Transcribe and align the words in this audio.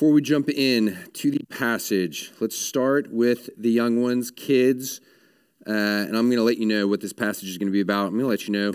before 0.00 0.14
we 0.14 0.22
jump 0.22 0.48
in 0.48 0.96
to 1.12 1.30
the 1.30 1.44
passage, 1.50 2.32
let's 2.40 2.56
start 2.56 3.12
with 3.12 3.50
the 3.58 3.68
young 3.68 4.00
ones, 4.00 4.30
kids. 4.30 4.98
Uh, 5.66 5.72
and 5.72 6.16
I'm 6.16 6.28
going 6.28 6.38
to 6.38 6.42
let 6.42 6.56
you 6.56 6.64
know 6.64 6.88
what 6.88 7.02
this 7.02 7.12
passage 7.12 7.50
is 7.50 7.58
going 7.58 7.66
to 7.66 7.72
be 7.72 7.82
about. 7.82 8.06
I'm 8.06 8.12
going 8.12 8.22
to 8.22 8.28
let 8.28 8.48
you 8.48 8.52
know 8.54 8.72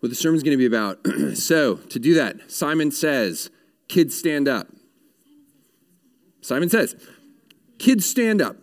what 0.00 0.08
the 0.08 0.16
sermon's 0.16 0.42
going 0.42 0.58
to 0.58 0.58
be 0.58 0.66
about. 0.66 0.98
so, 1.36 1.76
to 1.76 2.00
do 2.00 2.14
that, 2.14 2.50
Simon 2.50 2.90
says, 2.90 3.50
Kids 3.86 4.18
stand 4.18 4.48
up. 4.48 4.66
Simon 6.40 6.68
says, 6.68 6.96
Kids 7.78 8.04
stand 8.04 8.42
up. 8.42 8.56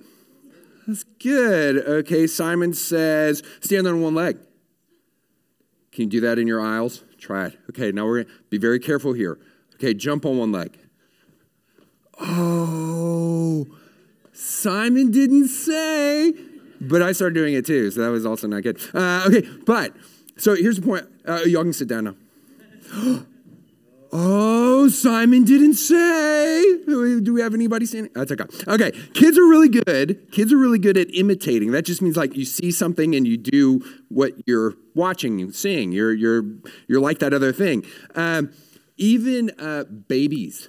That's 0.87 1.05
good. 1.05 1.77
Okay, 1.77 2.27
Simon 2.27 2.73
says, 2.73 3.41
Stand 3.61 3.87
on 3.87 4.01
one 4.01 4.15
leg. 4.15 4.37
Can 5.93 6.03
you 6.03 6.09
do 6.09 6.19
that 6.19 6.37
in 6.37 6.45
your 6.45 6.59
aisles? 6.59 7.05
Try 7.17 7.45
it. 7.45 7.59
Okay, 7.69 7.93
now 7.93 8.05
we're 8.05 8.23
going 8.23 8.35
to 8.35 8.43
be 8.49 8.57
very 8.57 8.79
careful 8.79 9.13
here. 9.13 9.39
Okay, 9.75 9.93
jump 9.93 10.25
on 10.25 10.37
one 10.37 10.51
leg. 10.51 10.77
Oh, 12.23 13.65
Simon 14.31 15.11
didn't 15.11 15.47
say, 15.47 16.33
but 16.79 17.01
I 17.01 17.13
started 17.13 17.33
doing 17.33 17.55
it 17.55 17.65
too, 17.65 17.89
so 17.89 18.01
that 18.01 18.09
was 18.09 18.25
also 18.25 18.47
not 18.47 18.63
good. 18.63 18.79
Uh, 18.93 19.23
okay, 19.27 19.47
but 19.65 19.95
so 20.37 20.55
here's 20.55 20.79
the 20.79 20.85
point. 20.85 21.07
Uh, 21.27 21.41
y'all 21.45 21.63
can 21.63 21.73
sit 21.73 21.87
down 21.87 22.15
now. 22.93 23.25
Oh, 24.13 24.89
Simon 24.89 25.45
didn't 25.45 25.75
say. 25.75 26.61
Do 26.85 27.33
we 27.33 27.39
have 27.39 27.53
anybody 27.53 27.85
standing? 27.85 28.11
That's 28.13 28.29
okay. 28.29 28.43
Okay, 28.67 28.91
kids 29.13 29.37
are 29.37 29.45
really 29.45 29.69
good. 29.69 30.29
Kids 30.33 30.51
are 30.51 30.57
really 30.57 30.79
good 30.79 30.97
at 30.97 31.07
imitating. 31.15 31.71
That 31.71 31.85
just 31.85 32.01
means 32.01 32.17
like 32.17 32.35
you 32.35 32.43
see 32.43 32.71
something 32.71 33.15
and 33.15 33.25
you 33.25 33.37
do 33.37 33.79
what 34.09 34.33
you're 34.45 34.73
watching, 34.95 35.39
and 35.39 35.55
seeing. 35.55 35.93
You're 35.93 36.11
you're 36.11 36.43
you're 36.89 36.99
like 36.99 37.19
that 37.19 37.33
other 37.33 37.53
thing. 37.53 37.85
Um, 38.13 38.51
even 38.97 39.51
uh, 39.57 39.85
babies 39.85 40.67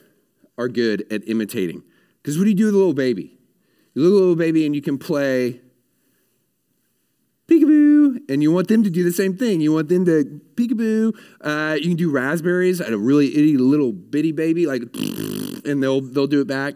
are 0.63 0.69
good 0.69 1.05
at 1.13 1.29
imitating. 1.29 1.83
Because 2.23 2.39
what 2.39 2.45
do 2.45 2.51
you 2.51 2.57
do 2.57 2.67
with 2.67 2.75
a 2.75 2.79
little 2.79 2.95
baby? 2.95 3.37
You 3.95 4.03
look 4.03 4.13
at 4.13 4.15
a 4.15 4.21
little 4.21 4.37
baby 4.37 4.65
and 4.65 4.75
you 4.75 4.81
can 4.81 4.97
play 4.97 5.61
peekaboo, 7.49 8.31
and 8.31 8.43
you 8.43 8.53
want 8.53 8.69
them 8.69 8.83
to 8.85 8.91
do 8.91 9.05
the 9.05 9.13
same 9.13 9.37
thing. 9.37 9.61
You 9.61 9.73
want 9.73 9.89
them 9.89 10.05
to 10.07 10.41
peekaboo. 10.55 11.17
Uh, 11.41 11.75
you 11.75 11.89
can 11.89 11.97
do 11.97 12.11
raspberries 12.11 12.81
at 12.81 12.93
a 12.93 12.99
really 12.99 13.29
itty 13.29 13.57
little 13.57 13.93
bitty 13.93 14.33
baby, 14.33 14.67
like, 14.67 14.83
and 15.65 15.83
they'll 15.83 16.01
they'll 16.01 16.27
do 16.27 16.41
it 16.41 16.47
back. 16.49 16.75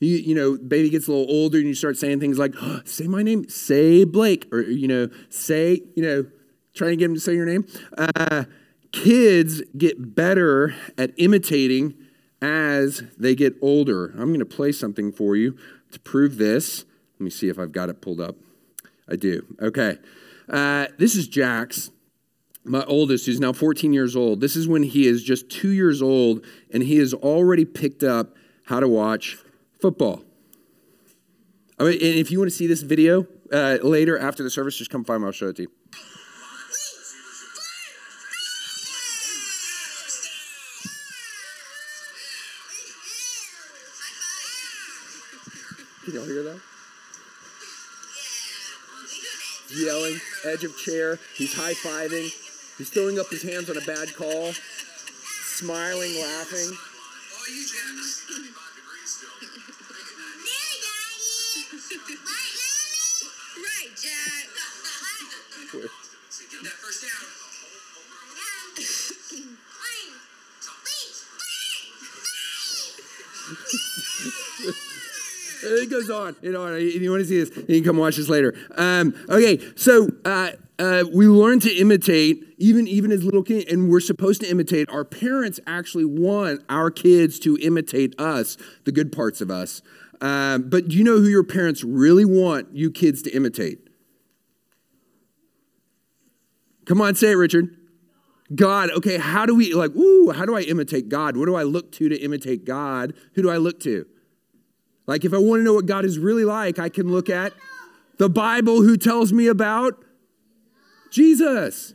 You, 0.00 0.16
you 0.16 0.34
know, 0.34 0.56
baby 0.56 0.90
gets 0.90 1.08
a 1.08 1.12
little 1.12 1.32
older, 1.32 1.58
and 1.58 1.66
you 1.66 1.74
start 1.74 1.96
saying 1.96 2.20
things 2.20 2.38
like, 2.38 2.54
oh, 2.60 2.80
"Say 2.84 3.06
my 3.06 3.22
name," 3.22 3.48
say 3.48 4.04
Blake, 4.04 4.46
or 4.52 4.60
you 4.60 4.88
know, 4.88 5.08
say 5.28 5.82
you 5.94 6.02
know, 6.02 6.26
trying 6.74 6.90
to 6.90 6.96
get 6.96 7.06
them 7.06 7.14
to 7.14 7.20
say 7.20 7.34
your 7.34 7.46
name. 7.46 7.66
Uh, 7.96 8.44
kids 8.92 9.62
get 9.76 10.14
better 10.14 10.74
at 10.96 11.12
imitating 11.16 11.94
as 12.40 13.02
they 13.18 13.34
get 13.34 13.56
older. 13.60 14.06
I'm 14.10 14.28
going 14.28 14.38
to 14.38 14.46
play 14.46 14.72
something 14.72 15.12
for 15.12 15.36
you 15.36 15.56
to 15.92 16.00
prove 16.00 16.36
this. 16.36 16.84
Let 17.18 17.24
me 17.24 17.30
see 17.30 17.48
if 17.48 17.58
I've 17.58 17.72
got 17.72 17.88
it 17.88 18.00
pulled 18.00 18.20
up. 18.20 18.36
I 19.08 19.16
do. 19.16 19.44
Okay. 19.60 19.98
Uh, 20.48 20.86
this 20.98 21.14
is 21.14 21.28
Jax, 21.28 21.90
my 22.64 22.84
oldest, 22.84 23.26
who's 23.26 23.40
now 23.40 23.52
14 23.52 23.92
years 23.92 24.14
old. 24.14 24.40
This 24.40 24.56
is 24.56 24.68
when 24.68 24.82
he 24.82 25.06
is 25.06 25.22
just 25.22 25.50
two 25.50 25.70
years 25.70 26.00
old, 26.00 26.44
and 26.72 26.82
he 26.82 26.98
has 26.98 27.12
already 27.12 27.64
picked 27.64 28.02
up 28.02 28.36
how 28.64 28.80
to 28.80 28.88
watch 28.88 29.38
football. 29.80 30.22
I 31.78 31.84
mean, 31.84 31.92
and 31.94 32.18
if 32.18 32.30
you 32.30 32.38
want 32.38 32.50
to 32.50 32.56
see 32.56 32.66
this 32.66 32.82
video 32.82 33.26
uh, 33.52 33.78
later 33.82 34.18
after 34.18 34.42
the 34.42 34.50
service, 34.50 34.76
just 34.76 34.90
come 34.90 35.04
find 35.04 35.22
me. 35.22 35.26
I'll 35.26 35.32
show 35.32 35.48
it 35.48 35.56
to 35.56 35.62
you. 35.62 35.77
Can 46.08 46.16
y'all 46.16 46.24
hear 46.24 46.42
that? 46.42 46.58
yelling, 49.76 50.18
edge 50.46 50.64
of 50.64 50.74
chair. 50.78 51.18
He's 51.34 51.52
high 51.52 51.74
fiving. 51.74 52.32
He's 52.78 52.88
throwing 52.88 53.18
up 53.18 53.28
his 53.28 53.42
hands 53.42 53.68
on 53.68 53.76
a 53.76 53.82
bad 53.82 54.14
call, 54.14 54.54
smiling, 55.44 56.18
laughing. 56.18 56.74
Right, 63.60 63.90
Jack. 63.94 65.92
It 75.62 75.90
goes 75.90 76.10
on 76.10 76.36
and 76.42 76.56
on. 76.56 76.74
If 76.74 77.00
you 77.00 77.10
want 77.10 77.22
to 77.22 77.28
see 77.28 77.42
this, 77.44 77.56
you 77.68 77.76
can 77.76 77.84
come 77.84 77.96
watch 77.96 78.16
this 78.16 78.28
later. 78.28 78.54
Um, 78.76 79.14
okay, 79.28 79.60
so 79.76 80.08
uh, 80.24 80.52
uh, 80.78 81.04
we 81.12 81.26
learn 81.26 81.60
to 81.60 81.74
imitate 81.74 82.44
even 82.58 82.86
even 82.86 83.10
as 83.10 83.24
little 83.24 83.42
kids, 83.42 83.70
and 83.70 83.90
we're 83.90 84.00
supposed 84.00 84.40
to 84.42 84.50
imitate. 84.50 84.88
Our 84.90 85.04
parents 85.04 85.60
actually 85.66 86.04
want 86.04 86.62
our 86.68 86.90
kids 86.90 87.38
to 87.40 87.58
imitate 87.60 88.18
us, 88.20 88.56
the 88.84 88.92
good 88.92 89.12
parts 89.12 89.40
of 89.40 89.50
us. 89.50 89.82
Um, 90.20 90.68
but 90.68 90.88
do 90.88 90.96
you 90.96 91.04
know 91.04 91.18
who 91.18 91.28
your 91.28 91.44
parents 91.44 91.84
really 91.84 92.24
want 92.24 92.74
you 92.74 92.90
kids 92.90 93.22
to 93.22 93.30
imitate? 93.30 93.88
Come 96.86 97.00
on, 97.00 97.14
say 97.14 97.32
it, 97.32 97.34
Richard. 97.34 97.76
God. 98.54 98.90
Okay, 98.90 99.18
how 99.18 99.46
do 99.46 99.54
we 99.54 99.74
like? 99.74 99.94
Ooh, 99.94 100.30
how 100.30 100.46
do 100.46 100.56
I 100.56 100.62
imitate 100.62 101.08
God? 101.08 101.36
What 101.36 101.46
do 101.46 101.54
I 101.54 101.62
look 101.62 101.92
to 101.92 102.08
to 102.08 102.16
imitate 102.16 102.64
God? 102.64 103.14
Who 103.34 103.42
do 103.42 103.50
I 103.50 103.58
look 103.58 103.80
to? 103.80 104.06
Like, 105.08 105.24
if 105.24 105.32
I 105.32 105.38
want 105.38 105.60
to 105.60 105.64
know 105.64 105.72
what 105.72 105.86
God 105.86 106.04
is 106.04 106.18
really 106.18 106.44
like, 106.44 106.78
I 106.78 106.90
can 106.90 107.10
look 107.10 107.30
at 107.30 107.54
the 108.18 108.28
Bible 108.28 108.82
who 108.82 108.98
tells 108.98 109.32
me 109.32 109.46
about 109.46 110.04
Jesus. 111.10 111.94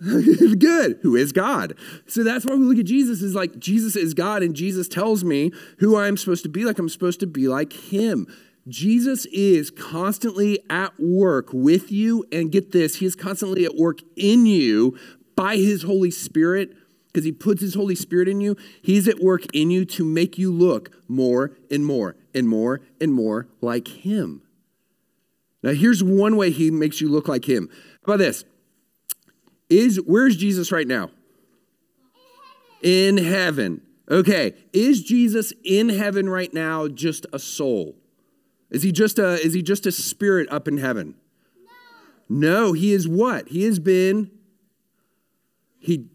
Good. 0.00 1.00
Who 1.02 1.16
is 1.16 1.32
God? 1.32 1.74
So 2.06 2.22
that's 2.22 2.46
why 2.46 2.54
we 2.54 2.64
look 2.64 2.78
at 2.78 2.84
Jesus 2.84 3.20
is 3.20 3.34
like 3.34 3.58
Jesus 3.58 3.96
is 3.96 4.14
God, 4.14 4.44
and 4.44 4.54
Jesus 4.54 4.86
tells 4.86 5.24
me 5.24 5.50
who 5.78 5.96
I 5.96 6.06
am 6.06 6.16
supposed 6.16 6.44
to 6.44 6.48
be 6.48 6.64
like. 6.64 6.78
I'm 6.78 6.88
supposed 6.88 7.18
to 7.20 7.26
be 7.26 7.48
like 7.48 7.72
Him. 7.72 8.28
Jesus 8.68 9.26
is 9.26 9.72
constantly 9.72 10.60
at 10.70 10.92
work 11.00 11.48
with 11.52 11.90
you, 11.90 12.24
and 12.30 12.52
get 12.52 12.70
this, 12.70 12.96
He 12.96 13.06
is 13.06 13.16
constantly 13.16 13.64
at 13.64 13.74
work 13.74 13.98
in 14.14 14.46
you 14.46 14.96
by 15.34 15.56
His 15.56 15.82
Holy 15.82 16.12
Spirit 16.12 16.76
because 17.06 17.24
he 17.24 17.32
puts 17.32 17.60
his 17.60 17.74
Holy 17.74 17.94
Spirit 17.94 18.26
in 18.26 18.40
you. 18.40 18.56
He's 18.80 19.06
at 19.06 19.20
work 19.20 19.42
in 19.52 19.70
you 19.70 19.84
to 19.84 20.02
make 20.04 20.38
you 20.38 20.50
look 20.50 20.90
more 21.08 21.52
and 21.70 21.84
more 21.84 22.16
and 22.34 22.48
more 22.48 22.80
and 23.00 23.12
more 23.12 23.48
like 23.60 23.88
him. 23.88 24.42
Now, 25.62 25.72
here's 25.72 26.02
one 26.02 26.36
way 26.36 26.50
he 26.50 26.70
makes 26.70 27.00
you 27.00 27.08
look 27.08 27.28
like 27.28 27.48
him. 27.48 27.68
How 28.04 28.14
about 28.14 28.18
this? 28.18 28.44
Is 29.70 29.96
where's 30.04 30.36
Jesus 30.36 30.72
right 30.72 30.86
now? 30.86 31.10
In 32.82 33.16
heaven. 33.16 33.80
Okay. 34.10 34.54
Is 34.72 35.02
Jesus 35.02 35.52
in 35.64 35.88
heaven 35.88 36.28
right 36.28 36.52
now 36.52 36.88
just 36.88 37.26
a 37.32 37.38
soul? 37.38 37.96
Is 38.70 38.82
he 38.82 38.90
just 38.90 39.18
a 39.18 39.34
is 39.34 39.54
he 39.54 39.62
just 39.62 39.86
a 39.86 39.92
spirit 39.92 40.48
up 40.50 40.66
in 40.66 40.78
heaven? 40.78 41.14
No, 42.28 42.66
no 42.68 42.72
he 42.72 42.92
is 42.92 43.06
what? 43.06 43.48
He 43.48 43.64
has 43.64 43.78
been 43.78 44.30
he 45.78 46.08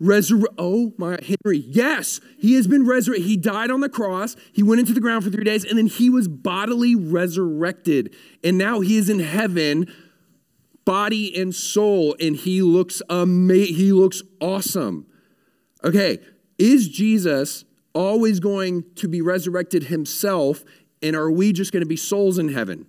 Resurrect. 0.00 0.54
Oh 0.58 0.92
my, 0.96 1.18
Henry. 1.22 1.58
Yes, 1.58 2.20
he 2.38 2.54
has 2.54 2.68
been 2.68 2.86
resurrected. 2.86 3.26
He 3.26 3.36
died 3.36 3.70
on 3.70 3.80
the 3.80 3.88
cross. 3.88 4.36
He 4.52 4.62
went 4.62 4.80
into 4.80 4.92
the 4.92 5.00
ground 5.00 5.24
for 5.24 5.30
three 5.30 5.44
days, 5.44 5.64
and 5.64 5.76
then 5.76 5.88
he 5.88 6.08
was 6.08 6.28
bodily 6.28 6.94
resurrected. 6.94 8.14
And 8.44 8.56
now 8.56 8.80
he 8.80 8.96
is 8.96 9.08
in 9.08 9.18
heaven, 9.18 9.92
body 10.84 11.36
and 11.40 11.52
soul, 11.52 12.14
and 12.20 12.36
he 12.36 12.62
looks 12.62 13.02
amazing. 13.10 13.74
He 13.74 13.92
looks 13.92 14.22
awesome. 14.40 15.06
Okay, 15.82 16.18
is 16.58 16.88
Jesus 16.88 17.64
always 17.92 18.38
going 18.38 18.84
to 18.96 19.08
be 19.08 19.20
resurrected 19.20 19.84
himself, 19.84 20.64
and 21.02 21.16
are 21.16 21.30
we 21.30 21.52
just 21.52 21.72
going 21.72 21.82
to 21.82 21.88
be 21.88 21.96
souls 21.96 22.38
in 22.38 22.50
heaven? 22.50 22.86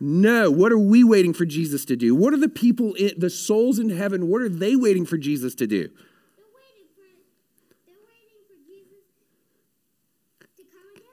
No. 0.00 0.50
What 0.50 0.72
are 0.72 0.78
we 0.78 1.04
waiting 1.04 1.32
for 1.32 1.44
Jesus 1.44 1.84
to 1.86 1.96
do? 1.96 2.14
What 2.14 2.34
are 2.34 2.38
the 2.38 2.48
people, 2.48 2.94
in, 2.94 3.12
the 3.16 3.30
souls 3.30 3.78
in 3.78 3.90
heaven, 3.90 4.28
what 4.28 4.42
are 4.42 4.48
they 4.48 4.76
waiting 4.76 5.06
for 5.06 5.16
Jesus 5.16 5.54
to 5.56 5.66
do? 5.66 5.88
They're 5.88 6.44
waiting 6.54 6.86
for 8.46 8.56
Jesus 8.66 9.04
to 10.56 10.62
come 10.62 10.96
again. 10.96 11.04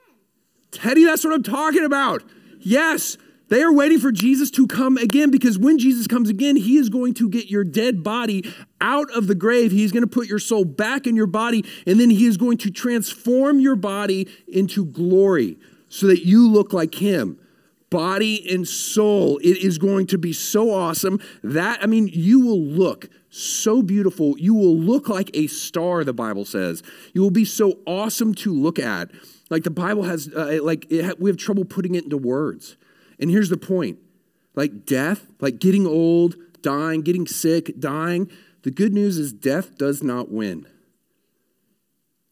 Teddy, 0.72 1.04
that's 1.04 1.24
what 1.24 1.34
I'm 1.34 1.44
talking 1.44 1.86
about. 1.86 2.24
Yes, 2.60 3.18
they 3.52 3.62
are 3.64 3.74
waiting 3.74 4.00
for 4.00 4.14
Jesus 4.14 4.50
to 4.52 4.66
come 4.66 4.96
again 4.96 5.30
because 5.30 5.60
when 5.60 5.78
Jesus 5.78 6.08
comes 6.08 6.30
again, 6.30 6.56
he 6.56 6.78
is 6.78 6.88
going 6.88 7.14
to 7.16 7.28
get 7.28 7.48
your 7.48 7.66
dead 7.66 8.02
body 8.02 8.50
out 8.80 9.12
of 9.12 9.28
the 9.28 9.36
grave. 9.36 9.74
He's 9.74 9.92
going 9.92 10.04
to 10.04 10.08
put 10.08 10.28
your 10.28 10.40
soul 10.40 10.64
back 10.64 11.06
in 11.06 11.18
your 11.18 11.28
body, 11.28 11.66
and 11.86 12.00
then 12.00 12.10
he 12.10 12.28
is 12.28 12.38
going 12.38 12.60
to 12.60 12.72
transform 12.72 13.60
your 13.60 13.76
body 13.76 14.30
into 14.48 14.86
glory 14.86 15.58
so 15.90 16.08
that 16.08 16.26
you 16.26 16.50
look 16.50 16.72
like 16.72 16.96
him. 16.96 17.41
Body 17.92 18.44
and 18.52 18.68
soul. 18.68 19.38
It 19.40 19.58
is 19.58 19.78
going 19.78 20.08
to 20.08 20.18
be 20.18 20.34
so 20.34 20.74
awesome 20.74 21.20
that, 21.44 21.84
I 21.84 21.86
mean, 21.86 22.10
you 22.12 22.40
will 22.40 22.62
look 22.62 23.10
so 23.30 23.84
beautiful. 23.84 24.36
You 24.40 24.56
will 24.56 24.76
look 24.76 25.08
like 25.08 25.30
a 25.36 25.46
star, 25.46 26.04
the 26.04 26.14
Bible 26.14 26.46
says. 26.46 26.82
You 27.14 27.22
will 27.22 27.32
be 27.32 27.46
so 27.46 27.78
awesome 27.86 28.34
to 28.36 28.52
look 28.52 28.80
at. 28.80 29.12
Like 29.52 29.64
the 29.64 29.70
Bible 29.70 30.04
has, 30.04 30.34
uh, 30.34 30.60
like, 30.64 30.88
ha- 30.92 31.14
we 31.20 31.30
have 31.30 31.38
trouble 31.38 31.66
putting 31.66 31.94
it 31.94 32.06
into 32.06 32.18
words. 32.18 32.78
And 33.20 33.30
here's 33.30 33.50
the 33.50 33.58
point 33.58 34.00
like 34.56 34.86
death, 34.86 35.28
like 35.40 35.60
getting 35.60 35.86
old, 35.86 36.36
dying, 36.62 37.02
getting 37.02 37.28
sick, 37.28 37.80
dying. 37.80 38.30
The 38.64 38.72
good 38.72 38.94
news 38.94 39.18
is 39.18 39.32
death 39.32 39.78
does 39.78 40.02
not 40.02 40.32
win. 40.32 40.68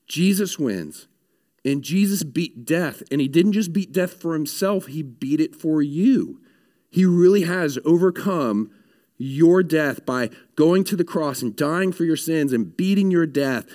Jesus 0.07 0.57
wins. 0.57 1.07
And 1.65 1.83
Jesus 1.83 2.23
beat 2.23 2.65
death. 2.65 3.03
And 3.11 3.19
he 3.21 3.27
didn't 3.27 3.53
just 3.53 3.73
beat 3.73 3.91
death 3.91 4.13
for 4.13 4.33
himself, 4.33 4.88
he 4.88 5.03
beat 5.03 5.41
it 5.41 5.56
for 5.56 5.81
you. 5.81 6.41
He 6.89 7.06
really 7.06 7.44
has 7.44 7.77
overcome 7.85 8.71
your 9.17 9.61
death 9.61 10.06
by 10.06 10.29
going 10.56 10.83
to 10.85 10.95
the 10.95 11.03
cross 11.03 11.41
and 11.41 11.56
dying 11.56 11.91
for 11.91 12.06
your 12.06 12.17
sins 12.17 12.53
and 12.53 12.75
beating 12.75 13.11
your 13.11 13.27
death. 13.27 13.65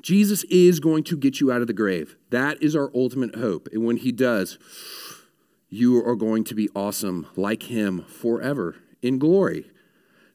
Jesus 0.00 0.44
is 0.44 0.80
going 0.80 1.04
to 1.04 1.16
get 1.16 1.40
you 1.40 1.52
out 1.52 1.60
of 1.60 1.66
the 1.66 1.72
grave. 1.72 2.16
That 2.30 2.62
is 2.62 2.74
our 2.74 2.90
ultimate 2.94 3.34
hope. 3.36 3.68
And 3.72 3.84
when 3.84 3.98
he 3.98 4.10
does, 4.12 4.58
you 5.68 6.04
are 6.04 6.16
going 6.16 6.44
to 6.44 6.54
be 6.54 6.68
awesome 6.74 7.26
like 7.36 7.64
him 7.64 8.04
forever 8.04 8.76
in 9.00 9.18
glory. 9.18 9.70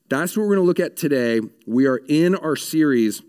That's 0.09 0.35
what 0.35 0.43
we're 0.43 0.55
going 0.55 0.65
to 0.65 0.67
look 0.67 0.79
at 0.79 0.95
today. 0.95 1.41
We 1.65 1.85
are 1.85 2.01
in 2.07 2.35
our 2.35 2.55
series 2.55 3.21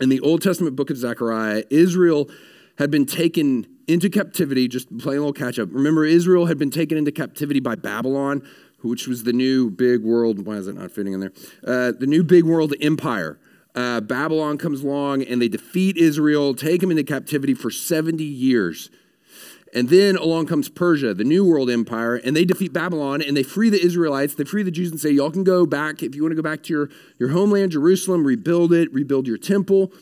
in 0.00 0.08
the 0.10 0.20
Old 0.20 0.42
Testament 0.42 0.76
book 0.76 0.90
of 0.90 0.96
Zechariah. 0.96 1.64
Israel 1.70 2.28
had 2.78 2.90
been 2.90 3.06
taken 3.06 3.66
into 3.86 4.08
captivity, 4.08 4.68
just 4.68 4.96
playing 4.98 5.18
a 5.18 5.26
little 5.26 5.32
catch 5.32 5.58
up. 5.58 5.68
Remember, 5.70 6.04
Israel 6.04 6.46
had 6.46 6.58
been 6.58 6.70
taken 6.70 6.96
into 6.96 7.12
captivity 7.12 7.60
by 7.60 7.74
Babylon, 7.74 8.42
which 8.82 9.06
was 9.06 9.24
the 9.24 9.32
new 9.32 9.70
big 9.70 10.02
world. 10.02 10.46
Why 10.46 10.54
is 10.54 10.68
it 10.68 10.76
not 10.76 10.90
fitting 10.90 11.12
in 11.12 11.20
there? 11.20 11.32
Uh, 11.66 11.92
the 11.98 12.06
new 12.06 12.24
big 12.24 12.44
world 12.44 12.74
empire. 12.80 13.38
Uh, 13.74 14.00
Babylon 14.00 14.56
comes 14.56 14.82
along 14.82 15.22
and 15.22 15.42
they 15.42 15.48
defeat 15.48 15.96
Israel, 15.96 16.54
take 16.54 16.80
them 16.80 16.90
into 16.90 17.02
captivity 17.02 17.54
for 17.54 17.70
70 17.70 18.22
years. 18.22 18.90
And 19.74 19.88
then 19.88 20.14
along 20.14 20.46
comes 20.46 20.68
Persia, 20.68 21.14
the 21.14 21.24
New 21.24 21.44
World 21.44 21.68
Empire, 21.68 22.14
and 22.14 22.36
they 22.36 22.44
defeat 22.44 22.72
Babylon 22.72 23.20
and 23.20 23.36
they 23.36 23.42
free 23.42 23.70
the 23.70 23.84
Israelites. 23.84 24.36
They 24.36 24.44
free 24.44 24.62
the 24.62 24.70
Jews 24.70 24.92
and 24.92 25.00
say, 25.00 25.10
Y'all 25.10 25.32
can 25.32 25.42
go 25.42 25.66
back. 25.66 26.00
If 26.00 26.14
you 26.14 26.22
want 26.22 26.30
to 26.30 26.36
go 26.36 26.42
back 26.42 26.62
to 26.64 26.72
your, 26.72 26.90
your 27.18 27.30
homeland, 27.30 27.72
Jerusalem, 27.72 28.24
rebuild 28.24 28.72
it, 28.72 28.92
rebuild 28.92 29.26
your 29.26 29.38
temple, 29.38 29.92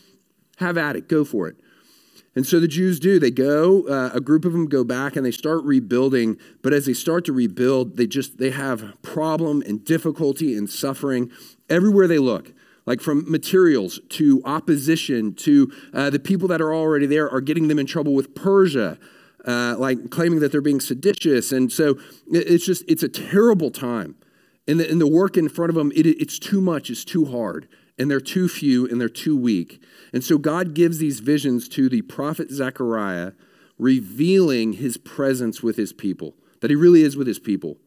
have 0.57 0.77
at 0.77 0.95
it, 0.95 1.09
go 1.09 1.25
for 1.25 1.47
it. 1.47 1.55
And 2.35 2.47
so 2.47 2.59
the 2.59 2.67
Jews 2.67 2.99
do. 2.99 3.19
They 3.19 3.31
go, 3.31 3.87
uh, 3.87 4.09
a 4.13 4.19
group 4.19 4.43
of 4.45 4.53
them 4.53 4.65
go 4.67 4.83
back 4.83 5.15
and 5.15 5.25
they 5.25 5.31
start 5.31 5.63
rebuilding. 5.63 6.37
But 6.63 6.73
as 6.73 6.85
they 6.85 6.93
start 6.93 7.25
to 7.25 7.33
rebuild, 7.33 7.97
they 7.97 8.07
just, 8.07 8.37
they 8.39 8.49
have 8.49 9.01
problem 9.03 9.61
and 9.67 9.85
difficulty 9.85 10.57
and 10.57 10.69
suffering 10.69 11.31
everywhere 11.69 12.07
they 12.07 12.17
look. 12.17 12.53
Like 12.85 13.01
from 13.01 13.29
materials 13.31 13.99
to 14.09 14.41
opposition 14.43 15.35
to 15.35 15.71
uh, 15.93 16.09
the 16.09 16.19
people 16.19 16.47
that 16.49 16.59
are 16.59 16.73
already 16.73 17.05
there 17.05 17.29
are 17.29 17.39
getting 17.39 17.67
them 17.69 17.79
in 17.79 17.85
trouble 17.85 18.13
with 18.13 18.35
Persia, 18.35 18.97
uh, 19.45 19.75
like 19.77 20.09
claiming 20.09 20.39
that 20.39 20.51
they're 20.51 20.59
being 20.59 20.81
seditious. 20.81 21.51
And 21.51 21.71
so 21.71 21.97
it's 22.29 22.65
just, 22.65 22.83
it's 22.87 23.03
a 23.03 23.07
terrible 23.07 23.71
time. 23.71 24.15
And 24.67 24.79
the, 24.79 24.89
and 24.89 24.99
the 24.99 25.07
work 25.07 25.37
in 25.37 25.49
front 25.49 25.69
of 25.69 25.75
them, 25.75 25.91
it, 25.95 26.05
it's 26.07 26.39
too 26.39 26.59
much, 26.59 26.89
it's 26.89 27.05
too 27.05 27.25
hard 27.25 27.67
and 27.97 28.09
they're 28.09 28.19
too 28.19 28.47
few 28.47 28.87
and 28.87 28.99
they're 28.99 29.09
too 29.09 29.37
weak. 29.37 29.81
And 30.11 30.23
so 30.23 30.37
God 30.37 30.73
gives 30.73 30.97
these 30.97 31.19
visions 31.19 31.67
to 31.69 31.89
the 31.89 32.01
prophet 32.01 32.51
Zechariah, 32.51 33.33
revealing 33.77 34.73
his 34.73 34.97
presence 34.97 35.61
with 35.61 35.75
his 35.77 35.93
people, 35.93 36.35
that 36.61 36.69
he 36.69 36.75
really 36.75 37.03
is 37.03 37.15
with 37.15 37.27
his 37.27 37.39
people. 37.39 37.77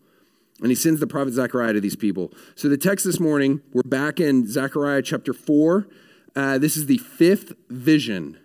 And 0.61 0.71
he 0.71 0.75
sends 0.75 1.01
the 1.01 1.07
prophet 1.07 1.35
Zechariah 1.35 1.75
to 1.75 1.81
these 1.81 1.97
people. 1.97 2.33
So 2.55 2.69
the 2.69 2.79
text 2.79 3.05
this 3.05 3.21
morning, 3.21 3.61
we're 3.73 3.83
back 3.83 4.21
in 4.21 4.49
Zechariah 4.49 5.03
chapter 5.03 5.35
4. 5.35 5.87
Uh, 6.35 6.59
this 6.59 6.77
is 6.77 6.87
the 6.87 6.99
fifth 6.99 7.53
vision. 7.69 8.39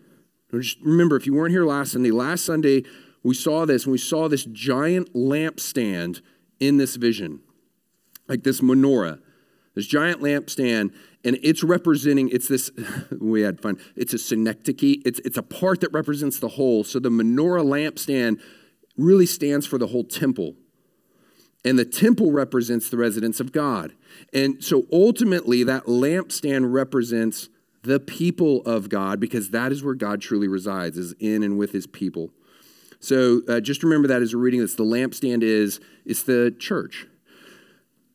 Just 0.52 0.80
remember, 0.82 1.16
if 1.16 1.26
you 1.26 1.34
weren't 1.34 1.52
here 1.52 1.66
last 1.66 1.94
Sunday, 1.94 2.12
last 2.12 2.46
Sunday 2.46 2.84
we 3.24 3.34
saw 3.34 3.66
this, 3.66 3.84
and 3.84 3.92
we 3.92 3.98
saw 3.98 4.28
this 4.28 4.46
giant 4.46 5.14
lampstand 5.14 6.22
in 6.60 6.78
this 6.78 6.96
vision, 6.96 7.40
like 8.28 8.44
this 8.44 8.62
menorah, 8.62 9.20
this 9.76 9.88
giant 9.88 10.22
lampstand 10.22 10.94
and 11.24 11.38
it's 11.44 11.64
representing 11.64 12.30
it's 12.30 12.48
this 12.48 12.72
we 13.20 13.42
had 13.42 13.62
fun. 13.62 13.78
It's 13.96 14.14
a 14.14 14.18
synecdoche. 14.18 15.02
It's, 15.06 15.20
it's 15.20 15.38
a 15.38 15.44
part 15.44 15.82
that 15.82 15.92
represents 15.92 16.40
the 16.40 16.50
whole. 16.50 16.84
So 16.84 17.00
the 17.00 17.10
menorah 17.10 17.66
lampstand 17.66 18.40
really 18.98 19.26
stands 19.26 19.66
for 19.66 19.78
the 19.78 19.88
whole 19.88 20.04
temple. 20.04 20.56
And 21.64 21.78
the 21.78 21.86
temple 21.86 22.32
represents 22.32 22.90
the 22.90 22.98
residence 22.98 23.40
of 23.40 23.52
god. 23.52 23.94
And 24.34 24.64
so 24.64 24.88
ultimately 24.92 25.64
that 25.64 25.86
lampstand 25.86 26.74
represents 26.74 27.50
the 27.84 28.00
people 28.00 28.62
of 28.62 28.90
god 28.90 29.20
because 29.20 29.50
that 29.52 29.72
is 29.72 29.84
where 29.84 29.96
god 29.96 30.22
truly 30.22 30.48
resides 30.48 30.98
is 30.98 31.14
in 31.20 31.44
and 31.44 31.58
with 31.58 31.72
his 31.72 31.86
people. 31.86 32.32
So 33.00 33.42
uh, 33.48 33.60
just 33.60 33.84
remember 33.84 34.08
that 34.08 34.22
as 34.22 34.36
we're 34.36 34.42
reading 34.42 34.62
this 34.62 34.76
the 34.76 34.84
lampstand 34.84 35.44
is 35.44 35.80
it's 36.06 36.24
the 36.24 36.56
church 36.58 37.08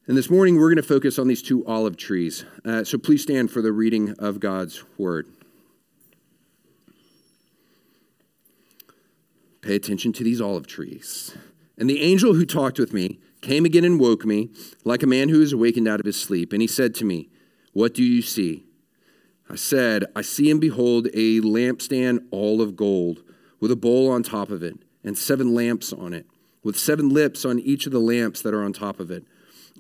and 0.09 0.17
this 0.17 0.31
morning, 0.31 0.57
we're 0.57 0.69
going 0.69 0.77
to 0.77 0.83
focus 0.85 1.19
on 1.19 1.27
these 1.27 1.43
two 1.43 1.67
olive 1.67 1.97
trees. 1.97 2.45
Uh, 2.65 2.85
so 2.85 2.97
please 2.97 3.23
stand 3.23 3.51
for 3.51 3.61
the 3.61 3.73
reading 3.73 4.15
of 4.21 4.39
God's 4.39 4.85
word. 4.97 5.27
Pay 9.63 9.75
attention 9.75 10.13
to 10.13 10.23
these 10.23 10.41
olive 10.41 10.69
trees. 10.69 11.37
And 11.77 11.91
the 11.91 12.03
angel 12.03 12.35
who 12.35 12.47
talked 12.47 12.79
with 12.79 12.93
me 12.93 13.19
came 13.41 13.65
again 13.65 13.85
and 13.85 13.99
woke 13.99 14.25
me, 14.25 14.51
like 14.85 15.03
a 15.03 15.09
man 15.09 15.29
who 15.29 15.43
is 15.43 15.53
awakened 15.53 15.89
out 15.89 15.99
of 15.99 16.07
his 16.07 16.21
sleep. 16.21 16.53
And 16.53 16.63
he 16.63 16.69
said 16.69 16.95
to 16.97 17.05
me, 17.05 17.29
What 17.73 17.93
do 17.93 18.05
you 18.05 18.23
see? 18.23 18.65
I 19.51 19.57
said, 19.57 20.05
I 20.15 20.23
see 20.23 20.53
and 20.53 20.61
behold 20.61 21.09
a 21.15 21.41
lampstand 21.41 22.27
all 22.31 22.63
of 22.63 22.77
gold, 22.77 23.25
with 23.59 23.73
a 23.73 23.77
bowl 23.77 24.09
on 24.11 24.23
top 24.23 24.51
of 24.51 24.63
it, 24.63 24.79
and 25.03 25.19
seven 25.19 25.53
lamps 25.53 25.93
on 25.93 26.13
it, 26.13 26.27
with 26.63 26.79
seven 26.79 27.09
lips 27.09 27.45
on 27.45 27.59
each 27.59 27.87
of 27.87 27.93
the 27.93 27.99
lamps 27.99 28.41
that 28.43 28.55
are 28.55 28.63
on 28.63 28.73
top 28.73 29.01
of 29.01 29.11
it. 29.11 29.25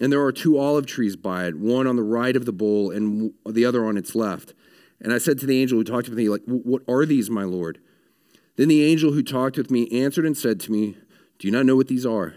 And 0.00 0.12
there 0.12 0.22
are 0.22 0.32
two 0.32 0.58
olive 0.58 0.87
trees 0.87 1.16
by 1.16 1.46
it, 1.46 1.56
one 1.56 1.87
on 1.87 1.96
the 1.96 2.02
right 2.02 2.37
of 2.37 2.44
the 2.44 2.52
bowl 2.52 2.90
and 2.90 3.32
the 3.48 3.64
other 3.64 3.84
on 3.84 3.96
its 3.96 4.14
left. 4.14 4.54
And 5.00 5.12
I 5.12 5.19
said 5.19 5.38
to 5.40 5.46
the 5.46 5.60
angel 5.60 5.78
who 5.78 5.84
talked 5.84 6.08
with 6.08 6.19
me, 6.19 6.28
like, 6.28 6.43
what 6.46 6.82
are 6.88 7.06
these, 7.06 7.31
my 7.31 7.44
Lord? 7.44 7.78
Then 8.56 8.69
the 8.69 8.84
angel 8.84 9.12
who 9.12 9.22
talked 9.22 9.56
with 9.56 9.70
me 9.70 9.88
answered 9.90 10.26
and 10.26 10.37
said 10.37 10.60
to 10.60 10.72
me, 10.72 10.96
Do 11.38 11.46
you 11.46 11.52
not 11.52 11.66
know 11.66 11.76
what 11.76 11.88
these 11.88 12.06
are? 12.06 12.34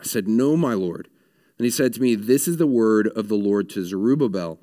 I 0.00 0.04
said, 0.04 0.28
No, 0.28 0.56
my 0.56 0.74
Lord. 0.74 1.08
And 1.58 1.64
he 1.64 1.70
said 1.70 1.94
to 1.94 2.00
me, 2.00 2.14
This 2.14 2.46
is 2.46 2.58
the 2.58 2.66
word 2.66 3.08
of 3.08 3.28
the 3.28 3.36
Lord 3.36 3.70
to 3.70 3.84
Zerubbabel, 3.84 4.58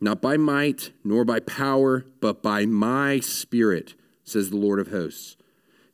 not 0.00 0.22
by 0.22 0.36
might 0.36 0.92
nor 1.02 1.24
by 1.24 1.40
power, 1.40 2.04
but 2.20 2.42
by 2.42 2.66
my 2.66 3.18
spirit, 3.20 3.94
says 4.22 4.50
the 4.50 4.56
Lord 4.56 4.78
of 4.78 4.88
hosts. 4.88 5.36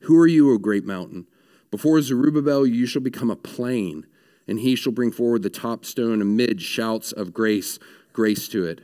Who 0.00 0.18
are 0.18 0.26
you, 0.26 0.52
O 0.52 0.58
great 0.58 0.84
mountain? 0.84 1.26
Before 1.70 2.00
Zerubbabel, 2.02 2.66
you 2.66 2.84
shall 2.86 3.02
become 3.02 3.30
a 3.30 3.36
plain 3.36 4.06
and 4.50 4.58
he 4.58 4.74
shall 4.74 4.90
bring 4.90 5.12
forward 5.12 5.44
the 5.44 5.48
top 5.48 5.84
stone 5.84 6.20
amid 6.20 6.60
shouts 6.60 7.12
of 7.12 7.32
grace, 7.32 7.78
grace 8.12 8.48
to 8.48 8.64
it. 8.64 8.80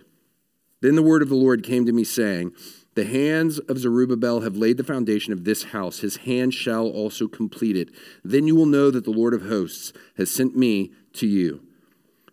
Then 0.81 0.95
the 0.95 1.03
word 1.03 1.23
of 1.23 1.29
the 1.29 1.35
Lord 1.35 1.65
came 1.65 1.85
to 1.87 1.93
me, 1.93 2.05
saying, 2.05 2.53
The 2.95 3.05
hands 3.05 3.59
of 3.59 3.77
Zerubbabel 3.77 4.43
have 4.43 4.57
laid 4.57 4.77
the 4.77 4.85
foundation 4.85 5.33
of 5.33 5.43
this 5.43 5.65
house. 5.65 5.99
His 5.99 6.19
hand 6.19 6.55
shall 6.55 6.87
also 6.87 7.27
complete 7.27 7.77
it. 7.77 7.91
Then 8.25 8.47
you 8.47 8.55
will 8.55 8.67
know 8.67 8.93
that 8.93 9.03
the 9.03 9.11
Lord 9.11 9.35
of 9.35 9.43
hosts 9.43 9.93
has 10.17 10.31
sent 10.31 10.57
me 10.57 10.93
to 11.15 11.27
you. 11.27 11.63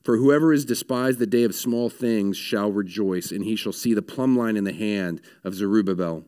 For 0.04 0.18
whoever 0.18 0.54
is 0.54 0.64
despised 0.64 1.18
the 1.18 1.26
day 1.26 1.44
of 1.44 1.56
small 1.56 1.90
things 1.90 2.38
shall 2.38 2.72
rejoice, 2.72 3.32
and 3.32 3.44
he 3.44 3.56
shall 3.56 3.74
see 3.74 3.96
the 3.96 4.04
plumb 4.04 4.38
line 4.38 4.58
in 4.58 4.64
the 4.64 4.74
hand 4.74 5.22
of 5.44 5.56
Zerubbabel. 5.56 6.24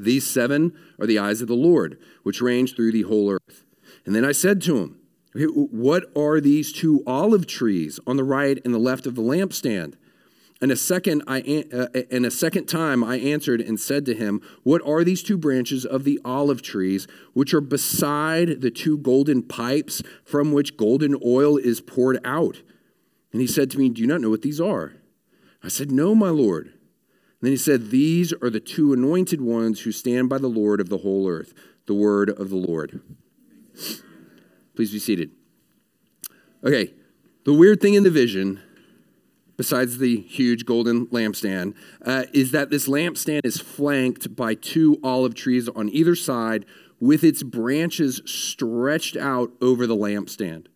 These 0.00 0.26
seven 0.26 0.72
are 0.98 1.06
the 1.06 1.18
eyes 1.18 1.42
of 1.42 1.48
the 1.48 1.54
Lord, 1.54 1.98
which 2.22 2.40
range 2.40 2.74
through 2.74 2.92
the 2.92 3.02
whole 3.02 3.30
earth. 3.30 3.66
And 4.06 4.14
then 4.14 4.24
I 4.24 4.32
said 4.32 4.62
to 4.62 4.78
him, 4.78 5.00
what 5.34 6.10
are 6.16 6.40
these 6.40 6.72
two 6.72 7.02
olive 7.06 7.46
trees 7.46 7.98
on 8.06 8.16
the 8.16 8.24
right 8.24 8.58
and 8.64 8.72
the 8.72 8.78
left 8.78 9.06
of 9.06 9.14
the 9.16 9.22
lampstand? 9.22 9.94
And 10.60 10.70
a 10.70 10.76
second, 10.76 11.22
I, 11.26 11.64
uh, 11.72 11.88
and 12.10 12.24
a 12.24 12.30
second 12.30 12.66
time 12.66 13.02
I 13.02 13.18
answered 13.18 13.60
and 13.60 13.78
said 13.78 14.06
to 14.06 14.14
him, 14.14 14.40
What 14.62 14.80
are 14.86 15.02
these 15.02 15.22
two 15.22 15.36
branches 15.36 15.84
of 15.84 16.04
the 16.04 16.20
olive 16.24 16.62
trees, 16.62 17.08
which 17.32 17.52
are 17.52 17.60
beside 17.60 18.60
the 18.60 18.70
two 18.70 18.96
golden 18.96 19.42
pipes 19.42 20.02
from 20.24 20.52
which 20.52 20.76
golden 20.76 21.20
oil 21.24 21.56
is 21.56 21.80
poured 21.80 22.18
out? 22.24 22.62
And 23.32 23.40
he 23.40 23.46
said 23.48 23.70
to 23.72 23.78
me, 23.78 23.88
Do 23.88 24.00
you 24.00 24.06
not 24.06 24.20
know 24.20 24.30
what 24.30 24.42
these 24.42 24.60
are? 24.60 24.94
I 25.62 25.68
said, 25.68 25.90
No, 25.90 26.14
my 26.14 26.30
Lord. 26.30 26.66
And 26.66 27.40
then 27.42 27.50
he 27.50 27.58
said, 27.58 27.90
These 27.90 28.32
are 28.40 28.50
the 28.50 28.60
two 28.60 28.92
anointed 28.92 29.40
ones 29.40 29.80
who 29.80 29.90
stand 29.90 30.28
by 30.28 30.38
the 30.38 30.48
Lord 30.48 30.80
of 30.80 30.88
the 30.88 30.98
whole 30.98 31.28
earth, 31.28 31.52
the 31.86 31.94
word 31.94 32.30
of 32.30 32.48
the 32.48 32.56
Lord. 32.56 33.00
Please 34.74 34.92
be 34.92 34.98
seated. 34.98 35.30
Okay, 36.64 36.94
the 37.44 37.52
weird 37.52 37.80
thing 37.80 37.94
in 37.94 38.02
the 38.02 38.10
vision 38.10 38.60
besides 39.56 39.98
the 39.98 40.20
huge 40.20 40.64
golden 40.64 41.06
lampstand, 41.06 41.74
uh, 42.04 42.24
is 42.32 42.50
that 42.50 42.70
this 42.70 42.88
lampstand 42.88 43.40
is 43.44 43.60
flanked 43.60 44.34
by 44.34 44.54
two 44.54 44.98
olive 45.02 45.34
trees 45.34 45.68
on 45.70 45.88
either 45.90 46.14
side 46.14 46.64
with 47.00 47.22
its 47.24 47.42
branches 47.42 48.20
stretched 48.24 49.16
out 49.16 49.52
over 49.60 49.86
the 49.86 49.96
lampstand. 49.96 50.66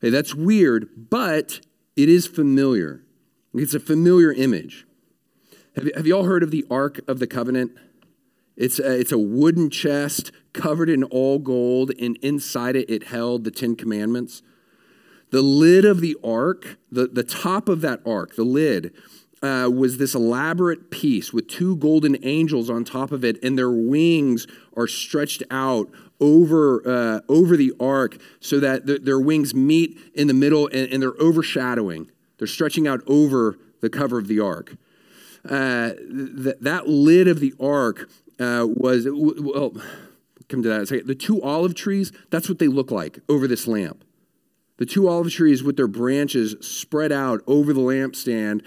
Hey, 0.00 0.10
that's 0.10 0.34
weird, 0.34 0.88
but 1.10 1.60
it 1.96 2.08
is 2.08 2.26
familiar. 2.26 3.02
It's 3.54 3.74
a 3.74 3.80
familiar 3.80 4.32
image. 4.32 4.86
Have, 5.76 5.90
have 5.94 6.06
you 6.06 6.16
all 6.16 6.24
heard 6.24 6.42
of 6.42 6.50
the 6.50 6.64
Ark 6.70 7.00
of 7.08 7.18
the 7.18 7.26
Covenant? 7.26 7.72
It's 8.56 8.78
a, 8.78 8.98
it's 8.98 9.12
a 9.12 9.18
wooden 9.18 9.70
chest 9.70 10.30
covered 10.52 10.88
in 10.88 11.04
all 11.04 11.38
gold, 11.38 11.92
and 12.00 12.16
inside 12.22 12.76
it, 12.76 12.88
it 12.88 13.04
held 13.04 13.44
the 13.44 13.50
Ten 13.50 13.74
Commandments. 13.74 14.42
The 15.30 15.42
lid 15.42 15.84
of 15.84 16.00
the 16.00 16.16
ark, 16.22 16.76
the, 16.92 17.08
the 17.08 17.24
top 17.24 17.68
of 17.68 17.80
that 17.80 18.00
ark, 18.06 18.36
the 18.36 18.44
lid, 18.44 18.94
uh, 19.42 19.68
was 19.68 19.98
this 19.98 20.14
elaborate 20.14 20.90
piece 20.90 21.32
with 21.32 21.48
two 21.48 21.76
golden 21.76 22.16
angels 22.24 22.70
on 22.70 22.84
top 22.84 23.12
of 23.12 23.24
it, 23.24 23.42
and 23.42 23.58
their 23.58 23.70
wings 23.70 24.46
are 24.76 24.86
stretched 24.86 25.42
out 25.50 25.90
over, 26.20 26.86
uh, 26.88 27.20
over 27.28 27.56
the 27.56 27.72
ark 27.78 28.16
so 28.40 28.58
that 28.60 28.86
the, 28.86 28.98
their 28.98 29.20
wings 29.20 29.54
meet 29.54 29.98
in 30.14 30.28
the 30.28 30.34
middle 30.34 30.68
and, 30.68 30.90
and, 30.90 31.02
they're 31.02 31.20
overshadowing. 31.20 32.10
They're 32.38 32.46
stretching 32.46 32.88
out 32.88 33.02
over 33.06 33.58
the 33.80 33.90
cover 33.90 34.18
of 34.18 34.28
the 34.28 34.40
ark. 34.40 34.76
Uh, 35.44 35.90
th- 35.90 36.56
that 36.60 36.88
lid 36.88 37.28
of 37.28 37.40
the 37.40 37.52
ark 37.60 38.08
uh, 38.38 38.66
was, 38.68 39.06
well, 39.08 39.72
come 40.48 40.62
to 40.62 40.68
that. 40.68 41.02
The 41.06 41.14
two 41.14 41.42
olive 41.42 41.74
trees, 41.74 42.12
that's 42.30 42.48
what 42.48 42.58
they 42.58 42.68
look 42.68 42.90
like 42.90 43.20
over 43.28 43.46
this 43.46 43.66
lamp. 43.66 44.04
The 44.76 44.86
two 44.86 45.08
olive 45.08 45.30
trees 45.32 45.62
with 45.62 45.76
their 45.76 45.86
branches 45.86 46.56
spread 46.60 47.12
out 47.12 47.42
over 47.46 47.72
the 47.72 47.80
lampstand 47.80 48.62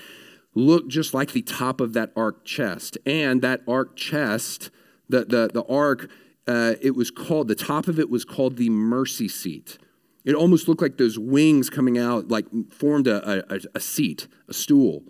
look 0.55 0.87
just 0.87 1.13
like 1.13 1.33
the 1.33 1.41
top 1.41 1.81
of 1.81 1.93
that 1.93 2.11
ark 2.15 2.45
chest. 2.45 2.97
And 3.05 3.41
that 3.41 3.61
ark 3.67 3.95
chest, 3.95 4.71
the, 5.09 5.25
the, 5.25 5.49
the 5.53 5.63
ark, 5.65 6.09
uh, 6.47 6.75
it 6.81 6.95
was 6.95 7.11
called, 7.11 7.47
the 7.47 7.55
top 7.55 7.87
of 7.87 7.99
it 7.99 8.09
was 8.09 8.25
called 8.25 8.57
the 8.57 8.69
mercy 8.69 9.27
seat. 9.27 9.77
It 10.23 10.33
almost 10.33 10.67
looked 10.67 10.81
like 10.81 10.97
those 10.97 11.19
wings 11.19 11.69
coming 11.69 11.97
out, 11.97 12.29
like 12.29 12.45
formed 12.69 13.07
a, 13.07 13.53
a, 13.53 13.59
a 13.75 13.79
seat, 13.79 14.27
a 14.47 14.53
stool. 14.53 15.03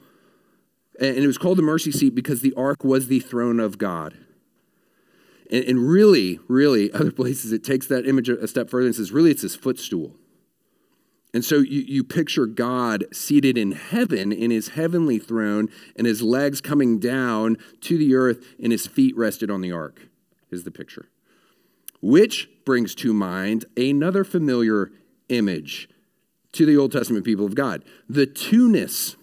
And 0.99 1.17
it 1.17 1.27
was 1.27 1.37
called 1.37 1.59
the 1.59 1.63
mercy 1.63 1.91
seat 1.91 2.15
because 2.15 2.41
the 2.41 2.53
ark 2.55 2.83
was 2.83 3.07
the 3.07 3.19
throne 3.19 3.59
of 3.59 3.77
God. 3.77 4.17
And, 5.51 5.63
and 5.65 5.89
really, 5.89 6.39
really, 6.47 6.91
other 6.93 7.11
places 7.11 7.51
it 7.51 7.63
takes 7.63 7.87
that 7.87 8.07
image 8.07 8.29
a 8.29 8.47
step 8.47 8.69
further 8.69 8.87
and 8.87 8.95
says, 8.95 9.11
really, 9.11 9.31
it's 9.31 9.41
his 9.41 9.55
footstool. 9.55 10.15
And 11.33 11.43
so 11.43 11.57
you, 11.57 11.81
you 11.81 12.03
picture 12.03 12.45
God 12.45 13.05
seated 13.11 13.57
in 13.57 13.73
heaven 13.73 14.31
in 14.31 14.49
his 14.49 14.69
heavenly 14.69 15.19
throne 15.19 15.69
and 15.95 16.07
his 16.07 16.21
legs 16.21 16.61
coming 16.61 16.99
down 16.99 17.57
to 17.81 17.97
the 17.97 18.15
earth 18.15 18.43
and 18.61 18.71
his 18.71 18.87
feet 18.87 19.15
rested 19.17 19.51
on 19.51 19.61
the 19.61 19.71
ark, 19.71 20.07
is 20.49 20.63
the 20.63 20.71
picture. 20.71 21.09
Which 22.01 22.49
brings 22.65 22.95
to 22.95 23.13
mind 23.13 23.65
another 23.75 24.23
familiar 24.23 24.91
image 25.29 25.89
to 26.53 26.65
the 26.65 26.77
Old 26.77 26.91
Testament 26.91 27.25
people 27.25 27.45
of 27.45 27.55
God 27.55 27.83
the 28.09 28.25
two-ness. 28.25 29.15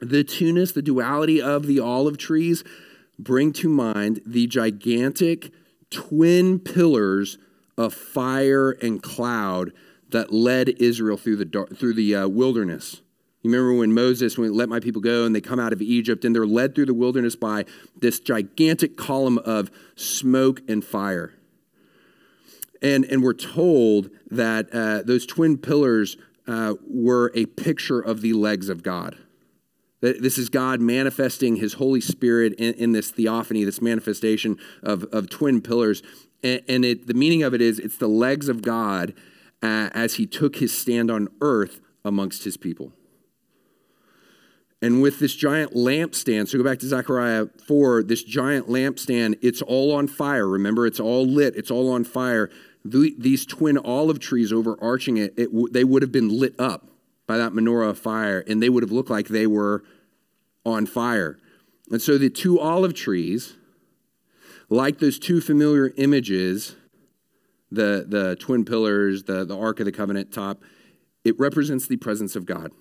The 0.00 0.24
two-ness, 0.24 0.72
the 0.72 0.80
duality 0.80 1.42
of 1.42 1.66
the 1.66 1.78
olive 1.78 2.16
trees, 2.16 2.64
bring 3.22 3.52
to 3.54 3.68
mind 3.68 4.20
the 4.26 4.46
gigantic 4.46 5.52
twin 5.90 6.58
pillars 6.58 7.38
of 7.76 7.94
fire 7.94 8.72
and 8.72 9.02
cloud 9.02 9.72
that 10.10 10.32
led 10.32 10.68
Israel 10.80 11.16
through 11.16 11.36
the, 11.36 11.66
through 11.76 11.94
the 11.94 12.14
uh, 12.14 12.28
wilderness. 12.28 13.00
You 13.42 13.50
remember 13.50 13.74
when 13.74 13.94
Moses 13.94 14.36
when 14.36 14.52
let 14.52 14.68
my 14.68 14.80
people 14.80 15.00
go 15.00 15.24
and 15.24 15.34
they 15.34 15.40
come 15.40 15.58
out 15.58 15.72
of 15.72 15.80
Egypt 15.80 16.24
and 16.24 16.34
they're 16.34 16.46
led 16.46 16.74
through 16.74 16.86
the 16.86 16.94
wilderness 16.94 17.36
by 17.36 17.64
this 17.98 18.20
gigantic 18.20 18.96
column 18.96 19.38
of 19.38 19.70
smoke 19.96 20.60
and 20.68 20.84
fire. 20.84 21.34
And, 22.82 23.04
and 23.06 23.22
we're 23.22 23.34
told 23.34 24.10
that 24.30 24.72
uh, 24.74 25.02
those 25.02 25.26
twin 25.26 25.58
pillars 25.58 26.16
uh, 26.46 26.74
were 26.86 27.32
a 27.34 27.46
picture 27.46 28.00
of 28.00 28.20
the 28.20 28.32
legs 28.34 28.68
of 28.68 28.82
God. 28.82 29.16
This 30.00 30.38
is 30.38 30.48
God 30.48 30.80
manifesting 30.80 31.56
his 31.56 31.74
Holy 31.74 32.00
Spirit 32.00 32.54
in, 32.54 32.74
in 32.74 32.92
this 32.92 33.10
theophany, 33.10 33.64
this 33.64 33.82
manifestation 33.82 34.58
of, 34.82 35.04
of 35.12 35.28
twin 35.28 35.60
pillars. 35.60 36.02
And, 36.42 36.62
and 36.68 36.84
it, 36.84 37.06
the 37.06 37.14
meaning 37.14 37.42
of 37.42 37.52
it 37.52 37.60
is 37.60 37.78
it's 37.78 37.98
the 37.98 38.08
legs 38.08 38.48
of 38.48 38.62
God 38.62 39.12
uh, 39.62 39.90
as 39.92 40.14
he 40.14 40.26
took 40.26 40.56
his 40.56 40.76
stand 40.76 41.10
on 41.10 41.28
earth 41.42 41.80
amongst 42.02 42.44
his 42.44 42.56
people. 42.56 42.92
And 44.82 45.02
with 45.02 45.18
this 45.18 45.34
giant 45.34 45.74
lampstand, 45.74 46.48
so 46.48 46.56
go 46.56 46.64
back 46.64 46.78
to 46.78 46.86
Zechariah 46.86 47.48
4, 47.66 48.02
this 48.02 48.22
giant 48.22 48.68
lampstand, 48.68 49.38
it's 49.42 49.60
all 49.60 49.94
on 49.94 50.08
fire. 50.08 50.48
Remember, 50.48 50.86
it's 50.86 50.98
all 50.98 51.26
lit, 51.26 51.54
it's 51.56 51.70
all 51.70 51.92
on 51.92 52.04
fire. 52.04 52.48
The, 52.82 53.14
these 53.18 53.44
twin 53.44 53.76
olive 53.76 54.20
trees 54.20 54.54
overarching 54.54 55.18
it, 55.18 55.34
it, 55.36 55.50
they 55.74 55.84
would 55.84 56.00
have 56.00 56.12
been 56.12 56.30
lit 56.30 56.54
up 56.58 56.86
by 57.30 57.38
that 57.38 57.52
menorah 57.52 57.90
of 57.90 57.96
fire, 57.96 58.42
and 58.48 58.60
they 58.60 58.68
would 58.68 58.82
have 58.82 58.90
looked 58.90 59.08
like 59.08 59.28
they 59.28 59.46
were 59.46 59.84
on 60.66 60.84
fire. 60.84 61.38
And 61.88 62.02
so 62.02 62.18
the 62.18 62.28
two 62.28 62.58
olive 62.58 62.92
trees, 62.92 63.54
like 64.68 64.98
those 64.98 65.16
two 65.16 65.40
familiar 65.40 65.92
images, 65.96 66.74
the, 67.70 68.04
the 68.08 68.34
twin 68.40 68.64
pillars, 68.64 69.22
the, 69.22 69.44
the 69.44 69.56
Ark 69.56 69.78
of 69.78 69.86
the 69.86 69.92
Covenant 69.92 70.32
top, 70.32 70.64
it 71.24 71.38
represents 71.38 71.86
the 71.86 71.98
presence 71.98 72.34
of 72.34 72.46
God. 72.46 72.72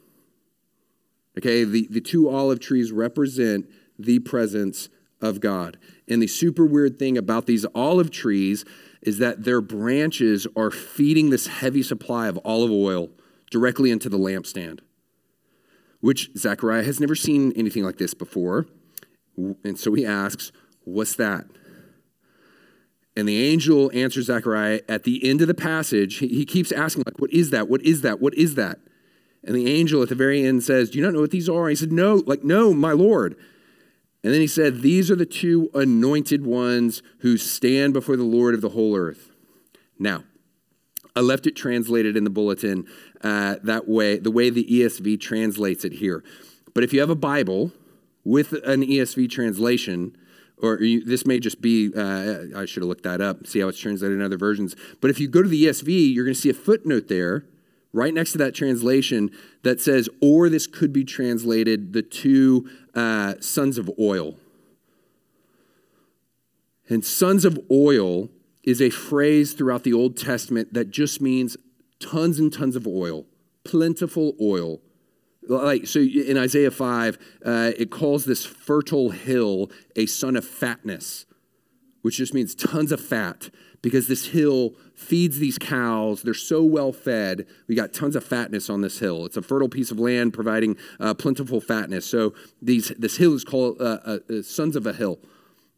Okay, 1.37 1.63
the, 1.63 1.85
the 1.87 2.01
two 2.01 2.27
olive 2.27 2.59
trees 2.59 2.91
represent 2.91 3.69
the 3.99 4.17
presence 4.17 4.89
of 5.21 5.41
God. 5.41 5.77
And 6.07 6.23
the 6.23 6.27
super 6.27 6.65
weird 6.65 6.97
thing 6.97 7.19
about 7.19 7.45
these 7.45 7.67
olive 7.75 8.09
trees 8.09 8.65
is 9.03 9.19
that 9.19 9.43
their 9.43 9.61
branches 9.61 10.47
are 10.55 10.71
feeding 10.71 11.29
this 11.29 11.45
heavy 11.45 11.83
supply 11.83 12.27
of 12.27 12.39
olive 12.43 12.71
oil 12.71 13.11
directly 13.49 13.91
into 13.91 14.09
the 14.09 14.17
lampstand, 14.17 14.79
which 16.01 16.29
Zechariah 16.37 16.83
has 16.83 16.99
never 16.99 17.15
seen 17.15 17.51
anything 17.55 17.83
like 17.83 17.97
this 17.97 18.13
before. 18.13 18.67
And 19.63 19.77
so 19.77 19.93
he 19.93 20.05
asks, 20.05 20.51
What's 20.83 21.15
that? 21.15 21.45
And 23.15 23.27
the 23.27 23.43
angel 23.43 23.91
answers 23.93 24.27
Zechariah 24.27 24.81
at 24.87 25.03
the 25.03 25.27
end 25.27 25.41
of 25.41 25.47
the 25.47 25.53
passage. 25.53 26.19
He 26.19 26.45
keeps 26.45 26.71
asking, 26.71 27.03
like, 27.05 27.19
what 27.19 27.31
is 27.33 27.49
that? 27.49 27.67
What 27.67 27.81
is 27.83 28.01
that? 28.01 28.21
What 28.21 28.33
is 28.35 28.55
that? 28.55 28.79
And 29.43 29.55
the 29.55 29.69
angel 29.69 30.01
at 30.01 30.09
the 30.09 30.15
very 30.15 30.45
end 30.45 30.63
says, 30.63 30.89
Do 30.89 30.99
you 30.99 31.03
not 31.03 31.13
know 31.13 31.21
what 31.21 31.31
these 31.31 31.49
are? 31.49 31.63
And 31.63 31.71
he 31.71 31.75
said, 31.75 31.91
No, 31.91 32.23
like, 32.25 32.43
no, 32.43 32.73
my 32.73 32.91
Lord. 32.91 33.35
And 34.23 34.33
then 34.33 34.41
he 34.41 34.47
said, 34.47 34.81
These 34.81 35.09
are 35.09 35.15
the 35.15 35.25
two 35.25 35.69
anointed 35.73 36.45
ones 36.45 37.01
who 37.19 37.37
stand 37.37 37.93
before 37.93 38.17
the 38.17 38.23
Lord 38.23 38.53
of 38.53 38.61
the 38.61 38.69
whole 38.69 38.95
earth. 38.95 39.31
Now, 39.97 40.23
I 41.15 41.21
left 41.21 41.47
it 41.47 41.55
translated 41.55 42.15
in 42.15 42.23
the 42.23 42.29
bulletin 42.29 42.85
uh, 43.21 43.55
that 43.63 43.88
way, 43.88 44.17
the 44.17 44.31
way 44.31 44.49
the 44.49 44.65
ESV 44.65 45.19
translates 45.19 45.83
it 45.83 45.93
here. 45.93 46.23
But 46.73 46.83
if 46.83 46.93
you 46.93 46.99
have 46.99 47.09
a 47.09 47.15
Bible 47.15 47.71
with 48.23 48.53
an 48.53 48.83
ESV 48.83 49.29
translation, 49.29 50.15
or 50.61 50.81
you, 50.81 51.03
this 51.03 51.25
may 51.25 51.39
just 51.39 51.61
be, 51.61 51.91
uh, 51.95 52.57
I 52.57 52.65
should 52.65 52.83
have 52.83 52.89
looked 52.89 53.03
that 53.03 53.21
up, 53.21 53.47
see 53.47 53.59
how 53.59 53.67
it's 53.67 53.79
translated 53.79 54.17
in 54.17 54.23
other 54.23 54.38
versions. 54.38 54.75
But 55.01 55.09
if 55.09 55.19
you 55.19 55.27
go 55.27 55.41
to 55.41 55.49
the 55.49 55.65
ESV, 55.65 56.13
you're 56.13 56.25
going 56.25 56.35
to 56.35 56.39
see 56.39 56.49
a 56.49 56.53
footnote 56.53 57.07
there, 57.07 57.45
right 57.91 58.13
next 58.13 58.33
to 58.33 58.38
that 58.39 58.53
translation, 58.53 59.31
that 59.63 59.81
says, 59.81 60.09
or 60.21 60.49
this 60.49 60.67
could 60.67 60.93
be 60.93 61.03
translated 61.03 61.93
the 61.93 62.01
two 62.01 62.69
uh, 62.93 63.35
sons 63.39 63.77
of 63.77 63.89
oil. 63.99 64.35
And 66.88 67.05
sons 67.05 67.45
of 67.45 67.59
oil 67.71 68.29
is 68.63 68.81
a 68.81 68.89
phrase 68.89 69.53
throughout 69.53 69.83
the 69.83 69.93
Old 69.93 70.17
Testament 70.17 70.73
that 70.73 70.89
just 70.89 71.21
means 71.21 71.55
tons 71.99 72.39
and 72.39 72.51
tons 72.51 72.75
of 72.75 72.87
oil, 72.87 73.25
plentiful 73.63 74.35
oil. 74.41 74.81
Like 75.47 75.87
so 75.87 75.99
in 75.99 76.37
isaiah 76.37 76.69
5 76.69 77.17
uh, 77.43 77.71
it 77.75 77.89
calls 77.89 78.25
this 78.25 78.45
fertile 78.45 79.09
hill 79.09 79.71
a 79.95 80.05
son 80.05 80.35
of 80.35 80.45
fatness 80.45 81.25
which 82.01 82.17
just 82.17 82.33
means 82.33 82.53
tons 82.55 82.91
of 82.91 83.01
fat 83.01 83.49
because 83.81 84.07
this 84.07 84.27
hill 84.27 84.73
feeds 84.95 85.39
these 85.39 85.57
cows. 85.57 86.21
They're 86.21 86.33
so 86.33 86.63
well 86.63 86.91
fed. 86.91 87.47
We 87.67 87.75
got 87.75 87.93
tons 87.93 88.15
of 88.15 88.23
fatness 88.23 88.69
on 88.69 88.81
this 88.81 88.99
hill. 88.99 89.25
It's 89.25 89.37
a 89.37 89.41
fertile 89.41 89.69
piece 89.69 89.91
of 89.91 89.99
land 89.99 90.33
providing 90.33 90.77
uh, 90.99 91.13
plentiful 91.13 91.61
fatness. 91.61 92.05
So 92.05 92.33
these 92.61 92.89
this 92.97 93.17
hill 93.17 93.33
is 93.33 93.43
called 93.43 93.81
uh, 93.81 93.99
uh, 94.05 94.19
uh 94.29 94.41
sons 94.41 94.75
of 94.75 94.85
a 94.85 94.93
hill 94.93 95.19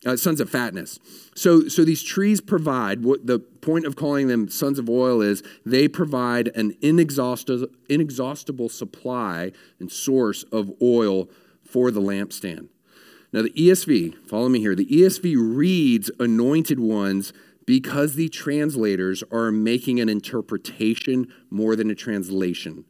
uh, 0.05 0.15
sons 0.15 0.41
of 0.41 0.49
fatness. 0.49 0.99
So, 1.35 1.67
so 1.67 1.83
these 1.83 2.03
trees 2.03 2.41
provide 2.41 3.03
what 3.03 3.27
the 3.27 3.39
point 3.39 3.85
of 3.85 3.95
calling 3.95 4.27
them 4.27 4.49
sons 4.49 4.79
of 4.79 4.89
oil 4.89 5.21
is 5.21 5.43
they 5.65 5.87
provide 5.87 6.49
an 6.55 6.75
inexhaustible, 6.81 7.67
inexhaustible 7.89 8.69
supply 8.69 9.51
and 9.79 9.91
source 9.91 10.43
of 10.51 10.71
oil 10.81 11.29
for 11.63 11.91
the 11.91 12.01
lampstand. 12.01 12.69
Now, 13.33 13.43
the 13.43 13.51
ESV, 13.51 14.27
follow 14.27 14.49
me 14.49 14.59
here, 14.59 14.75
the 14.75 14.87
ESV 14.87 15.35
reads 15.37 16.11
anointed 16.19 16.79
ones 16.79 17.31
because 17.65 18.15
the 18.15 18.27
translators 18.27 19.23
are 19.31 19.51
making 19.51 19.99
an 19.99 20.09
interpretation 20.09 21.31
more 21.49 21.75
than 21.75 21.89
a 21.89 21.95
translation 21.95 22.85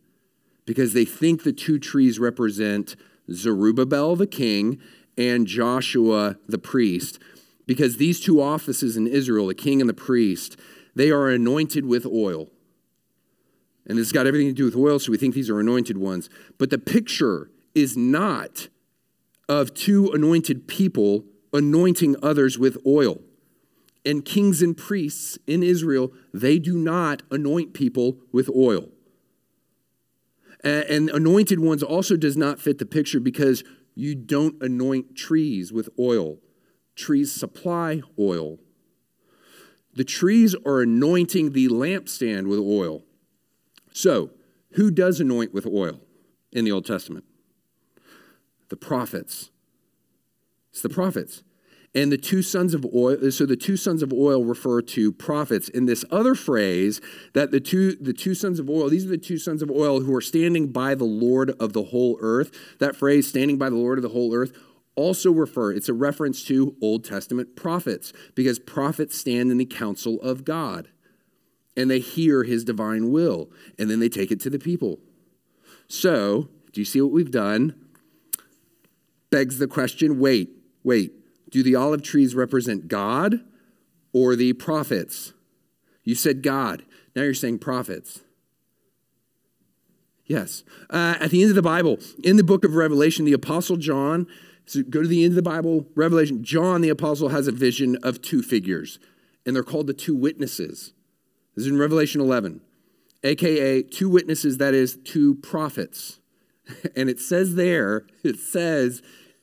because 0.65 0.93
they 0.93 1.05
think 1.05 1.43
the 1.43 1.53
two 1.53 1.77
trees 1.77 2.17
represent 2.17 2.95
Zerubbabel 3.31 4.15
the 4.15 4.27
king 4.27 4.79
and 5.17 5.47
Joshua 5.47 6.37
the 6.47 6.57
priest. 6.57 7.19
Because 7.65 7.97
these 7.97 8.19
two 8.19 8.41
offices 8.41 8.97
in 8.97 9.07
Israel, 9.07 9.47
the 9.47 9.55
king 9.55 9.81
and 9.81 9.89
the 9.89 9.93
priest, 9.93 10.57
they 10.95 11.11
are 11.11 11.29
anointed 11.29 11.85
with 11.85 12.05
oil. 12.05 12.49
And 13.85 13.97
it's 13.97 14.11
got 14.11 14.27
everything 14.27 14.47
to 14.47 14.53
do 14.53 14.65
with 14.65 14.75
oil, 14.75 14.99
so 14.99 15.11
we 15.11 15.17
think 15.17 15.33
these 15.33 15.49
are 15.49 15.59
anointed 15.59 15.97
ones. 15.97 16.29
But 16.57 16.69
the 16.69 16.77
picture 16.77 17.49
is 17.73 17.97
not 17.97 18.67
of 19.47 19.73
two 19.73 20.11
anointed 20.11 20.67
people 20.67 21.25
anointing 21.53 22.15
others 22.23 22.57
with 22.57 22.77
oil. 22.85 23.21
And 24.05 24.25
kings 24.25 24.61
and 24.61 24.75
priests 24.75 25.37
in 25.45 25.61
Israel, 25.61 26.11
they 26.33 26.57
do 26.57 26.77
not 26.77 27.23
anoint 27.29 27.73
people 27.73 28.17
with 28.31 28.49
oil. 28.49 28.89
And 30.63 31.09
anointed 31.09 31.59
ones 31.59 31.81
also 31.81 32.15
does 32.15 32.37
not 32.37 32.59
fit 32.59 32.77
the 32.77 32.85
picture 32.85 33.19
because 33.19 33.63
you 33.95 34.15
don't 34.15 34.61
anoint 34.61 35.15
trees 35.15 35.71
with 35.71 35.89
oil. 35.99 36.39
Trees 36.95 37.31
supply 37.31 38.01
oil. 38.19 38.59
The 39.93 40.03
trees 40.03 40.55
are 40.65 40.81
anointing 40.81 41.51
the 41.51 41.67
lampstand 41.67 42.47
with 42.47 42.59
oil. 42.59 43.03
So, 43.93 44.31
who 44.73 44.89
does 44.89 45.19
anoint 45.19 45.53
with 45.53 45.65
oil 45.65 45.99
in 46.51 46.63
the 46.63 46.71
Old 46.71 46.85
Testament? 46.85 47.25
The 48.69 48.77
prophets. 48.77 49.51
It's 50.71 50.81
the 50.81 50.89
prophets. 50.89 51.43
And 51.93 52.09
the 52.09 52.17
two 52.17 52.41
sons 52.41 52.73
of 52.73 52.85
oil, 52.95 53.31
so 53.31 53.45
the 53.45 53.57
two 53.57 53.75
sons 53.75 54.01
of 54.01 54.13
oil 54.13 54.45
refer 54.45 54.81
to 54.81 55.11
prophets. 55.11 55.67
In 55.67 55.87
this 55.87 56.05
other 56.09 56.35
phrase, 56.35 57.01
that 57.33 57.51
the 57.51 57.59
two, 57.59 57.95
the 57.95 58.13
two 58.13 58.33
sons 58.33 58.59
of 58.59 58.69
oil, 58.69 58.89
these 58.89 59.05
are 59.05 59.09
the 59.09 59.17
two 59.17 59.37
sons 59.37 59.61
of 59.61 59.69
oil 59.69 59.99
who 59.99 60.15
are 60.15 60.21
standing 60.21 60.67
by 60.67 60.95
the 60.95 61.03
Lord 61.03 61.51
of 61.59 61.73
the 61.73 61.83
whole 61.83 62.17
earth. 62.21 62.51
That 62.79 62.95
phrase, 62.95 63.27
standing 63.27 63.57
by 63.57 63.69
the 63.69 63.75
Lord 63.75 63.97
of 63.97 64.03
the 64.03 64.09
whole 64.09 64.33
earth, 64.33 64.57
also 64.95 65.31
refer, 65.31 65.73
it's 65.73 65.89
a 65.89 65.93
reference 65.93 66.43
to 66.45 66.75
Old 66.81 67.03
Testament 67.03 67.55
prophets, 67.57 68.13
because 68.35 68.59
prophets 68.59 69.17
stand 69.17 69.51
in 69.51 69.57
the 69.57 69.65
counsel 69.65 70.21
of 70.21 70.45
God 70.45 70.87
and 71.75 71.89
they 71.89 71.99
hear 71.99 72.43
his 72.43 72.63
divine 72.63 73.11
will, 73.11 73.49
and 73.79 73.89
then 73.89 73.99
they 73.99 74.09
take 74.09 74.31
it 74.31 74.39
to 74.41 74.49
the 74.49 74.59
people. 74.59 74.99
So, 75.87 76.49
do 76.71 76.81
you 76.81 76.85
see 76.85 77.01
what 77.01 77.11
we've 77.11 77.31
done? 77.31 77.75
Begs 79.29 79.57
the 79.57 79.67
question 79.67 80.19
wait, 80.19 80.49
wait, 80.83 81.13
do 81.51 81.61
the 81.61 81.75
olive 81.75 82.01
trees 82.01 82.33
represent 82.33 82.87
God 82.87 83.41
or 84.13 84.35
the 84.35 84.53
prophets? 84.53 85.33
You 86.03 86.15
said 86.15 86.41
God, 86.41 86.83
now 87.15 87.23
you're 87.23 87.33
saying 87.33 87.59
prophets. 87.59 88.21
Yes. 90.25 90.63
Uh, 90.89 91.15
at 91.19 91.29
the 91.31 91.41
end 91.41 91.51
of 91.51 91.55
the 91.55 91.61
Bible, 91.61 91.99
in 92.23 92.37
the 92.37 92.43
book 92.43 92.63
of 92.63 92.75
Revelation, 92.75 93.25
the 93.25 93.33
Apostle 93.33 93.75
John, 93.75 94.27
so 94.65 94.81
go 94.81 95.01
to 95.01 95.07
the 95.07 95.25
end 95.25 95.33
of 95.33 95.35
the 95.35 95.41
Bible, 95.41 95.85
Revelation, 95.95 96.43
John 96.43 96.81
the 96.81 96.89
Apostle 96.89 97.29
has 97.29 97.47
a 97.47 97.51
vision 97.51 97.97
of 98.01 98.21
two 98.21 98.41
figures, 98.41 98.99
and 99.45 99.55
they're 99.55 99.63
called 99.63 99.87
the 99.87 99.93
two 99.93 100.15
witnesses. 100.15 100.93
This 101.55 101.65
is 101.65 101.71
in 101.71 101.77
Revelation 101.77 102.21
11, 102.21 102.61
aka 103.23 103.83
two 103.83 104.09
witnesses, 104.09 104.57
that 104.57 104.73
is, 104.73 104.97
two 105.03 105.35
prophets. 105.35 106.19
And 106.95 107.09
it 107.09 107.19
says 107.19 107.55
there, 107.55 108.05
it 108.23 108.39
says 108.39 109.01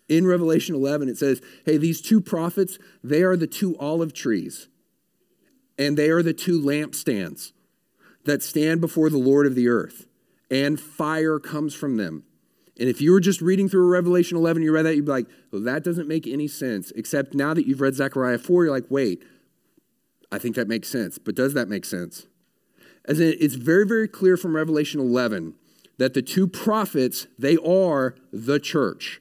in 0.09 0.27
Revelation 0.27 0.75
11, 0.75 1.09
it 1.09 1.19
says, 1.19 1.41
hey, 1.65 1.77
these 1.77 2.01
two 2.01 2.21
prophets, 2.21 2.79
they 3.05 3.23
are 3.23 3.37
the 3.37 3.47
two 3.47 3.77
olive 3.79 4.13
trees, 4.13 4.69
and 5.79 5.97
they 5.97 6.09
are 6.09 6.23
the 6.23 6.33
two 6.33 6.61
lampstands 6.61 7.53
that 8.25 8.43
stand 8.43 8.81
before 8.81 9.11
the 9.11 9.19
Lord 9.19 9.47
of 9.47 9.55
the 9.55 9.69
earth, 9.69 10.07
and 10.51 10.81
fire 10.81 11.39
comes 11.39 11.75
from 11.75 11.97
them. 11.97 12.25
And 12.79 12.89
if 12.89 13.01
you 13.01 13.13
were 13.13 13.21
just 13.21 13.41
reading 13.41 13.69
through 13.69 13.89
Revelation 13.89 14.37
11, 14.37 14.63
you 14.63 14.73
read 14.73 14.85
that, 14.85 14.95
you'd 14.95 15.05
be 15.05 15.11
like, 15.11 15.27
well, 15.51 15.63
that 15.63 15.83
doesn't 15.83 16.07
make 16.07 16.27
any 16.27 16.47
sense. 16.47 16.93
Except 16.95 17.35
now 17.35 17.53
that 17.53 17.67
you've 17.67 17.81
read 17.81 17.95
Zechariah 17.95 18.39
4, 18.39 18.65
you're 18.65 18.73
like, 18.73 18.87
wait, 18.89 19.23
I 20.31 20.39
think 20.39 20.55
that 20.57 20.69
makes 20.69 20.89
sense. 20.89 21.19
But 21.19 21.35
does 21.35 21.55
that 21.55 21.69
make 21.69 21.85
sense? 21.85 22.27
As 23.05 23.19
in, 23.19 23.35
it's 23.41 23.57
very, 23.57 23.87
very 23.87 24.07
clear 24.07 24.37
from 24.37 24.55
Revelation 24.55 25.01
11 25.01 25.55
that 25.99 26.15
the 26.15 26.23
two 26.23 26.47
prophets, 26.47 27.27
they 27.39 27.57
are 27.57 28.15
the 28.33 28.61
church. 28.61 29.21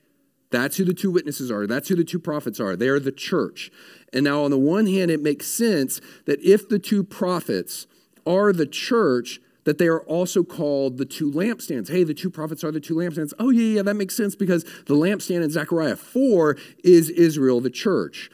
That's 0.50 0.78
who 0.78 0.86
the 0.86 0.94
two 0.94 1.12
witnesses 1.12 1.52
are. 1.52 1.68
That's 1.68 1.90
who 1.90 1.96
the 1.96 2.04
two 2.04 2.20
prophets 2.20 2.60
are. 2.60 2.76
They 2.76 2.88
are 2.88 3.00
the 3.00 3.12
church. 3.12 3.72
And 4.14 4.24
now, 4.24 4.44
on 4.44 4.52
the 4.52 4.58
one 4.58 4.88
hand, 4.88 5.12
it 5.12 5.22
makes 5.22 5.48
sense 5.48 6.00
that 6.26 6.42
if 6.42 6.70
the 6.70 6.80
two 6.80 7.04
prophets 7.04 7.88
are 8.26 8.54
the 8.54 8.66
church, 8.66 9.40
that 9.66 9.78
they 9.78 9.88
are 9.88 10.02
also 10.04 10.44
called 10.44 10.98
the 10.98 11.06
two 11.06 11.30
lampstands. 11.30 11.92
Hey, 11.92 12.06
the 12.06 12.14
two 12.14 12.30
prophets 12.30 12.64
are 12.64 12.72
the 12.72 12.80
two 12.80 12.96
lampstands. 12.96 13.34
Oh, 13.38 13.50
yeah, 13.50 13.76
yeah, 13.76 13.82
that 13.82 13.96
makes 13.96 14.16
sense 14.16 14.34
because 14.34 14.64
the 14.86 14.96
lampstand 14.96 15.44
in 15.44 15.50
Zechariah 15.50 15.98
4 15.98 16.56
is 16.86 17.10
Israel, 17.10 17.60
the 17.60 17.70
church. 17.70 18.30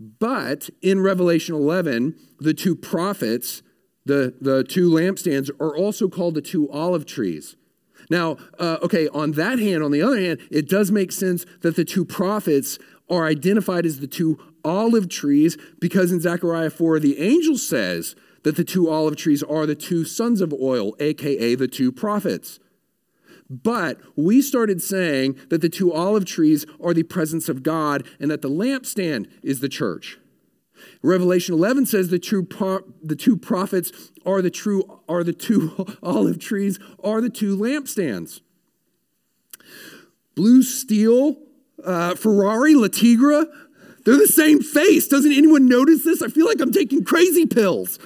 But 0.00 0.70
in 0.80 1.00
Revelation 1.00 1.54
11, 1.54 2.16
the 2.40 2.52
two 2.52 2.74
prophets, 2.74 3.62
the, 4.04 4.34
the 4.40 4.64
two 4.64 4.90
lampstands, 4.90 5.50
are 5.60 5.76
also 5.76 6.08
called 6.08 6.34
the 6.34 6.42
two 6.42 6.68
olive 6.72 7.06
trees. 7.06 7.54
Now, 8.12 8.36
uh, 8.58 8.76
okay, 8.82 9.08
on 9.08 9.32
that 9.32 9.58
hand, 9.58 9.82
on 9.82 9.90
the 9.90 10.02
other 10.02 10.20
hand, 10.20 10.38
it 10.50 10.68
does 10.68 10.90
make 10.92 11.10
sense 11.12 11.46
that 11.62 11.76
the 11.76 11.84
two 11.84 12.04
prophets 12.04 12.78
are 13.08 13.24
identified 13.24 13.86
as 13.86 14.00
the 14.00 14.06
two 14.06 14.38
olive 14.62 15.08
trees 15.08 15.56
because 15.80 16.12
in 16.12 16.20
Zechariah 16.20 16.68
4, 16.68 17.00
the 17.00 17.18
angel 17.18 17.56
says 17.56 18.14
that 18.42 18.56
the 18.56 18.64
two 18.64 18.90
olive 18.90 19.16
trees 19.16 19.42
are 19.42 19.64
the 19.64 19.74
two 19.74 20.04
sons 20.04 20.42
of 20.42 20.52
oil, 20.52 20.94
aka 21.00 21.54
the 21.54 21.66
two 21.66 21.90
prophets. 21.90 22.60
But 23.48 23.98
we 24.14 24.42
started 24.42 24.82
saying 24.82 25.38
that 25.48 25.62
the 25.62 25.70
two 25.70 25.90
olive 25.90 26.26
trees 26.26 26.66
are 26.84 26.92
the 26.92 27.04
presence 27.04 27.48
of 27.48 27.62
God 27.62 28.06
and 28.20 28.30
that 28.30 28.42
the 28.42 28.50
lampstand 28.50 29.26
is 29.42 29.60
the 29.60 29.70
church. 29.70 30.18
Revelation 31.02 31.54
11 31.54 31.86
says 31.86 32.08
the 32.08 32.18
true 32.18 32.44
pro- 32.44 32.84
the 33.02 33.16
two 33.16 33.36
prophets 33.36 33.92
are 34.24 34.42
the 34.42 34.50
true 34.50 35.00
are 35.08 35.24
the 35.24 35.32
two 35.32 35.96
olive 36.02 36.38
trees 36.38 36.78
are 37.02 37.20
the 37.20 37.30
two 37.30 37.56
lampstands. 37.56 38.40
Blue 40.34 40.62
steel, 40.62 41.36
uh, 41.84 42.14
Ferrari, 42.14 42.74
Le 42.74 42.88
Tigre, 42.88 43.46
they're 44.04 44.16
the 44.16 44.26
same 44.26 44.60
face. 44.60 45.08
Doesn't 45.08 45.32
anyone 45.32 45.68
notice 45.68 46.04
this? 46.04 46.22
I 46.22 46.28
feel 46.28 46.46
like 46.46 46.60
I'm 46.60 46.72
taking 46.72 47.04
crazy 47.04 47.46
pills. 47.46 47.98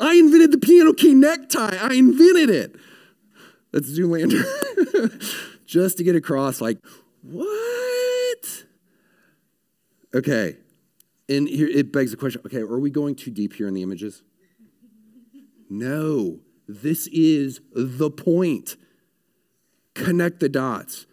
I 0.00 0.14
invented 0.14 0.52
the 0.52 0.58
piano 0.58 0.92
key 0.92 1.14
necktie. 1.14 1.76
I 1.80 1.94
invented 1.94 2.50
it. 2.50 2.76
That's 3.72 3.88
Zoolander. 3.88 4.44
Just 5.66 5.98
to 5.98 6.04
get 6.04 6.14
across, 6.14 6.60
like, 6.60 6.78
what? 7.22 8.64
Okay. 10.14 10.56
And 11.28 11.48
here 11.48 11.68
it 11.68 11.92
begs 11.92 12.10
the 12.10 12.16
question 12.16 12.42
okay, 12.46 12.60
are 12.60 12.78
we 12.78 12.90
going 12.90 13.14
too 13.14 13.30
deep 13.30 13.54
here 13.54 13.68
in 13.68 13.74
the 13.74 13.82
images? 13.82 14.22
No. 15.70 16.40
This 16.66 17.08
is 17.08 17.60
the 17.74 18.10
point. 18.10 18.76
Connect 19.94 20.40
the 20.40 20.48
dots. 20.48 21.06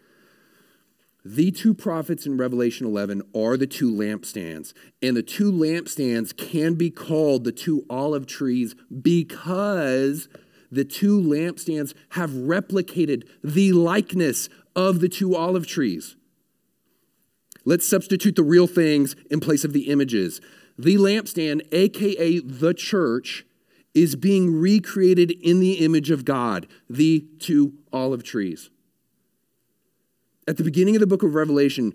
The 1.24 1.52
two 1.52 1.76
prophets 1.76 2.26
in 2.26 2.38
Revelation 2.38 2.88
11 2.88 3.22
are 3.36 3.56
the 3.56 3.68
two 3.68 3.92
lampstands, 3.92 4.74
and 5.04 5.16
the 5.16 5.22
two 5.22 5.52
lampstands 5.52 6.36
can 6.36 6.74
be 6.74 6.90
called 6.90 7.44
the 7.44 7.52
two 7.52 7.86
olive 7.90 8.26
trees 8.26 8.74
because 9.02 10.28
the 10.72 10.86
two 10.86 11.22
lampstands 11.22 11.94
have 12.12 12.32
replicated 12.32 13.28
the 13.44 13.72
likeness 13.72 14.50
of 14.76 15.00
the 15.00 15.10
two 15.10 15.36
olive 15.36 15.68
trees. 15.68 16.16
Let's 17.64 17.88
substitute 17.88 18.36
the 18.36 18.44
real 18.44 18.68
things 18.68 19.16
in 19.30 19.40
place 19.40 19.64
of 19.64 19.74
the 19.74 19.90
images. 19.90 20.42
The 20.78 20.96
lampstand, 20.96 21.62
aka 21.72 22.40
the 22.40 22.74
church, 22.74 23.46
is 23.94 24.16
being 24.16 24.60
recreated 24.60 25.32
in 25.32 25.60
the 25.60 25.74
image 25.74 26.12
of 26.12 26.26
God, 26.26 26.68
the 26.90 27.26
two 27.40 27.74
olive 27.92 28.24
trees. 28.24 28.70
At 30.48 30.58
the 30.58 30.64
beginning 30.64 30.96
of 30.96 31.02
the 31.02 31.08
book 31.08 31.24
of 31.24 31.36
Revelation, 31.36 31.94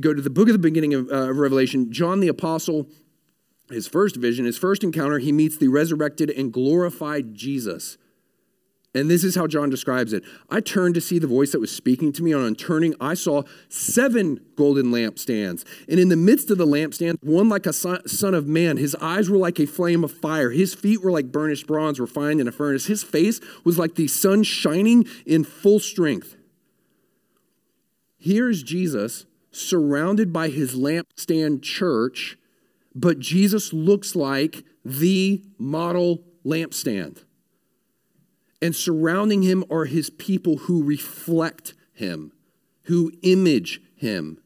go 0.00 0.12
to 0.12 0.20
the 0.20 0.30
book 0.30 0.48
of 0.48 0.52
the 0.52 0.58
beginning 0.58 0.92
of 0.92 1.10
uh, 1.10 1.32
Revelation, 1.32 1.90
John 1.92 2.20
the 2.20 2.28
Apostle 2.28 2.88
his 3.70 3.88
first 3.88 4.16
vision, 4.16 4.44
his 4.44 4.58
first 4.58 4.84
encounter, 4.84 5.18
he 5.18 5.32
meets 5.32 5.56
the 5.56 5.68
resurrected 5.68 6.30
and 6.30 6.52
glorified 6.52 7.34
Jesus. 7.34 7.96
And 8.94 9.10
this 9.10 9.24
is 9.24 9.34
how 9.34 9.46
John 9.46 9.70
describes 9.70 10.12
it. 10.12 10.22
I 10.50 10.60
turned 10.60 10.94
to 10.94 11.00
see 11.00 11.18
the 11.18 11.26
voice 11.26 11.52
that 11.52 11.60
was 11.60 11.74
speaking 11.74 12.12
to 12.12 12.22
me, 12.22 12.32
and 12.32 12.42
on 12.42 12.54
turning, 12.54 12.94
I 13.00 13.14
saw 13.14 13.42
seven 13.68 14.40
golden 14.56 14.86
lampstands. 14.86 15.64
And 15.88 15.98
in 15.98 16.08
the 16.08 16.16
midst 16.16 16.50
of 16.50 16.58
the 16.58 16.66
lampstand, 16.66 17.16
one 17.22 17.48
like 17.48 17.66
a 17.66 17.72
son 17.72 18.34
of 18.34 18.46
man. 18.46 18.76
His 18.76 18.94
eyes 19.00 19.28
were 19.28 19.36
like 19.36 19.58
a 19.58 19.66
flame 19.66 20.04
of 20.04 20.12
fire. 20.12 20.50
His 20.50 20.74
feet 20.74 21.02
were 21.02 21.10
like 21.10 21.32
burnished 21.32 21.66
bronze 21.66 21.98
refined 21.98 22.40
in 22.40 22.46
a 22.46 22.52
furnace. 22.52 22.86
His 22.86 23.02
face 23.02 23.40
was 23.64 23.78
like 23.78 23.96
the 23.96 24.08
sun 24.08 24.44
shining 24.44 25.06
in 25.26 25.42
full 25.42 25.80
strength. 25.80 26.36
Here's 28.18 28.62
Jesus 28.62 29.26
surrounded 29.50 30.32
by 30.32 30.48
his 30.48 30.74
lampstand 30.74 31.62
church 31.62 32.38
but 32.94 33.18
Jesus 33.18 33.72
looks 33.72 34.14
like 34.14 34.64
the 34.84 35.42
model 35.58 36.22
lampstand. 36.44 37.23
And 38.64 38.74
surrounding 38.74 39.42
him 39.42 39.62
are 39.70 39.84
his 39.84 40.08
people 40.08 40.56
who 40.56 40.82
reflect 40.82 41.74
him, 41.92 42.32
who 42.84 43.12
image 43.20 43.82
him, 43.94 44.38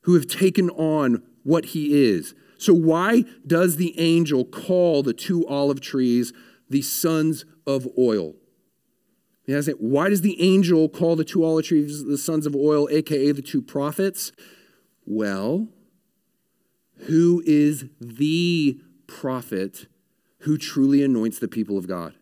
who 0.00 0.14
have 0.14 0.26
taken 0.26 0.68
on 0.70 1.22
what 1.44 1.66
he 1.66 2.08
is. 2.08 2.34
So, 2.58 2.74
why 2.74 3.22
does 3.46 3.76
the 3.76 3.96
angel 4.00 4.44
call 4.44 5.04
the 5.04 5.12
two 5.12 5.46
olive 5.46 5.80
trees 5.80 6.32
the 6.68 6.82
sons 6.82 7.44
of 7.68 7.86
oil? 7.96 8.34
Why 9.46 10.08
does 10.08 10.22
the 10.22 10.42
angel 10.42 10.88
call 10.88 11.14
the 11.14 11.22
two 11.22 11.44
olive 11.44 11.66
trees 11.66 12.04
the 12.04 12.18
sons 12.18 12.46
of 12.46 12.56
oil, 12.56 12.88
aka 12.90 13.30
the 13.30 13.42
two 13.42 13.62
prophets? 13.62 14.32
Well, 15.06 15.68
who 17.06 17.44
is 17.46 17.84
the 18.00 18.80
prophet 19.06 19.86
who 20.38 20.58
truly 20.58 21.04
anoints 21.04 21.38
the 21.38 21.46
people 21.46 21.78
of 21.78 21.86
God? 21.86 22.14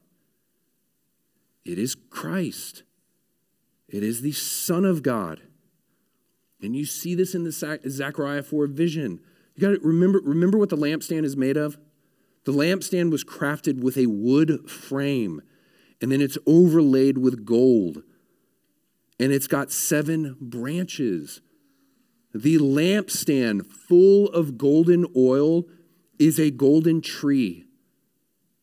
It 1.64 1.78
is 1.78 1.94
Christ. 1.94 2.82
It 3.88 4.02
is 4.02 4.22
the 4.22 4.32
Son 4.32 4.84
of 4.84 5.02
God. 5.02 5.42
And 6.60 6.76
you 6.76 6.84
see 6.84 7.14
this 7.14 7.34
in 7.34 7.44
the 7.44 7.52
Zechariah 7.52 8.42
4 8.42 8.66
vision. 8.68 9.20
You 9.54 9.60
got 9.60 9.80
to 9.80 9.86
remember, 9.86 10.20
remember 10.22 10.58
what 10.58 10.70
the 10.70 10.76
lampstand 10.76 11.24
is 11.24 11.36
made 11.36 11.56
of? 11.56 11.76
The 12.44 12.52
lampstand 12.52 13.10
was 13.10 13.24
crafted 13.24 13.80
with 13.82 13.96
a 13.96 14.06
wood 14.06 14.68
frame, 14.68 15.42
and 16.00 16.10
then 16.10 16.20
it's 16.20 16.38
overlaid 16.46 17.18
with 17.18 17.44
gold. 17.44 18.02
And 19.20 19.32
it's 19.32 19.46
got 19.46 19.70
seven 19.70 20.36
branches. 20.40 21.40
The 22.34 22.58
lampstand 22.58 23.66
full 23.66 24.28
of 24.28 24.56
golden 24.56 25.06
oil 25.16 25.66
is 26.18 26.40
a 26.40 26.50
golden 26.50 27.02
tree, 27.02 27.66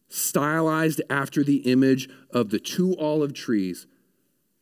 stylized 0.09 1.01
after 1.09 1.43
the 1.43 1.57
image 1.71 2.09
of 2.31 2.49
the 2.49 2.59
two 2.59 2.97
olive 2.97 3.33
trees 3.33 3.87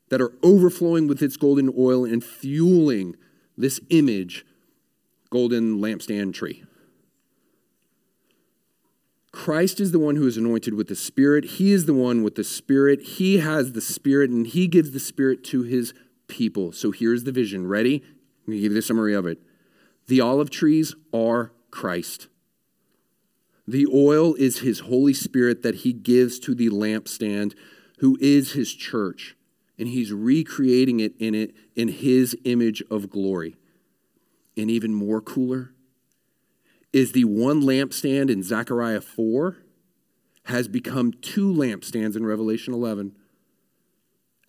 that 0.10 0.22
are 0.22 0.34
overflowing 0.44 1.08
with 1.08 1.22
its 1.22 1.38
golden 1.38 1.74
oil 1.78 2.06
and 2.06 2.24
fueling 2.24 3.16
this 3.58 3.80
image, 3.90 4.46
golden 5.30 5.80
lampstand 5.80 6.34
tree. 6.34 6.64
Christ 9.32 9.80
is 9.80 9.92
the 9.92 10.00
one 10.00 10.16
who 10.16 10.26
is 10.26 10.38
anointed 10.38 10.74
with 10.74 10.88
the 10.88 10.96
Spirit. 10.96 11.46
He 11.46 11.72
is 11.72 11.86
the 11.86 11.94
one 11.94 12.24
with 12.24 12.36
the 12.36 12.44
Spirit. 12.44 13.02
He 13.02 13.38
has 13.38 13.74
the 13.74 13.82
Spirit, 13.82 14.30
and 14.30 14.48
He 14.48 14.68
gives 14.68 14.92
the 14.92 15.00
Spirit 15.00 15.44
to 15.46 15.64
His 15.64 15.94
people. 16.28 16.72
So 16.72 16.92
here's 16.92 17.24
the 17.24 17.32
vision. 17.32 17.68
Ready? 17.68 17.96
I'm 17.96 18.54
going 18.54 18.58
to 18.58 18.62
give 18.62 18.72
you 18.72 18.78
the 18.78 18.82
summary 18.82 19.14
of 19.14 19.26
it. 19.28 19.40
The 20.08 20.22
olive 20.22 20.50
trees 20.50 20.96
are 21.14 21.52
Christ. 21.70 22.28
The 23.67 23.88
oil 23.93 24.34
is 24.36 24.60
His 24.60 24.82
Holy 24.82 25.13
Spirit 25.13 25.62
that 25.63 25.75
He 25.75 25.93
gives 25.93 26.39
to 26.39 26.56
the 26.56 26.69
lampstand, 26.69 27.53
who 27.99 28.17
is 28.21 28.53
His 28.53 28.73
church 28.73 29.38
and 29.77 29.88
he's 29.88 30.12
recreating 30.12 30.99
it 30.99 31.13
in 31.19 31.36
it 31.36 31.53
in 31.75 31.88
his 31.88 32.36
image 32.45 32.82
of 32.89 33.10
glory. 33.10 33.56
And 34.56 34.71
even 34.71 34.93
more 34.93 35.21
cooler 35.21 35.73
is 36.91 37.12
the 37.12 37.25
one 37.25 37.62
lampstand 37.62 38.32
in 38.32 38.41
Zechariah 38.41 39.01
4 39.01 39.58
has 40.45 40.67
become 40.67 41.12
two 41.12 41.53
lampstands 41.53 42.15
in 42.15 42.25
Revelation 42.25 42.73
11. 42.73 43.15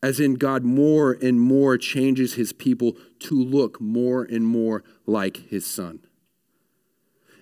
As 0.01 0.21
in, 0.21 0.35
God 0.35 0.63
more 0.63 1.13
and 1.13 1.41
more 1.41 1.77
changes 1.77 2.35
his 2.35 2.53
people 2.53 2.97
to 3.19 3.35
look 3.35 3.81
more 3.81 4.23
and 4.23 4.47
more 4.47 4.85
like 5.07 5.49
his 5.49 5.67
son. 5.67 5.99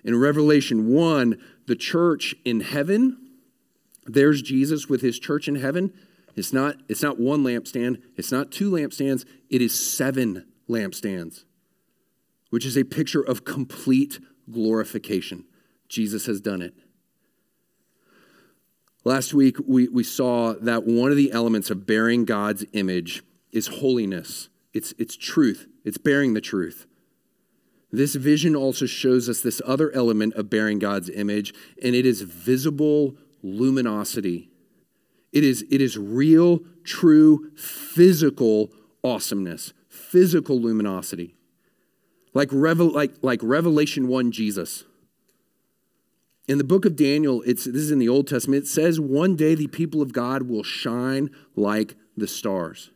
In 0.03 0.19
Revelation 0.19 0.87
1, 0.87 1.37
the 1.67 1.75
church 1.75 2.33
in 2.43 2.61
heaven, 2.61 3.17
there's 4.05 4.41
Jesus 4.41 4.87
with 4.87 5.01
his 5.01 5.19
church 5.19 5.47
in 5.47 5.55
heaven 5.55 5.93
it's 6.37 6.53
not, 6.53 6.77
it's 6.87 7.01
not 7.01 7.19
one 7.19 7.43
lampstand, 7.43 7.99
it's 8.15 8.31
not 8.31 8.51
two 8.51 8.71
lampstands, 8.71 9.25
it 9.49 9.59
is 9.59 9.73
seven 9.73 10.45
lampstands, 10.69 11.45
which 12.51 12.63
is 12.63 12.77
a 12.77 12.83
picture 12.83 13.21
of 13.21 13.43
complete 13.43 14.19
glorification. 14.49 15.45
Jesus 15.89 16.27
has 16.27 16.39
done 16.39 16.61
it. 16.61 16.75
Last 19.03 19.33
week, 19.33 19.57
we, 19.65 19.87
we 19.87 20.03
saw 20.03 20.53
that 20.53 20.85
one 20.85 21.09
of 21.09 21.17
the 21.17 21.31
elements 21.31 21.71
of 21.71 21.87
bearing 21.87 22.23
God's 22.23 22.65
image 22.73 23.23
is 23.51 23.67
holiness, 23.67 24.49
it's, 24.73 24.93
it's 24.99 25.17
truth, 25.17 25.67
it's 25.83 25.97
bearing 25.97 26.35
the 26.35 26.41
truth. 26.41 26.85
This 27.91 28.15
vision 28.15 28.55
also 28.55 28.85
shows 28.85 29.29
us 29.29 29.41
this 29.41 29.61
other 29.65 29.91
element 29.91 30.33
of 30.33 30.49
bearing 30.49 30.79
God's 30.79 31.09
image, 31.09 31.53
and 31.81 31.95
it 31.95 32.05
is 32.05 32.21
visible 32.21 33.15
luminosity. 33.41 34.49
It 35.31 35.43
is, 35.43 35.65
it 35.69 35.81
is 35.81 35.97
real, 35.97 36.61
true, 36.83 37.51
physical 37.55 38.71
awesomeness, 39.03 39.73
physical 39.87 40.59
luminosity. 40.59 41.35
Like, 42.33 42.49
Revel, 42.51 42.91
like, 42.91 43.13
like 43.21 43.39
Revelation 43.41 44.07
1 44.07 44.31
Jesus. 44.31 44.83
In 46.47 46.57
the 46.57 46.63
book 46.63 46.85
of 46.85 46.95
Daniel, 46.95 47.41
it's, 47.45 47.65
this 47.65 47.75
is 47.75 47.91
in 47.91 47.99
the 47.99 48.09
Old 48.09 48.27
Testament, 48.27 48.63
it 48.63 48.67
says 48.67 48.99
one 48.99 49.35
day 49.35 49.53
the 49.55 49.67
people 49.67 50.01
of 50.01 50.13
God 50.13 50.43
will 50.43 50.63
shine 50.63 51.29
like 51.55 51.95
the 52.15 52.27
stars. 52.27 52.91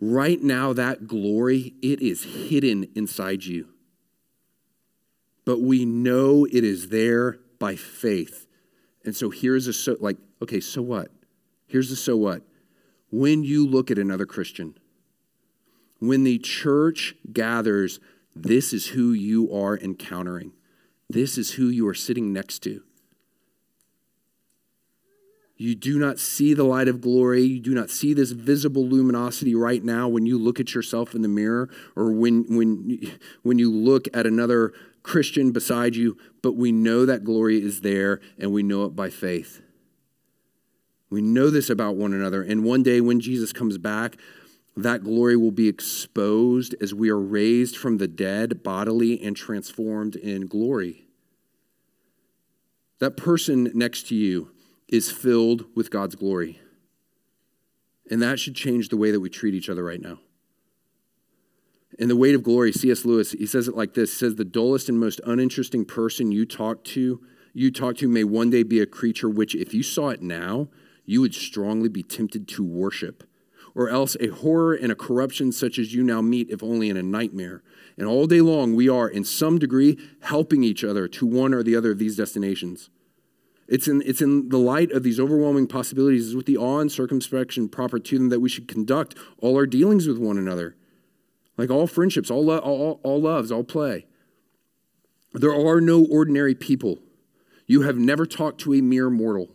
Right 0.00 0.42
now, 0.42 0.72
that 0.72 1.06
glory, 1.06 1.74
it 1.82 2.00
is 2.02 2.24
hidden 2.24 2.88
inside 2.94 3.44
you. 3.44 3.68
But 5.44 5.60
we 5.60 5.84
know 5.84 6.44
it 6.44 6.64
is 6.64 6.88
there 6.88 7.38
by 7.58 7.76
faith 7.76 8.46
and 9.06 9.16
so 9.16 9.30
here's 9.30 9.68
a 9.68 9.72
so, 9.72 9.96
like, 10.00 10.18
okay, 10.42 10.60
so 10.60 10.82
what? 10.82 11.12
Here's 11.68 11.88
the 11.88 11.96
so 11.96 12.16
what. 12.16 12.42
When 13.10 13.44
you 13.44 13.66
look 13.66 13.90
at 13.90 13.98
another 13.98 14.26
Christian, 14.26 14.76
when 16.00 16.24
the 16.24 16.38
church 16.38 17.14
gathers, 17.32 18.00
this 18.34 18.72
is 18.72 18.88
who 18.88 19.12
you 19.12 19.50
are 19.54 19.78
encountering. 19.78 20.52
This 21.08 21.38
is 21.38 21.52
who 21.52 21.68
you 21.68 21.86
are 21.86 21.94
sitting 21.94 22.32
next 22.32 22.58
to. 22.64 22.82
You 25.58 25.74
do 25.74 25.98
not 25.98 26.18
see 26.18 26.52
the 26.52 26.64
light 26.64 26.86
of 26.86 27.00
glory. 27.00 27.42
You 27.42 27.60
do 27.60 27.74
not 27.74 27.88
see 27.88 28.12
this 28.12 28.32
visible 28.32 28.86
luminosity 28.86 29.54
right 29.54 29.82
now 29.82 30.06
when 30.06 30.26
you 30.26 30.38
look 30.38 30.60
at 30.60 30.74
yourself 30.74 31.14
in 31.14 31.22
the 31.22 31.28
mirror 31.28 31.70
or 31.94 32.12
when, 32.12 32.44
when, 32.54 33.18
when 33.42 33.58
you 33.58 33.72
look 33.72 34.06
at 34.12 34.26
another 34.26 34.74
Christian 35.02 35.52
beside 35.52 35.96
you, 35.96 36.18
but 36.42 36.56
we 36.56 36.72
know 36.72 37.06
that 37.06 37.24
glory 37.24 37.62
is 37.62 37.80
there 37.80 38.20
and 38.38 38.52
we 38.52 38.62
know 38.62 38.84
it 38.84 38.94
by 38.94 39.08
faith. 39.08 39.62
We 41.08 41.22
know 41.22 41.48
this 41.48 41.70
about 41.70 41.96
one 41.96 42.12
another. 42.12 42.42
And 42.42 42.64
one 42.64 42.82
day 42.82 43.00
when 43.00 43.20
Jesus 43.20 43.52
comes 43.52 43.78
back, 43.78 44.16
that 44.76 45.04
glory 45.04 45.36
will 45.36 45.52
be 45.52 45.68
exposed 45.68 46.74
as 46.82 46.92
we 46.92 47.08
are 47.08 47.18
raised 47.18 47.78
from 47.78 47.96
the 47.96 48.08
dead 48.08 48.62
bodily 48.62 49.22
and 49.22 49.34
transformed 49.34 50.16
in 50.16 50.48
glory. 50.48 51.06
That 52.98 53.16
person 53.16 53.70
next 53.74 54.08
to 54.08 54.14
you 54.14 54.50
is 54.88 55.10
filled 55.10 55.64
with 55.74 55.90
God's 55.90 56.14
glory. 56.14 56.60
And 58.10 58.22
that 58.22 58.38
should 58.38 58.54
change 58.54 58.88
the 58.88 58.96
way 58.96 59.10
that 59.10 59.20
we 59.20 59.28
treat 59.28 59.54
each 59.54 59.68
other 59.68 59.84
right 59.84 60.00
now. 60.00 60.20
In 61.98 62.08
The 62.08 62.16
Weight 62.16 62.34
of 62.34 62.42
Glory, 62.42 62.72
C.S. 62.72 63.04
Lewis, 63.04 63.32
he 63.32 63.46
says 63.46 63.68
it 63.68 63.76
like 63.76 63.94
this 63.94 64.12
he 64.12 64.18
says, 64.18 64.34
The 64.34 64.44
dullest 64.44 64.88
and 64.88 65.00
most 65.00 65.20
uninteresting 65.24 65.84
person 65.84 66.30
you 66.30 66.44
talk 66.44 66.84
to, 66.84 67.20
you 67.54 67.70
talk 67.70 67.96
to 67.96 68.08
may 68.08 68.22
one 68.22 68.50
day 68.50 68.62
be 68.62 68.80
a 68.80 68.86
creature 68.86 69.30
which, 69.30 69.54
if 69.54 69.72
you 69.72 69.82
saw 69.82 70.10
it 70.10 70.20
now, 70.20 70.68
you 71.06 71.20
would 71.20 71.34
strongly 71.34 71.88
be 71.88 72.02
tempted 72.02 72.46
to 72.48 72.64
worship. 72.64 73.24
Or 73.74 73.88
else 73.88 74.16
a 74.20 74.28
horror 74.28 74.74
and 74.74 74.90
a 74.90 74.96
corruption 74.96 75.52
such 75.52 75.78
as 75.78 75.94
you 75.94 76.02
now 76.02 76.20
meet, 76.20 76.50
if 76.50 76.62
only 76.62 76.90
in 76.90 76.96
a 76.96 77.02
nightmare. 77.02 77.62
And 77.96 78.06
all 78.06 78.26
day 78.26 78.40
long, 78.40 78.74
we 78.74 78.88
are, 78.88 79.08
in 79.08 79.24
some 79.24 79.58
degree, 79.58 79.98
helping 80.20 80.62
each 80.62 80.84
other 80.84 81.08
to 81.08 81.26
one 81.26 81.54
or 81.54 81.62
the 81.62 81.76
other 81.76 81.90
of 81.90 81.98
these 81.98 82.16
destinations. 82.16 82.90
It's 83.68 83.88
in, 83.88 84.02
it's 84.06 84.20
in 84.20 84.48
the 84.48 84.58
light 84.58 84.92
of 84.92 85.02
these 85.02 85.18
overwhelming 85.18 85.66
possibilities, 85.66 86.34
with 86.36 86.46
the 86.46 86.56
awe 86.56 86.78
and 86.78 86.90
circumspection 86.90 87.68
proper 87.68 87.98
to 87.98 88.18
them, 88.18 88.28
that 88.28 88.40
we 88.40 88.48
should 88.48 88.68
conduct 88.68 89.16
all 89.38 89.56
our 89.56 89.66
dealings 89.66 90.06
with 90.06 90.18
one 90.18 90.38
another 90.38 90.76
like 91.56 91.70
all 91.70 91.86
friendships, 91.86 92.30
all, 92.30 92.44
lo- 92.44 92.58
all, 92.58 93.00
all 93.02 93.20
loves, 93.20 93.50
all 93.50 93.64
play. 93.64 94.06
There 95.32 95.54
are 95.54 95.80
no 95.80 96.04
ordinary 96.04 96.54
people. 96.54 96.98
You 97.66 97.82
have 97.82 97.96
never 97.96 98.26
talked 98.26 98.60
to 98.62 98.74
a 98.74 98.80
mere 98.80 99.10
mortal. 99.10 99.50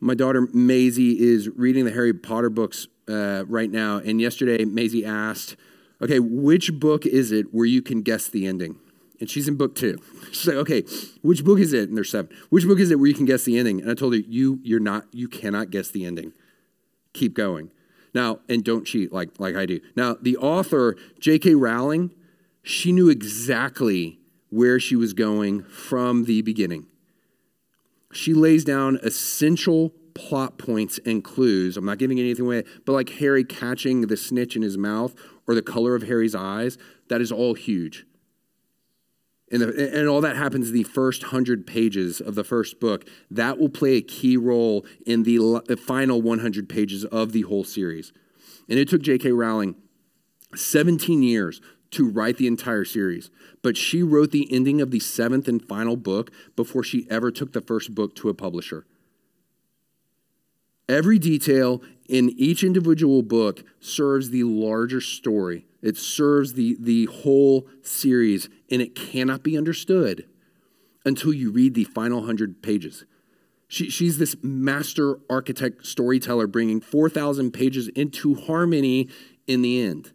My 0.00 0.14
daughter 0.14 0.48
Maisie 0.52 1.20
is 1.20 1.48
reading 1.48 1.84
the 1.84 1.90
Harry 1.90 2.14
Potter 2.14 2.50
books 2.50 2.86
uh, 3.08 3.44
right 3.46 3.70
now, 3.70 3.98
and 3.98 4.20
yesterday 4.20 4.64
Maisie 4.64 5.04
asked, 5.04 5.56
Okay, 6.02 6.18
which 6.18 6.72
book 6.80 7.04
is 7.04 7.30
it 7.30 7.52
where 7.52 7.66
you 7.66 7.82
can 7.82 8.00
guess 8.00 8.28
the 8.28 8.46
ending? 8.46 8.78
And 9.20 9.28
she's 9.28 9.46
in 9.46 9.56
book 9.56 9.74
two. 9.74 9.98
She's 10.32 10.46
like, 10.46 10.56
okay, 10.56 10.82
which 11.20 11.44
book 11.44 11.58
is 11.58 11.74
it? 11.74 11.88
And 11.88 11.96
there's 11.96 12.10
seven. 12.10 12.34
Which 12.48 12.66
book 12.66 12.80
is 12.80 12.90
it 12.90 12.98
where 12.98 13.06
you 13.06 13.14
can 13.14 13.26
guess 13.26 13.44
the 13.44 13.58
ending? 13.58 13.80
And 13.80 13.90
I 13.90 13.94
told 13.94 14.14
her, 14.14 14.18
you, 14.18 14.60
you're 14.62 14.80
not, 14.80 15.04
you 15.12 15.28
cannot 15.28 15.70
guess 15.70 15.90
the 15.90 16.06
ending. 16.06 16.32
Keep 17.12 17.34
going. 17.34 17.70
Now, 18.14 18.40
and 18.48 18.64
don't 18.64 18.86
cheat 18.86 19.12
like, 19.12 19.38
like 19.38 19.56
I 19.56 19.66
do. 19.66 19.80
Now, 19.94 20.16
the 20.20 20.36
author, 20.38 20.96
J.K. 21.20 21.54
Rowling, 21.54 22.12
she 22.62 22.92
knew 22.92 23.08
exactly 23.08 24.18
where 24.48 24.80
she 24.80 24.96
was 24.96 25.12
going 25.12 25.62
from 25.64 26.24
the 26.24 26.42
beginning. 26.42 26.86
she 28.12 28.34
lays 28.34 28.64
down 28.64 28.98
essential 29.02 29.90
plot 30.14 30.58
points 30.58 30.98
and 31.06 31.22
clues. 31.22 31.76
I'm 31.76 31.84
not 31.84 31.98
giving 31.98 32.18
anything 32.18 32.44
away, 32.44 32.64
but 32.84 32.92
like 32.92 33.08
Harry 33.10 33.44
catching 33.44 34.02
the 34.02 34.16
snitch 34.16 34.56
in 34.56 34.62
his 34.62 34.76
mouth 34.76 35.14
or 35.46 35.54
the 35.54 35.62
color 35.62 35.94
of 35.94 36.02
Harry's 36.02 36.34
eyes, 36.34 36.78
that 37.08 37.20
is 37.20 37.30
all 37.30 37.54
huge. 37.54 38.04
And, 39.50 39.62
the, 39.62 39.98
and 39.98 40.08
all 40.08 40.20
that 40.20 40.36
happens 40.36 40.68
in 40.68 40.74
the 40.74 40.84
first 40.84 41.24
hundred 41.24 41.66
pages 41.66 42.20
of 42.20 42.34
the 42.36 42.44
first 42.44 42.78
book. 42.78 43.04
That 43.30 43.58
will 43.58 43.68
play 43.68 43.96
a 43.96 44.02
key 44.02 44.36
role 44.36 44.86
in 45.04 45.24
the, 45.24 45.62
the 45.66 45.76
final 45.76 46.22
100 46.22 46.68
pages 46.68 47.04
of 47.06 47.32
the 47.32 47.42
whole 47.42 47.64
series. 47.64 48.12
And 48.68 48.78
it 48.78 48.88
took 48.88 49.02
J.K. 49.02 49.32
Rowling 49.32 49.74
17 50.54 51.22
years 51.22 51.60
to 51.92 52.08
write 52.08 52.36
the 52.36 52.46
entire 52.46 52.84
series, 52.84 53.30
but 53.62 53.76
she 53.76 54.02
wrote 54.02 54.30
the 54.30 54.52
ending 54.52 54.80
of 54.80 54.90
the 54.90 55.00
seventh 55.00 55.48
and 55.48 55.66
final 55.66 55.96
book 55.96 56.30
before 56.54 56.84
she 56.84 57.06
ever 57.10 57.30
took 57.30 57.52
the 57.52 57.60
first 57.60 57.94
book 57.94 58.14
to 58.16 58.28
a 58.28 58.34
publisher. 58.34 58.86
Every 60.90 61.18
detail 61.18 61.82
in 62.08 62.30
each 62.30 62.64
individual 62.64 63.22
book 63.22 63.62
serves 63.78 64.30
the 64.30 64.42
larger 64.42 65.00
story. 65.00 65.66
It 65.82 65.96
serves 65.96 66.54
the, 66.54 66.76
the 66.80 67.06
whole 67.06 67.68
series, 67.82 68.48
and 68.70 68.82
it 68.82 68.94
cannot 68.94 69.42
be 69.42 69.56
understood 69.56 70.26
until 71.04 71.32
you 71.32 71.52
read 71.52 71.74
the 71.74 71.84
final 71.84 72.26
hundred 72.26 72.62
pages. 72.62 73.04
She, 73.68 73.88
she's 73.88 74.18
this 74.18 74.34
master 74.42 75.20
architect 75.30 75.86
storyteller 75.86 76.48
bringing 76.48 76.80
4,000 76.80 77.52
pages 77.52 77.86
into 77.88 78.34
harmony 78.34 79.08
in 79.46 79.62
the 79.62 79.80
end 79.80 80.12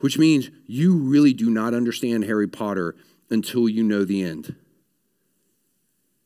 which 0.00 0.18
means 0.18 0.50
you 0.66 0.96
really 0.96 1.32
do 1.32 1.50
not 1.50 1.74
understand 1.74 2.24
Harry 2.24 2.48
Potter 2.48 2.94
until 3.30 3.68
you 3.68 3.82
know 3.82 4.04
the 4.04 4.22
end. 4.22 4.54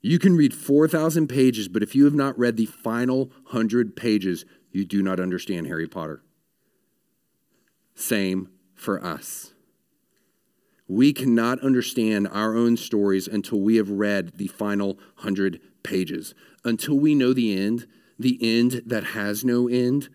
You 0.03 0.19
can 0.19 0.37
read 0.37 0.53
4,000 0.53 1.29
pages, 1.29 1.69
but 1.69 1.83
if 1.83 1.95
you 1.95 2.05
have 2.05 2.15
not 2.15 2.37
read 2.37 2.57
the 2.57 2.67
final 2.67 3.27
100 3.51 3.95
pages, 3.95 4.45
you 4.73 4.85
do 4.85 5.01
not 5.01 5.21
understand 5.21 5.69
Harry 5.69 5.87
Potter. 5.87 6.23
Same 7.95 8.49
for 8.75 9.03
us. 9.03 9.53
We 10.89 11.13
cannot 11.13 11.61
understand 11.61 12.29
our 12.29 12.57
own 12.57 12.77
stories 12.77 13.29
until 13.29 13.61
we 13.61 13.77
have 13.77 13.89
read 13.89 14.39
the 14.39 14.49
final 14.49 14.95
100 15.15 15.61
pages. 15.85 16.35
Until 16.65 16.99
we 16.99 17.15
know 17.15 17.33
the 17.33 17.57
end, 17.57 17.87
the 18.19 18.39
end 18.43 18.83
that 18.85 19.05
has 19.05 19.45
no 19.45 19.69
end, 19.69 20.09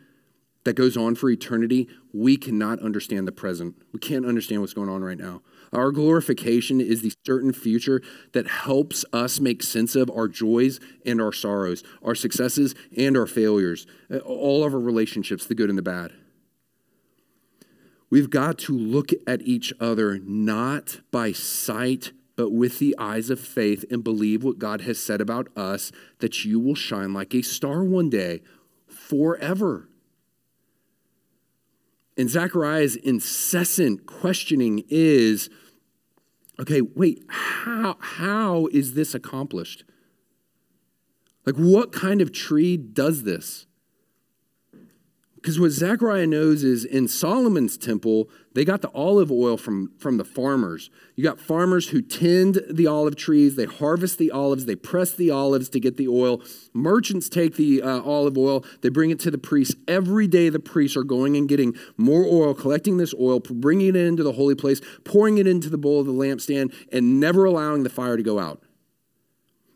that 0.66 0.74
goes 0.74 0.98
on 0.98 1.16
for 1.16 1.30
eternity, 1.30 1.88
we 2.14 2.36
cannot 2.36 2.80
understand 2.82 3.26
the 3.26 3.32
present. 3.32 3.76
We 3.94 4.00
can't 4.00 4.26
understand 4.26 4.60
what's 4.60 4.74
going 4.74 4.90
on 4.90 5.02
right 5.02 5.18
now. 5.18 5.42
Our 5.74 5.92
glorification 5.92 6.80
is 6.80 7.02
the 7.02 7.14
certain 7.26 7.54
future 7.54 8.02
that 8.34 8.48
helps 8.48 9.04
us 9.12 9.40
make 9.40 9.64
sense 9.64 9.96
of 9.96 10.10
our 10.10 10.28
joys 10.28 10.80
and 11.06 11.22
our 11.22 11.34
sorrows, 11.34 11.84
our 12.04 12.16
successes 12.16 12.74
and 12.96 13.18
our 13.18 13.28
failures, 13.28 13.86
all 14.26 14.64
of 14.64 14.74
our 14.74 14.80
relationships, 14.80 15.46
the 15.46 15.56
good 15.56 15.70
and 15.70 15.78
the 15.78 15.84
bad. 15.84 16.14
We've 18.10 18.30
got 18.30 18.58
to 18.60 18.78
look 18.78 19.12
at 19.26 19.42
each 19.42 19.74
other 19.80 20.20
not 20.20 21.02
by 21.12 21.34
sight, 21.34 22.14
but 22.38 22.52
with 22.52 22.80
the 22.80 22.96
eyes 22.98 23.30
of 23.30 23.40
faith 23.40 23.84
and 23.92 24.04
believe 24.04 24.44
what 24.44 24.60
God 24.60 24.82
has 24.82 24.98
said 24.98 25.20
about 25.20 25.50
us 25.58 25.92
that 26.20 26.46
you 26.46 26.60
will 26.60 26.76
shine 26.76 27.14
like 27.14 27.34
a 27.34 27.42
star 27.42 27.84
one 27.84 28.10
day 28.10 28.42
forever. 28.88 29.90
And 32.18 32.30
Zechariah's 32.30 32.96
incessant 32.96 34.06
questioning 34.08 34.84
is 34.90 35.50
okay, 36.60 36.82
wait, 36.82 37.24
how, 37.30 37.98
how 38.00 38.68
is 38.72 38.96
this 38.96 39.14
accomplished? 39.14 39.84
Like, 41.46 41.56
what 41.56 41.92
kind 41.92 42.20
of 42.20 42.32
tree 42.32 42.78
does 42.78 43.24
this? 43.24 43.68
Because 45.48 45.62
what 45.62 45.72
Zechariah 45.72 46.28
knows 46.28 46.66
is 46.66 46.84
in 46.84 47.08
Solomon's 47.08 47.78
temple, 47.78 48.30
they 48.54 48.66
got 48.66 48.82
the 48.82 48.92
olive 48.94 49.32
oil 49.32 49.56
from, 49.56 49.94
from 49.98 50.18
the 50.18 50.26
farmers. 50.26 50.90
You 51.16 51.24
got 51.24 51.40
farmers 51.40 51.88
who 51.88 52.02
tend 52.02 52.60
the 52.70 52.86
olive 52.86 53.16
trees, 53.16 53.56
they 53.56 53.64
harvest 53.64 54.18
the 54.18 54.30
olives, 54.30 54.66
they 54.66 54.76
press 54.76 55.14
the 55.14 55.32
olives 55.32 55.70
to 55.70 55.80
get 55.80 55.96
the 55.96 56.10
oil. 56.10 56.42
Merchants 56.74 57.30
take 57.30 57.56
the 57.56 57.82
uh, 57.82 58.02
olive 58.02 58.38
oil, 58.38 58.66
they 58.82 58.90
bring 58.90 59.10
it 59.10 59.22
to 59.22 59.32
the 59.32 59.38
priests. 59.38 59.74
Every 59.88 60.28
day, 60.28 60.50
the 60.50 60.60
priests 60.60 60.98
are 60.98 61.06
going 61.06 61.38
and 61.38 61.48
getting 61.48 61.76
more 61.96 62.26
oil, 62.26 62.54
collecting 62.54 62.98
this 62.98 63.14
oil, 63.18 63.40
bringing 63.40 63.88
it 63.88 63.96
into 63.96 64.24
the 64.24 64.34
holy 64.34 64.56
place, 64.56 64.82
pouring 65.06 65.38
it 65.38 65.48
into 65.48 65.70
the 65.70 65.78
bowl 65.78 66.02
of 66.02 66.08
the 66.08 66.12
lampstand, 66.12 66.74
and 66.92 67.22
never 67.22 67.46
allowing 67.46 67.84
the 67.84 67.90
fire 67.90 68.18
to 68.18 68.24
go 68.24 68.38
out. 68.38 68.62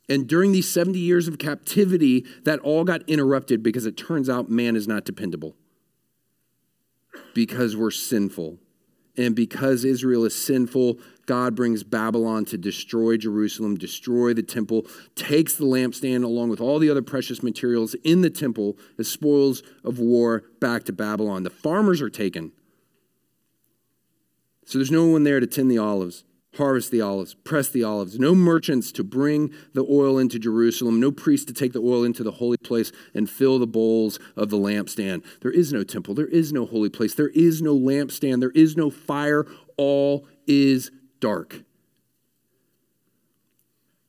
And 0.10 0.28
during 0.28 0.52
these 0.52 0.68
70 0.68 1.00
years 1.00 1.30
of 1.30 1.40
captivity, 1.40 2.26
that 2.44 2.60
all 2.60 2.84
got 2.84 3.08
interrupted 3.08 3.64
because 3.64 3.86
it 3.86 3.96
turns 3.96 4.30
out 4.30 4.50
man 4.50 4.76
is 4.76 4.86
not 4.86 5.06
dependable 5.06 5.56
because 7.34 7.76
we're 7.76 7.92
sinful. 7.92 8.58
And 9.18 9.36
because 9.36 9.84
Israel 9.84 10.24
is 10.24 10.36
sinful, 10.36 11.00
God 11.26 11.56
brings 11.56 11.84
Babylon 11.84 12.46
to 12.46 12.58
destroy 12.58 13.18
Jerusalem, 13.18 13.76
destroy 13.78 14.34
the 14.34 14.44
temple, 14.44 14.86
takes 15.16 15.56
the 15.56 15.66
lampstand 15.66 16.24
along 16.24 16.50
with 16.50 16.62
all 16.62 16.80
the 16.80 16.90
other 16.90 17.02
precious 17.02 17.44
materials 17.44 17.94
in 18.04 18.22
the 18.22 18.30
temple 18.30 18.78
as 18.98 19.10
spoils 19.10 19.64
of 19.84 20.00
war 20.00 20.44
back 20.60 20.86
to 20.86 20.94
Babylon. 20.94 21.44
The 21.44 21.50
farmers 21.50 22.02
are 22.02 22.10
taken. 22.10 22.54
So 24.66 24.78
there's 24.78 24.92
no 24.92 25.06
one 25.08 25.24
there 25.24 25.40
to 25.40 25.48
tend 25.48 25.70
the 25.70 25.78
olives 25.78 26.24
harvest 26.56 26.92
the 26.92 27.02
olives, 27.02 27.34
press 27.34 27.70
the 27.70 27.84
olives, 27.84 28.20
no 28.20 28.36
merchants 28.36 28.92
to 28.92 29.04
bring 29.04 29.54
the 29.74 29.86
oil 29.90 30.18
into 30.18 30.38
Jerusalem, 30.38 31.00
no 31.00 31.12
priest 31.12 31.48
to 31.48 31.54
take 31.54 31.74
the 31.74 31.80
oil 31.80 32.04
into 32.04 32.24
the 32.24 32.32
holy 32.32 32.58
place 32.58 32.92
and 33.14 33.30
fill 33.30 33.58
the 33.58 33.68
bowls 33.68 34.20
of 34.36 34.50
the 34.50 34.58
lampstand. 34.58 35.24
There 35.42 35.52
is 35.52 35.72
no 35.72 35.84
temple, 35.84 36.14
there 36.14 36.28
is 36.28 36.52
no 36.52 36.66
holy 36.66 36.90
place, 36.90 37.14
there 37.14 37.30
is 37.30 37.62
no 37.62 37.78
lampstand, 37.78 38.42
there 38.42 38.52
is 38.52 38.76
no 38.76 38.90
fire, 38.90 39.46
all 39.78 40.28
is 40.46 40.92
dark. 41.20 41.64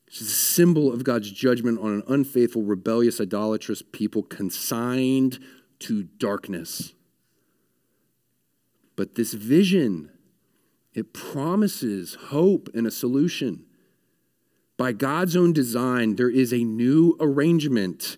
It's 0.08 0.20
a 0.20 0.24
symbol 0.24 0.92
of 0.92 1.04
God's 1.04 1.30
judgment 1.30 1.78
on 1.80 1.92
an 1.92 2.02
unfaithful, 2.06 2.62
rebellious, 2.62 3.20
idolatrous 3.20 3.82
people 3.82 4.22
consigned 4.22 5.38
to 5.78 6.02
darkness. 6.02 6.92
But 8.94 9.14
this 9.14 9.32
vision 9.32 10.11
it 10.94 11.12
promises 11.12 12.16
hope 12.28 12.68
and 12.74 12.86
a 12.86 12.90
solution. 12.90 13.64
By 14.76 14.92
God's 14.92 15.36
own 15.36 15.52
design, 15.52 16.16
there 16.16 16.30
is 16.30 16.52
a 16.52 16.64
new 16.64 17.16
arrangement 17.20 18.16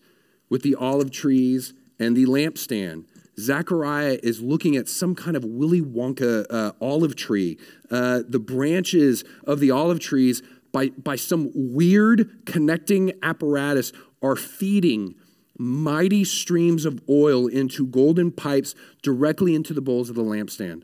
with 0.49 0.63
the 0.63 0.75
olive 0.75 1.11
trees 1.11 1.75
and 1.99 2.17
the 2.17 2.27
lampstand. 2.27 3.05
Zechariah 3.39 4.19
is 4.23 4.41
looking 4.41 4.77
at 4.77 4.89
some 4.89 5.15
kind 5.15 5.37
of 5.37 5.45
Willy 5.45 5.81
Wonka 5.81 6.47
uh, 6.51 6.73
olive 6.81 7.17
tree. 7.17 7.59
Uh, 7.91 8.23
the 8.29 8.39
branches 8.39 9.25
of 9.47 9.61
the 9.61 9.71
olive 9.71 10.01
trees, 10.01 10.43
by, 10.73 10.91
by 10.91 11.17
some 11.17 11.51
weird 11.55 12.47
connecting 12.47 13.13
apparatus, 13.23 13.93
are 14.23 14.37
feeding 14.37 15.15
mighty 15.59 16.25
streams 16.25 16.85
of 16.85 17.01
oil 17.09 17.47
into 17.47 17.87
golden 17.87 18.31
pipes 18.31 18.75
directly 19.03 19.55
into 19.55 19.73
the 19.73 19.81
bowls 19.81 20.09
of 20.11 20.17
the 20.17 20.23
lampstand. 20.23 20.83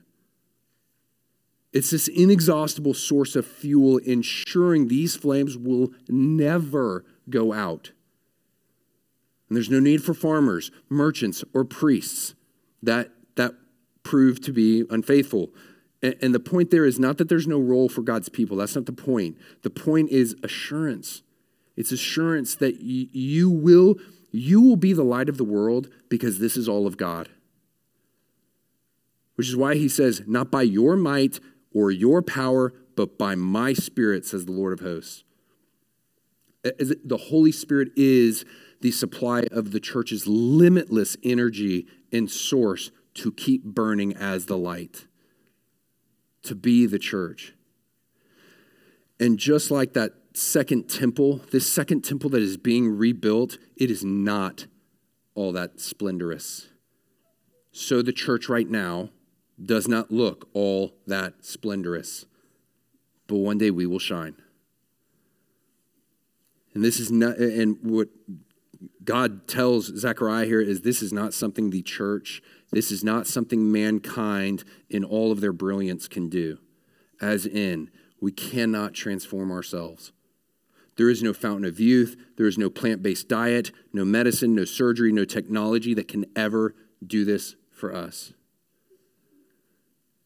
It's 1.73 1.91
this 1.91 2.09
inexhaustible 2.09 2.95
source 2.95 3.37
of 3.37 3.47
fuel, 3.47 3.99
ensuring 3.99 4.89
these 4.89 5.17
flames 5.17 5.57
will 5.57 5.91
never 6.09 7.05
go 7.29 7.53
out. 7.53 7.93
And 9.49 9.57
there's 9.57 9.71
no 9.71 9.81
need 9.81 10.03
for 10.03 10.15
farmers, 10.15 10.71
merchants, 10.89 11.45
or 11.55 11.65
priests 11.65 12.35
that, 12.83 13.11
that 13.37 13.55
prove 14.03 14.41
to 14.43 14.53
be 14.53 14.85
unfaithful. 14.91 15.51
And, 16.03 16.17
and 16.21 16.35
the 16.35 16.41
point 16.41 16.71
there 16.71 16.85
is 16.85 16.99
not 16.99 17.19
that 17.19 17.29
there's 17.29 17.47
no 17.47 17.59
role 17.59 17.89
for 17.89 18.03
God's 18.03 18.29
people. 18.29 18.57
That's 18.57 18.75
not 18.75 18.87
the 18.87 18.93
point. 18.93 19.37
The 19.63 19.71
point 19.71 20.11
is 20.11 20.35
assurance. 20.43 21.23
It's 21.77 21.93
assurance 21.93 22.57
that 22.57 22.77
y- 22.77 23.09
you 23.13 23.51
will 23.51 23.97
you 24.33 24.61
will 24.61 24.77
be 24.77 24.93
the 24.93 25.03
light 25.03 25.29
of 25.29 25.39
the 25.39 25.45
world 25.45 25.89
because 26.09 26.39
this 26.39 26.57
is 26.57 26.69
all 26.69 26.87
of 26.87 26.97
God. 26.97 27.29
Which 29.35 29.49
is 29.49 29.57
why 29.57 29.75
he 29.75 29.89
says, 29.89 30.23
not 30.27 30.51
by 30.51 30.63
your 30.63 30.97
might, 30.97 31.41
or 31.73 31.91
your 31.91 32.23
power, 32.23 32.73
but 32.97 33.19
by 33.19 33.35
my 33.35 33.73
spirit, 33.73 34.27
says 34.27 34.47
the 34.47 34.53
Lord 34.53 34.73
of 34.73 34.81
hosts. 34.81 35.25
The 36.63 37.17
Holy 37.29 37.53
Spirit 37.53 37.91
is 37.97 38.45
the 38.81 38.91
supply 38.91 39.45
of 39.51 39.73
the 39.73 39.81
church's 39.81 40.27
limitless 40.27 41.17
energy 41.23 41.87
and 42.13 42.31
source 42.31 42.91
to 43.15 43.33
keep 43.33 43.65
burning 43.65 44.15
as 44.17 44.47
the 44.47 44.59
light, 44.59 45.07
to 46.43 46.55
be 46.55 46.87
the 46.87 46.99
church. 46.99 47.55
And 49.19 49.39
just 49.39 49.71
like 49.71 49.93
that 49.95 50.13
second 50.35 50.89
temple, 50.89 51.41
this 51.51 51.71
second 51.71 52.03
temple 52.03 52.31
that 52.31 52.43
is 52.43 52.57
being 52.57 52.97
rebuilt, 52.97 53.59
it 53.77 53.91
is 53.91 54.05
not 54.05 54.67
all 55.35 55.53
that 55.53 55.81
splendorous. 55.81 56.69
So 57.73 58.03
the 58.03 58.13
church 58.13 58.49
right 58.49 58.69
now 58.69 59.11
does 59.65 59.89
not 59.89 60.11
look 60.11 60.49
all 60.53 60.95
that 61.07 61.45
splendorous, 61.45 62.27
but 63.27 63.37
one 63.37 63.59
day 63.59 63.71
we 63.71 63.87
will 63.87 63.99
shine. 63.99 64.37
And 66.75 66.85
this 66.85 67.01
is 67.01 67.11
not, 67.11 67.37
and 67.39 67.79
what 67.83 68.09
God 69.05 69.49
tells 69.49 69.87
Zechariah 69.87 70.47
here 70.47 70.61
is 70.61 70.83
this 70.83 71.03
is 71.03 71.13
not 71.13 71.35
something 71.35 71.71
the 71.71 71.83
church, 71.83 72.43
this 72.71 72.91
is 72.91 73.03
not 73.03 73.27
something 73.27 73.71
mankind 73.71 74.65
in 74.89 75.05
all 75.05 75.33
of 75.33 75.41
their 75.41 75.53
brilliance 75.53 76.07
can 76.09 76.29
do. 76.29 76.59
As 77.21 77.45
in, 77.45 77.91
we 78.21 78.33
cannot 78.33 78.95
transform 78.95 79.51
ourselves. 79.51 80.13
There 80.97 81.11
is 81.11 81.23
no 81.23 81.33
fountain 81.33 81.65
of 81.65 81.81
youth. 81.81 82.17
There 82.37 82.47
is 82.47 82.59
no 82.59 82.69
plant 82.69 83.03
based 83.03 83.29
diet, 83.29 83.73
no 83.93 84.05
medicine, 84.05 84.55
no 84.55 84.65
surgery, 84.65 85.13
no 85.13 85.25
technology 85.25 85.95
that 85.95 86.09
can 86.09 86.27
ever 86.37 86.75
do 87.05 87.25
this 87.25 87.57
for 87.71 87.95
us. 87.95 88.33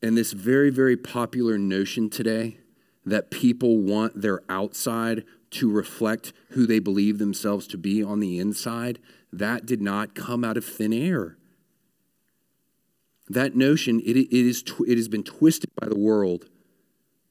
And 0.05 0.19
this 0.19 0.33
very, 0.33 0.69
very 0.69 0.99
popular 0.99 1.57
notion 1.57 2.11
today 2.11 2.59
that 3.07 3.31
people 3.31 3.79
want 3.79 4.21
their 4.21 4.43
outside 4.51 5.25
to 5.53 5.71
reflect 5.71 6.35
who 6.51 6.67
they 6.67 6.79
believe 6.79 7.17
themselves 7.17 7.67
to 7.69 7.79
be 7.79 8.03
on 8.03 8.21
the 8.21 8.39
inside, 8.39 8.99
that 9.33 9.65
did 9.65 9.81
not 9.81 10.15
come 10.15 10.45
out 10.45 10.59
of 10.59 10.65
thin 10.67 10.93
air. 10.93 11.39
That 13.31 13.57
notion, 13.57 13.99
it, 14.01 14.19
it, 14.19 14.31
is, 14.31 14.63
it 14.87 14.99
has 14.99 15.09
been 15.09 15.23
twisted 15.23 15.71
by 15.81 15.89
the 15.89 15.99
world. 15.99 16.51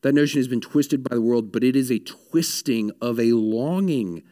That 0.02 0.16
notion 0.16 0.40
has 0.40 0.48
been 0.48 0.60
twisted 0.60 1.08
by 1.08 1.14
the 1.14 1.22
world, 1.22 1.52
but 1.52 1.64
it 1.64 1.76
is 1.76 1.92
a 1.92 2.00
twisting 2.00 2.90
of 3.00 3.20
a 3.20 3.34
longing 3.34 4.24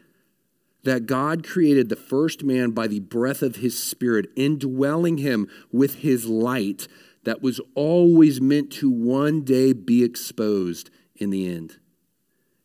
that 0.82 1.06
God 1.06 1.46
created 1.46 1.88
the 1.88 1.94
first 1.94 2.42
man 2.42 2.72
by 2.72 2.88
the 2.88 2.98
breath 2.98 3.40
of 3.40 3.56
his 3.56 3.80
spirit, 3.80 4.30
indwelling 4.34 5.18
him 5.18 5.46
with 5.70 6.00
his 6.00 6.26
light 6.26 6.88
that 7.24 7.42
was 7.42 7.60
always 7.74 8.40
meant 8.40 8.70
to 8.72 8.90
one 8.90 9.42
day 9.42 9.72
be 9.72 10.02
exposed 10.02 10.90
in 11.16 11.30
the 11.30 11.52
end 11.52 11.78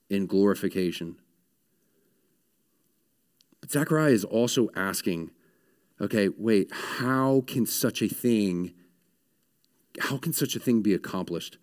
in 0.10 0.26
glorification. 0.26 1.17
But 3.62 3.72
Zechariah 3.72 4.12
is 4.12 4.24
also 4.24 4.70
asking, 4.76 5.32
okay, 6.00 6.30
wait, 6.30 6.72
how 6.72 7.43
can 7.46 7.65
such 7.65 8.02
a 8.02 8.08
thing, 8.08 8.74
how 10.00 10.17
can 10.17 10.34
such 10.34 10.56
a 10.56 10.60
thing 10.60 10.82
be 10.82 10.93
accomplished? 10.93 11.58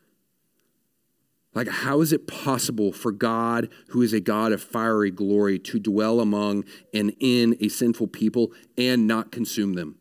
Like, 1.54 1.68
how 1.68 2.00
is 2.00 2.12
it 2.12 2.26
possible 2.26 2.92
for 2.92 3.12
God, 3.12 3.68
who 3.88 4.02
is 4.02 4.12
a 4.12 4.20
God 4.20 4.50
of 4.50 4.60
fiery 4.60 5.12
glory, 5.12 5.58
to 5.60 5.78
dwell 5.78 6.20
among 6.20 6.64
and 6.92 7.14
in 7.20 7.56
a 7.60 7.68
sinful 7.68 8.08
people 8.08 8.52
and 8.76 9.06
not 9.06 9.30
consume 9.30 9.74
them? 9.74 9.96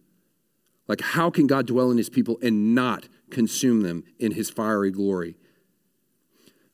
Like, 0.88 1.02
how 1.02 1.30
can 1.30 1.48
God 1.48 1.67
dwell 1.67 1.91
in 1.91 1.98
his 1.98 2.10
people 2.10 2.38
and 2.41 2.76
not 2.76 3.08
consume 3.30 3.82
them 3.82 4.04
in 4.19 4.34
his 4.34 4.50
fiery 4.50 4.91
glory? 4.91 5.36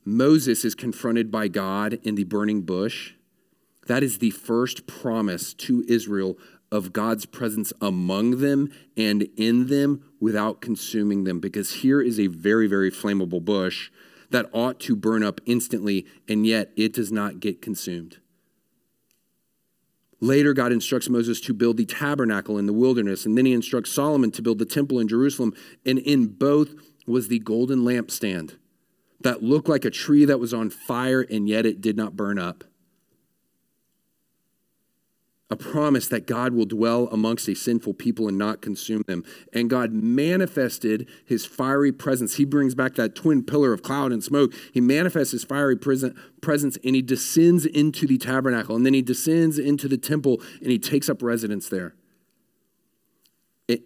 Moses 0.03 0.65
is 0.65 0.73
confronted 0.75 1.29
by 1.31 1.47
God 1.47 1.99
in 2.03 2.15
the 2.15 2.23
burning 2.23 2.61
bush. 2.61 3.13
That 3.87 4.03
is 4.03 4.17
the 4.17 4.31
first 4.31 4.87
promise 4.87 5.53
to 5.55 5.83
Israel 5.87 6.37
of 6.71 6.93
God's 6.93 7.25
presence 7.25 7.73
among 7.81 8.37
them 8.39 8.71
and 8.95 9.27
in 9.37 9.67
them 9.67 10.03
without 10.19 10.61
consuming 10.61 11.23
them. 11.23 11.39
Because 11.39 11.75
here 11.75 12.01
is 12.01 12.19
a 12.19 12.27
very, 12.27 12.67
very 12.67 12.91
flammable 12.91 13.43
bush 13.43 13.91
that 14.29 14.49
ought 14.53 14.79
to 14.81 14.95
burn 14.95 15.23
up 15.23 15.41
instantly, 15.45 16.05
and 16.27 16.45
yet 16.45 16.71
it 16.75 16.93
does 16.93 17.11
not 17.11 17.39
get 17.39 17.61
consumed. 17.61 18.19
Later, 20.21 20.53
God 20.53 20.71
instructs 20.71 21.09
Moses 21.09 21.39
to 21.41 21.53
build 21.53 21.77
the 21.77 21.85
tabernacle 21.85 22.57
in 22.57 22.65
the 22.65 22.73
wilderness, 22.73 23.25
and 23.25 23.37
then 23.37 23.45
he 23.45 23.53
instructs 23.53 23.91
Solomon 23.91 24.31
to 24.31 24.41
build 24.41 24.59
the 24.59 24.65
temple 24.65 24.99
in 24.99 25.07
Jerusalem. 25.07 25.53
And 25.85 25.99
in 25.99 26.27
both 26.27 26.73
was 27.07 27.27
the 27.27 27.39
golden 27.39 27.79
lampstand 27.79 28.57
that 29.21 29.43
looked 29.43 29.69
like 29.69 29.85
a 29.85 29.89
tree 29.89 30.25
that 30.25 30.39
was 30.39 30.53
on 30.53 30.69
fire 30.69 31.21
and 31.21 31.47
yet 31.47 31.65
it 31.65 31.81
did 31.81 31.97
not 31.97 32.15
burn 32.15 32.39
up. 32.39 32.63
A 35.51 35.55
promise 35.55 36.07
that 36.09 36.27
God 36.27 36.53
will 36.53 36.65
dwell 36.65 37.07
amongst 37.11 37.47
a 37.47 37.55
sinful 37.55 37.95
people 37.95 38.27
and 38.27 38.37
not 38.37 38.61
consume 38.61 39.01
them. 39.07 39.23
And 39.51 39.67
God 39.67 39.91
manifested 39.91 41.09
his 41.25 41.45
fiery 41.45 41.91
presence. 41.91 42.35
He 42.35 42.45
brings 42.45 42.75
back 42.75 42.93
that 42.95 43.15
twin 43.15 43.43
pillar 43.43 43.73
of 43.73 43.81
cloud 43.81 44.11
and 44.11 44.23
smoke. 44.23 44.53
He 44.71 44.79
manifests 44.79 45.31
his 45.31 45.43
fiery 45.43 45.75
presence 45.75 46.77
and 46.83 46.95
he 46.95 47.01
descends 47.01 47.65
into 47.65 48.05
the 48.05 48.19
tabernacle. 48.19 48.75
And 48.75 48.85
then 48.85 48.93
he 48.93 49.01
descends 49.01 49.57
into 49.57 49.87
the 49.87 49.97
temple 49.97 50.39
and 50.61 50.69
he 50.69 50.77
takes 50.77 51.09
up 51.09 51.23
residence 51.23 51.67
there. 51.67 51.95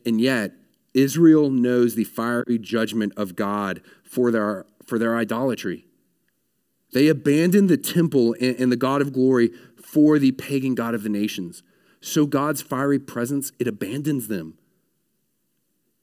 And 0.06 0.20
yet, 0.20 0.52
Israel 0.94 1.50
knows 1.50 1.96
the 1.96 2.04
fiery 2.04 2.60
judgment 2.60 3.14
of 3.18 3.36
God 3.36 3.82
for 4.04 4.32
their 4.32 4.66
for 4.86 5.00
their 5.00 5.16
idolatry. 5.16 5.86
They 6.92 7.08
abandoned 7.08 7.70
the 7.70 7.78
temple 7.78 8.36
and 8.40 8.72
the 8.72 8.78
God 8.78 9.02
of 9.02 9.14
glory 9.14 9.50
for 9.94 10.18
the 10.18 10.32
pagan 10.32 10.74
God 10.74 10.96
of 10.96 11.04
the 11.04 11.10
nations. 11.10 11.62
So 12.02 12.26
God's 12.26 12.62
fiery 12.62 13.00
presence, 13.00 13.52
it 13.60 13.68
abandons 13.68 14.28
them 14.28 14.56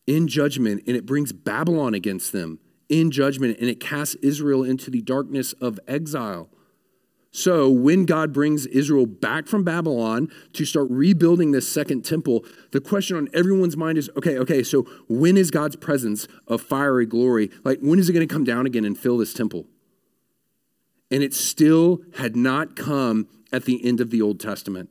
in 0.06 0.28
judgment 0.28 0.82
and 0.86 0.96
it 0.96 1.04
brings 1.04 1.32
Babylon 1.32 1.92
against 1.92 2.32
them 2.32 2.60
in 2.88 3.10
judgment 3.10 3.58
and 3.60 3.68
it 3.68 3.80
casts 3.80 4.14
Israel 4.16 4.62
into 4.62 4.90
the 4.90 5.02
darkness 5.02 5.52
of 5.54 5.80
exile. 5.88 6.48
So, 7.32 7.70
when 7.70 8.06
God 8.06 8.32
brings 8.32 8.66
Israel 8.66 9.06
back 9.06 9.46
from 9.46 9.62
Babylon 9.62 10.32
to 10.52 10.64
start 10.64 10.88
rebuilding 10.90 11.52
this 11.52 11.70
second 11.70 12.04
temple, 12.04 12.44
the 12.72 12.80
question 12.80 13.16
on 13.16 13.28
everyone's 13.32 13.76
mind 13.76 13.98
is 13.98 14.10
okay, 14.16 14.36
okay, 14.38 14.64
so 14.64 14.82
when 15.08 15.36
is 15.36 15.52
God's 15.52 15.76
presence 15.76 16.26
of 16.48 16.60
fiery 16.60 17.06
glory? 17.06 17.48
Like, 17.62 17.78
when 17.78 18.00
is 18.00 18.08
it 18.08 18.14
going 18.14 18.26
to 18.26 18.34
come 18.34 18.42
down 18.42 18.66
again 18.66 18.84
and 18.84 18.98
fill 18.98 19.16
this 19.16 19.32
temple? 19.32 19.66
And 21.10 21.22
it 21.22 21.34
still 21.34 22.02
had 22.16 22.36
not 22.36 22.76
come 22.76 23.28
at 23.52 23.64
the 23.64 23.84
end 23.84 24.00
of 24.00 24.10
the 24.10 24.22
Old 24.22 24.38
Testament. 24.38 24.90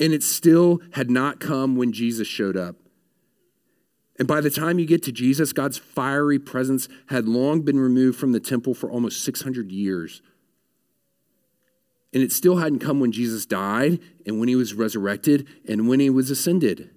And 0.00 0.12
it 0.12 0.22
still 0.22 0.80
had 0.92 1.10
not 1.10 1.38
come 1.38 1.76
when 1.76 1.92
Jesus 1.92 2.26
showed 2.26 2.56
up. 2.56 2.76
And 4.18 4.28
by 4.28 4.40
the 4.40 4.50
time 4.50 4.78
you 4.78 4.86
get 4.86 5.02
to 5.04 5.12
Jesus, 5.12 5.52
God's 5.52 5.78
fiery 5.78 6.38
presence 6.38 6.88
had 7.08 7.26
long 7.26 7.62
been 7.62 7.78
removed 7.78 8.18
from 8.18 8.32
the 8.32 8.40
temple 8.40 8.74
for 8.74 8.90
almost 8.90 9.24
600 9.24 9.70
years. 9.70 10.22
And 12.12 12.22
it 12.22 12.30
still 12.30 12.56
hadn't 12.56 12.80
come 12.80 13.00
when 13.00 13.12
Jesus 13.12 13.46
died 13.46 14.00
and 14.26 14.38
when 14.38 14.48
he 14.48 14.56
was 14.56 14.74
resurrected 14.74 15.48
and 15.66 15.88
when 15.88 15.98
he 15.98 16.10
was 16.10 16.30
ascended. 16.30 16.90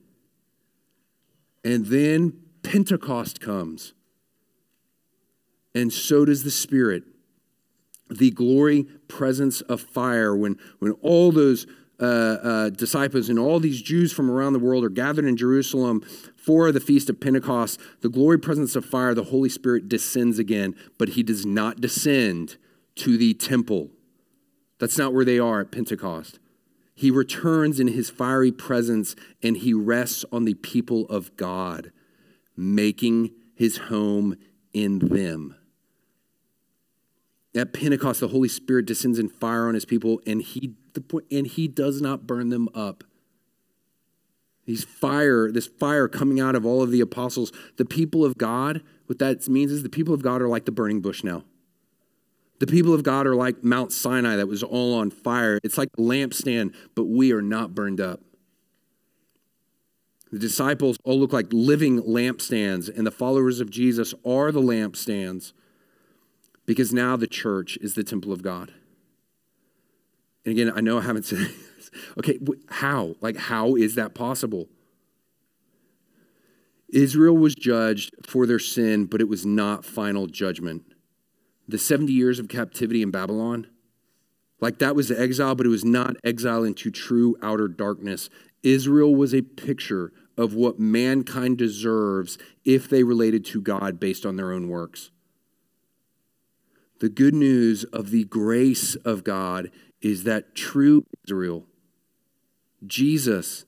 And 1.63 1.85
then 1.85 2.33
Pentecost 2.63 3.39
comes. 3.39 3.93
And 5.73 5.91
so 5.91 6.25
does 6.25 6.43
the 6.43 6.51
Spirit. 6.51 7.03
The 8.09 8.31
glory 8.31 8.83
presence 9.07 9.61
of 9.61 9.81
fire 9.81 10.35
when, 10.35 10.57
when 10.79 10.91
all 11.01 11.31
those 11.31 11.65
uh, 11.99 12.03
uh, 12.05 12.69
disciples 12.69 13.29
and 13.29 13.39
all 13.39 13.59
these 13.59 13.81
Jews 13.81 14.11
from 14.11 14.29
around 14.29 14.53
the 14.53 14.59
world 14.59 14.83
are 14.83 14.89
gathered 14.89 15.25
in 15.25 15.37
Jerusalem 15.37 16.01
for 16.35 16.71
the 16.71 16.79
feast 16.79 17.09
of 17.09 17.19
Pentecost, 17.19 17.79
the 18.01 18.09
glory 18.09 18.37
presence 18.37 18.75
of 18.75 18.85
fire, 18.85 19.13
the 19.13 19.23
Holy 19.25 19.49
Spirit 19.49 19.87
descends 19.87 20.37
again, 20.37 20.75
but 20.97 21.09
he 21.09 21.23
does 21.23 21.45
not 21.45 21.79
descend 21.79 22.57
to 22.95 23.17
the 23.17 23.33
temple. 23.33 23.91
That's 24.79 24.97
not 24.97 25.13
where 25.13 25.25
they 25.25 25.39
are 25.39 25.61
at 25.61 25.71
Pentecost. 25.71 26.39
He 26.93 27.11
returns 27.11 27.79
in 27.79 27.89
his 27.89 28.09
fiery 28.09 28.51
presence 28.51 29.15
and 29.43 29.57
he 29.57 29.73
rests 29.73 30.23
on 30.31 30.45
the 30.45 30.53
people 30.53 31.05
of 31.07 31.35
God, 31.35 31.91
making 32.55 33.31
his 33.53 33.77
home 33.77 34.37
in 34.73 34.99
them. 34.99 35.55
At 37.55 37.71
Pentecost, 37.71 38.19
the 38.19 38.27
Holy 38.27 38.49
Spirit 38.49 38.85
descends 38.85 39.17
in 39.17 39.29
fire 39.29 39.67
on 39.67 39.75
his 39.75 39.85
people 39.85 40.21
and 40.27 40.41
he, 40.41 40.75
the 40.93 41.23
and 41.31 41.47
he 41.47 41.67
does 41.67 42.01
not 42.01 42.27
burn 42.27 42.49
them 42.49 42.67
up. 42.75 43.05
These 44.65 44.83
fire, 44.83 45.51
this 45.51 45.67
fire 45.67 46.07
coming 46.07 46.39
out 46.39 46.55
of 46.55 46.65
all 46.65 46.81
of 46.81 46.91
the 46.91 46.99
apostles, 46.99 47.51
the 47.77 47.85
people 47.85 48.25
of 48.25 48.37
God, 48.37 48.81
what 49.05 49.19
that 49.19 49.47
means 49.47 49.71
is 49.71 49.83
the 49.83 49.89
people 49.89 50.13
of 50.13 50.21
God 50.21 50.41
are 50.41 50.49
like 50.49 50.65
the 50.65 50.71
burning 50.71 51.01
bush 51.01 51.23
now. 51.23 51.43
The 52.59 52.67
people 52.67 52.93
of 52.93 53.03
God 53.03 53.27
are 53.27 53.35
like 53.35 53.63
Mount 53.63 53.91
Sinai 53.91 54.35
that 54.37 54.47
was 54.47 54.63
all 54.63 54.95
on 54.95 55.11
fire. 55.11 55.59
It's 55.63 55.77
like 55.77 55.89
a 55.97 56.01
lampstand, 56.01 56.73
but 56.95 57.03
we 57.05 57.31
are 57.31 57.41
not 57.41 57.75
burned 57.75 58.01
up. 58.01 58.21
The 60.31 60.39
disciples 60.39 60.97
all 61.03 61.19
look 61.19 61.31
like 61.31 61.47
living 61.51 62.01
lampstands, 62.01 62.89
and 62.89 63.05
the 63.05 63.11
followers 63.11 63.59
of 63.59 63.69
Jesus 63.69 64.13
are 64.25 64.51
the 64.51 64.61
lampstands 64.61 65.53
because 66.65 66.93
now 66.93 67.15
the 67.15 67.27
church 67.27 67.77
is 67.81 67.93
the 67.93 68.03
temple 68.03 68.31
of 68.31 68.41
God. 68.41 68.73
And 70.43 70.51
again, 70.51 70.71
I 70.75 70.81
know 70.81 70.99
I 70.99 71.01
haven't 71.01 71.25
said 71.25 71.39
this. 71.39 71.51
Okay, 72.17 72.37
how? 72.67 73.15
Like, 73.21 73.37
how 73.37 73.75
is 73.75 73.95
that 73.95 74.13
possible? 74.13 74.67
Israel 76.89 77.37
was 77.37 77.55
judged 77.55 78.13
for 78.25 78.45
their 78.45 78.59
sin, 78.59 79.05
but 79.05 79.21
it 79.21 79.29
was 79.29 79.45
not 79.45 79.85
final 79.85 80.27
judgment 80.27 80.83
the 81.67 81.77
70 81.77 82.11
years 82.13 82.39
of 82.39 82.47
captivity 82.47 83.01
in 83.01 83.11
Babylon, 83.11 83.67
like 84.61 84.79
that 84.79 84.95
was 84.95 85.09
the 85.09 85.19
exile, 85.19 85.55
but 85.55 85.65
it 85.65 85.69
was 85.69 85.85
not 85.85 86.15
exile 86.23 86.63
into 86.63 86.91
true 86.91 87.35
outer 87.41 87.67
darkness. 87.67 88.29
Israel 88.63 89.13
was 89.15 89.33
a 89.33 89.41
picture 89.41 90.11
of 90.37 90.53
what 90.53 90.79
mankind 90.79 91.57
deserves 91.57 92.37
if 92.63 92.89
they 92.89 93.03
related 93.03 93.45
to 93.45 93.61
God 93.61 93.99
based 93.99 94.25
on 94.25 94.35
their 94.35 94.51
own 94.51 94.69
works. 94.69 95.11
The 96.99 97.09
good 97.09 97.33
news 97.33 97.83
of 97.85 98.09
the 98.09 98.23
grace 98.23 98.95
of 98.95 99.23
God 99.23 99.69
is 100.01 100.23
that 100.23 100.55
true 100.55 101.05
Israel, 101.25 101.65
Jesus, 102.85 103.65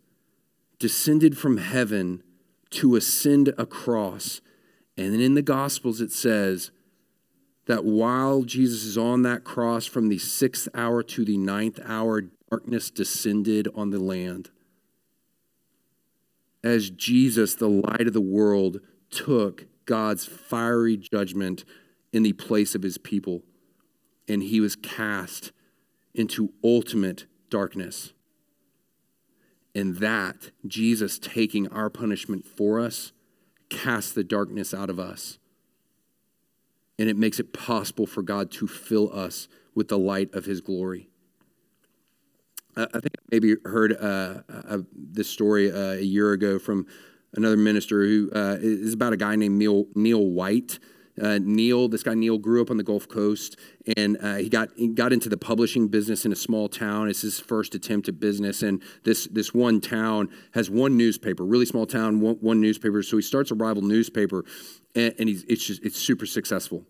descended 0.80 1.38
from 1.38 1.58
heaven 1.58 2.24
to 2.70 2.96
ascend 2.96 3.54
a 3.58 3.66
cross. 3.66 4.42
And 4.96 5.14
then 5.14 5.22
in 5.22 5.34
the 5.34 5.42
Gospels, 5.42 6.00
it 6.00 6.12
says 6.12 6.72
that 7.66 7.84
while 7.84 8.44
Jesus 8.44 8.84
is 8.84 8.98
on 8.98 9.24
that 9.24 9.44
cross 9.44 9.86
from 9.86 10.08
the 10.08 10.18
sixth 10.18 10.70
hour 10.74 11.04
to 11.04 11.26
the 11.26 11.38
ninth 11.38 11.80
hour, 11.84 12.22
darkness 12.50 12.90
descended 12.90 13.68
on 13.76 13.90
the 13.90 14.00
land. 14.00 14.50
As 16.64 16.90
Jesus, 16.90 17.56
the 17.56 17.70
light 17.70 18.08
of 18.08 18.14
the 18.14 18.22
world, 18.22 18.80
took 19.10 19.66
God's 19.86 20.26
fiery 20.26 20.98
judgment 20.98 21.66
in 22.14 22.24
the 22.24 22.34
place 22.34 22.76
of 22.76 22.84
his 22.84 22.97
people, 22.97 23.43
and 24.28 24.43
he 24.43 24.60
was 24.60 24.76
cast 24.76 25.51
into 26.14 26.53
ultimate 26.64 27.26
darkness. 27.49 28.14
And 29.76 29.97
that, 29.97 30.51
Jesus 30.66 31.20
taking 31.20 31.68
our 31.68 31.89
punishment 31.89 32.45
for 32.45 32.80
us, 32.80 33.12
casts 33.70 34.12
the 34.12 34.24
darkness 34.24 34.74
out 34.74 34.89
of 34.89 34.99
us. 34.99 35.38
And 36.97 37.10
it 37.10 37.18
makes 37.18 37.39
it 37.39 37.53
possible 37.53 38.08
for 38.08 38.24
God 38.24 38.49
to 38.51 38.68
fill 38.68 39.14
us 39.14 39.47
with 39.76 39.89
the 39.89 39.99
light 39.99 40.34
of 40.34 40.45
his 40.45 40.62
glory. 40.62 41.10
I 42.76 42.86
think 42.86 43.12
I 43.18 43.22
maybe 43.32 43.55
heard 43.66 43.93
uh, 43.93 44.41
uh, 44.49 44.80
this 44.93 45.30
story 45.30 45.72
uh, 45.72 45.93
a 45.93 46.01
year 46.01 46.32
ago 46.32 46.60
from 46.60 46.86
another 47.34 47.58
minister 47.58 48.03
who 48.03 48.32
uh, 48.34 48.58
is 48.60 48.93
about 48.93 49.14
a 49.14 49.18
guy 49.18 49.36
named 49.36 49.58
Neil, 49.58 49.86
Neil 49.95 50.24
White. 50.24 50.80
Uh, 51.22 51.39
Neil, 51.41 51.88
this 51.88 52.03
guy 52.03 52.13
Neil, 52.13 52.38
grew 52.38 52.61
up 52.61 52.70
on 52.70 52.78
the 52.78 52.84
Gulf 52.84 53.07
Coast, 53.07 53.57
and 53.95 54.18
uh, 54.22 54.36
he 54.36 54.49
got 54.49 54.70
he 54.76 54.88
got 54.88 55.11
into 55.11 55.30
the 55.30 55.38
publishing 55.38 55.88
business 55.88 56.26
in 56.26 56.32
a 56.32 56.36
small 56.36 56.70
town. 56.70 57.09
It's 57.09 57.22
his 57.22 57.39
first 57.39 57.74
attempt 57.76 58.07
at 58.07 58.20
business, 58.20 58.61
and 58.61 58.82
this 59.03 59.28
this 59.28 59.53
one 59.53 59.82
town 59.82 60.30
has 60.53 60.70
one 60.70 60.95
newspaper, 60.97 61.43
really 61.43 61.65
small 61.65 61.86
town, 61.86 62.20
one, 62.20 62.36
one 62.36 62.61
newspaper. 62.61 63.01
So 63.01 63.18
he 63.18 63.24
starts 63.24 63.51
a 63.51 63.55
rival 63.55 63.82
newspaper, 63.82 64.45
and, 64.95 65.13
and 65.18 65.30
he's 65.30 65.43
it's 65.43 65.65
just 65.65 65.84
it's 65.84 65.97
super 65.97 66.26
successful. 66.26 66.86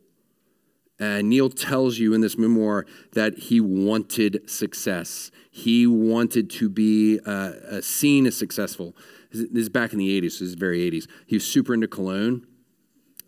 And 1.00 1.30
Neil 1.30 1.50
tells 1.50 2.00
you 2.00 2.14
in 2.14 2.22
this 2.22 2.38
memoir 2.38 2.86
that 3.14 3.38
he 3.38 3.62
wanted 3.62 4.50
success. 4.50 5.30
He 5.52 5.86
wanted 5.86 6.50
to 6.52 6.70
be 6.70 7.20
uh, 7.24 7.82
seen 7.82 8.26
as 8.26 8.36
successful. 8.36 8.96
This 9.32 9.48
is 9.52 9.70
back 9.70 9.94
in 9.94 10.00
the 10.00 10.20
80s, 10.20 10.32
so 10.32 10.44
this 10.44 10.50
is 10.50 10.54
very 10.56 10.80
80s. 10.90 11.08
He 11.28 11.36
was 11.36 11.46
super 11.46 11.74
into 11.74 11.88
cologne 11.88 12.48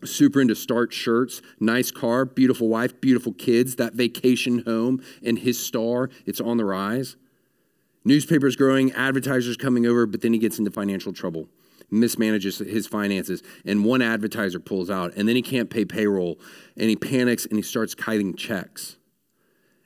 super 0.04 0.40
into 0.40 0.54
start 0.54 0.92
shirts, 0.92 1.42
nice 1.58 1.90
car, 1.90 2.24
beautiful 2.24 2.68
wife, 2.68 3.00
beautiful 3.00 3.32
kids, 3.32 3.76
that 3.76 3.94
vacation 3.94 4.60
home, 4.60 5.02
and 5.24 5.38
his 5.38 5.58
star, 5.58 6.10
it's 6.26 6.40
on 6.40 6.56
the 6.56 6.64
rise. 6.64 7.16
Newspapers 8.04 8.56
growing, 8.56 8.92
advertisers 8.92 9.56
coming 9.56 9.86
over, 9.86 10.06
but 10.06 10.22
then 10.22 10.32
he 10.32 10.38
gets 10.38 10.58
into 10.58 10.70
financial 10.70 11.12
trouble, 11.12 11.48
mismanages 11.92 12.64
his 12.66 12.86
finances, 12.86 13.42
and 13.66 13.84
one 13.84 14.00
advertiser 14.00 14.58
pulls 14.58 14.90
out, 14.90 15.14
and 15.16 15.28
then 15.28 15.36
he 15.36 15.42
can't 15.42 15.68
pay 15.68 15.84
payroll, 15.84 16.38
and 16.76 16.88
he 16.88 16.96
panics 16.96 17.44
and 17.46 17.56
he 17.56 17.62
starts 17.62 17.94
kiting 17.94 18.34
checks. 18.34 18.96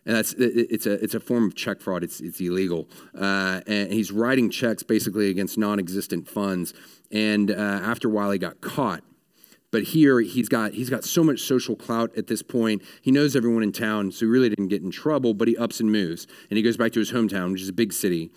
And 0.06 0.14
that's 0.16 0.34
it's 0.34 0.84
a 0.84 1.02
it's 1.02 1.14
a 1.14 1.20
form 1.20 1.46
of 1.46 1.54
check 1.54 1.80
fraud. 1.80 2.04
It's 2.04 2.20
it's 2.20 2.38
illegal. 2.38 2.90
Uh, 3.18 3.62
and 3.66 3.90
he's 3.90 4.12
writing 4.12 4.50
checks 4.50 4.82
basically 4.82 5.30
against 5.30 5.56
non-existent 5.56 6.28
funds. 6.28 6.74
And 7.10 7.50
uh, 7.50 7.54
after 7.54 8.08
a 8.08 8.10
while, 8.10 8.30
he 8.30 8.38
got 8.38 8.60
caught 8.60 9.02
but 9.74 9.82
here 9.82 10.20
he's 10.20 10.48
got 10.48 10.72
he's 10.72 10.88
got 10.88 11.02
so 11.02 11.24
much 11.24 11.40
social 11.40 11.74
clout 11.74 12.16
at 12.16 12.28
this 12.28 12.42
point. 12.42 12.80
He 13.02 13.10
knows 13.10 13.34
everyone 13.34 13.64
in 13.64 13.72
town, 13.72 14.12
so 14.12 14.20
he 14.20 14.26
really 14.26 14.48
didn't 14.48 14.68
get 14.68 14.82
in 14.82 14.92
trouble. 14.92 15.34
But 15.34 15.48
he 15.48 15.56
ups 15.56 15.80
and 15.80 15.90
moves, 15.90 16.28
and 16.48 16.56
he 16.56 16.62
goes 16.62 16.76
back 16.76 16.92
to 16.92 17.00
his 17.00 17.10
hometown, 17.10 17.50
which 17.50 17.60
is 17.60 17.68
a 17.68 17.72
big 17.72 17.92
city. 17.92 18.30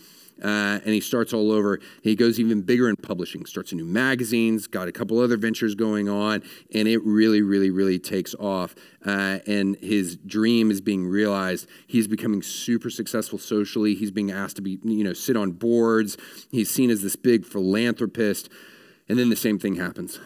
Uh, 0.44 0.82
and 0.84 0.88
he 0.96 1.00
starts 1.00 1.34
all 1.34 1.52
over. 1.52 1.80
He 2.02 2.16
goes 2.16 2.40
even 2.40 2.64
bigger 2.64 2.90
in 2.90 2.96
publishing, 2.96 3.46
starts 3.46 3.72
a 3.72 3.76
new 3.76 3.86
magazines, 3.86 4.66
got 4.66 4.88
a 4.88 4.92
couple 4.92 5.20
other 5.20 5.38
ventures 5.38 5.76
going 5.76 6.10
on, 6.10 6.42
and 6.74 6.88
it 6.88 7.04
really, 7.04 7.44
really, 7.44 7.70
really 7.70 8.00
takes 8.00 8.34
off. 8.40 8.74
Uh, 9.06 9.38
and 9.46 9.76
his 9.76 10.16
dream 10.16 10.72
is 10.72 10.82
being 10.82 11.06
realized. 11.06 11.70
He's 11.86 12.08
becoming 12.08 12.42
super 12.42 12.90
successful 12.90 13.38
socially. 13.38 13.94
He's 13.94 14.10
being 14.10 14.32
asked 14.32 14.56
to 14.56 14.64
be, 14.64 14.80
you 14.84 15.04
know, 15.04 15.14
sit 15.14 15.38
on 15.38 15.52
boards. 15.52 16.18
He's 16.50 16.72
seen 16.72 16.90
as 16.90 17.04
this 17.04 17.16
big 17.16 17.46
philanthropist. 17.46 18.50
And 19.08 19.20
then 19.20 19.30
the 19.30 19.36
same 19.36 19.60
thing 19.60 19.76
happens 19.76 20.20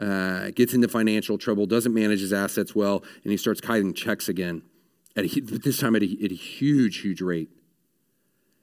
uh, 0.00 0.50
gets 0.50 0.72
into 0.72 0.88
financial 0.88 1.36
trouble, 1.36 1.66
doesn't 1.66 1.92
manage 1.92 2.20
his 2.20 2.32
assets 2.32 2.74
well, 2.74 3.04
and 3.22 3.30
he 3.30 3.36
starts 3.36 3.60
kiting 3.60 3.92
checks 3.92 4.28
again, 4.28 4.62
at 5.14 5.24
a, 5.24 5.40
this 5.40 5.78
time 5.78 5.94
at 5.94 6.02
a, 6.02 6.24
at 6.24 6.32
a, 6.32 6.34
huge, 6.34 6.98
huge 6.98 7.20
rate. 7.20 7.50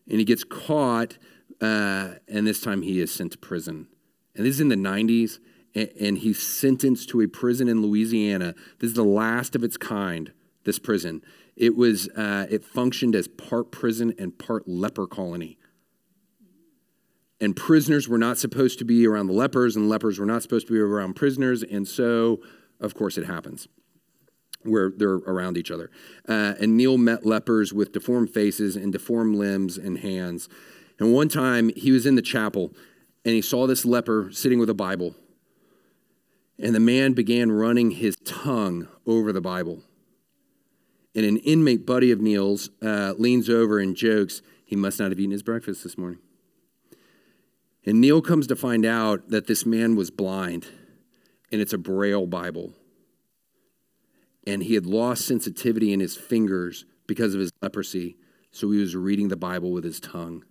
And 0.10 0.20
he 0.20 0.26
gets 0.26 0.44
caught, 0.44 1.18
uh, 1.62 2.16
and 2.28 2.48
this 2.48 2.60
time 2.60 2.82
he 2.82 3.00
is 3.00 3.12
sent 3.12 3.34
to 3.34 3.38
prison. 3.38 3.88
And 4.36 4.46
this 4.46 4.56
is 4.56 4.62
in 4.62 4.70
the 4.70 4.76
90s, 4.76 5.40
and, 5.76 5.90
and 6.00 6.18
he's 6.18 6.42
sentenced 6.42 7.10
to 7.10 7.22
a 7.22 7.28
prison 7.28 7.68
in 7.68 7.82
Louisiana. 7.84 8.56
This 8.80 8.90
is 8.90 8.96
the 8.96 9.04
last 9.04 9.56
of 9.56 9.64
its 9.64 9.78
kind, 9.78 10.34
this 10.64 10.80
prison. 10.80 11.22
It 11.56 11.76
was, 11.76 12.08
uh, 12.10 12.48
it 12.50 12.64
functioned 12.64 13.16
as 13.16 13.28
part 13.28 13.72
prison 13.72 14.14
and 14.18 14.38
part 14.38 14.68
leper 14.68 15.06
colony 15.06 15.58
and 17.40 17.56
prisoners 17.56 18.08
were 18.08 18.18
not 18.18 18.38
supposed 18.38 18.80
to 18.80 18.86
be 18.86 19.06
around 19.08 19.28
the 19.28 19.34
lepers, 19.34 19.76
and 19.76 19.90
lepers 19.90 20.20
were 20.20 20.26
not 20.26 20.42
supposed 20.42 20.68
to 20.68 20.74
be 20.74 20.80
around 20.80 21.16
prisoners, 21.16 21.64
and 21.64 21.88
so, 21.88 22.40
of 22.80 22.96
course, 22.96 23.18
it 23.18 23.26
happens 23.26 23.68
where 24.64 24.92
they're 24.96 25.16
around 25.16 25.58
each 25.58 25.72
other. 25.72 25.90
Uh, 26.28 26.54
and 26.60 26.76
Neil 26.76 26.98
met 26.98 27.26
lepers 27.26 27.74
with 27.74 27.92
deformed 27.92 28.32
faces 28.34 28.76
and 28.76 28.92
deformed 28.92 29.36
limbs 29.36 29.78
and 29.78 30.00
hands. 30.00 30.50
And 31.00 31.14
one 31.14 31.30
time 31.30 31.72
he 31.76 31.92
was 31.92 32.06
in 32.06 32.16
the 32.16 32.22
chapel 32.22 32.74
and 33.24 33.34
he 33.34 33.42
saw 33.42 33.68
this 33.68 33.86
leper 33.86 34.30
sitting 34.32 34.60
with 34.60 34.70
a 34.70 34.74
Bible. 34.74 35.16
And 36.60 36.74
the 36.74 36.80
man 36.80 37.14
began 37.14 37.52
running 37.52 37.92
his 37.92 38.16
tongue 38.26 38.88
over 39.06 39.32
the 39.32 39.42
Bible. 39.42 39.84
And 41.14 41.26
an 41.26 41.38
inmate 41.38 41.86
buddy 41.86 42.12
of 42.12 42.20
Neil's 42.20 42.70
uh, 42.82 43.14
leans 43.18 43.50
over 43.50 43.80
and 43.80 43.96
jokes, 43.96 44.42
He 44.66 44.76
must 44.76 45.00
not 45.00 45.12
have 45.12 45.20
eaten 45.20 45.32
his 45.32 45.44
breakfast 45.44 45.84
this 45.84 45.98
morning. 45.98 46.20
And 47.88 48.02
Neil 48.02 48.22
comes 48.22 48.48
to 48.48 48.56
find 48.58 48.86
out 48.86 49.30
that 49.30 49.48
this 49.48 49.66
man 49.66 49.96
was 49.96 50.12
blind, 50.12 50.68
and 51.54 51.62
it's 51.62 51.72
a 51.72 51.78
Braille 51.78 52.28
Bible. 52.28 52.74
And 54.46 54.62
he 54.62 54.74
had 54.74 54.86
lost 54.86 55.26
sensitivity 55.26 55.94
in 55.94 56.02
his 56.02 56.18
fingers 56.18 56.84
because 57.08 57.34
of 57.34 57.40
his 57.40 57.50
leprosy, 57.62 58.18
so 58.52 58.70
he 58.72 58.80
was 58.80 58.94
reading 58.94 59.30
the 59.30 59.38
Bible 59.38 59.72
with 59.72 59.86
his 59.86 60.02
tongue. 60.02 60.44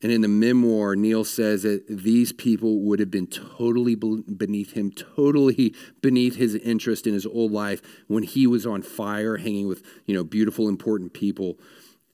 And 0.00 0.10
in 0.10 0.22
the 0.22 0.28
memoir, 0.28 0.96
Neil 0.96 1.24
says 1.24 1.62
that 1.64 1.84
these 1.90 2.32
people 2.32 2.80
would 2.80 2.98
have 2.98 3.10
been 3.10 3.26
totally 3.26 3.94
beneath 3.94 4.72
him, 4.72 4.90
totally 4.90 5.74
beneath 6.00 6.36
his 6.36 6.54
interest 6.54 7.06
in 7.06 7.12
his 7.12 7.26
old 7.26 7.52
life 7.52 7.82
when 8.08 8.22
he 8.22 8.46
was 8.46 8.64
on 8.64 8.80
fire, 8.80 9.36
hanging 9.36 9.68
with 9.68 9.82
you 10.06 10.14
know 10.14 10.24
beautiful, 10.24 10.70
important 10.70 11.12
people, 11.12 11.58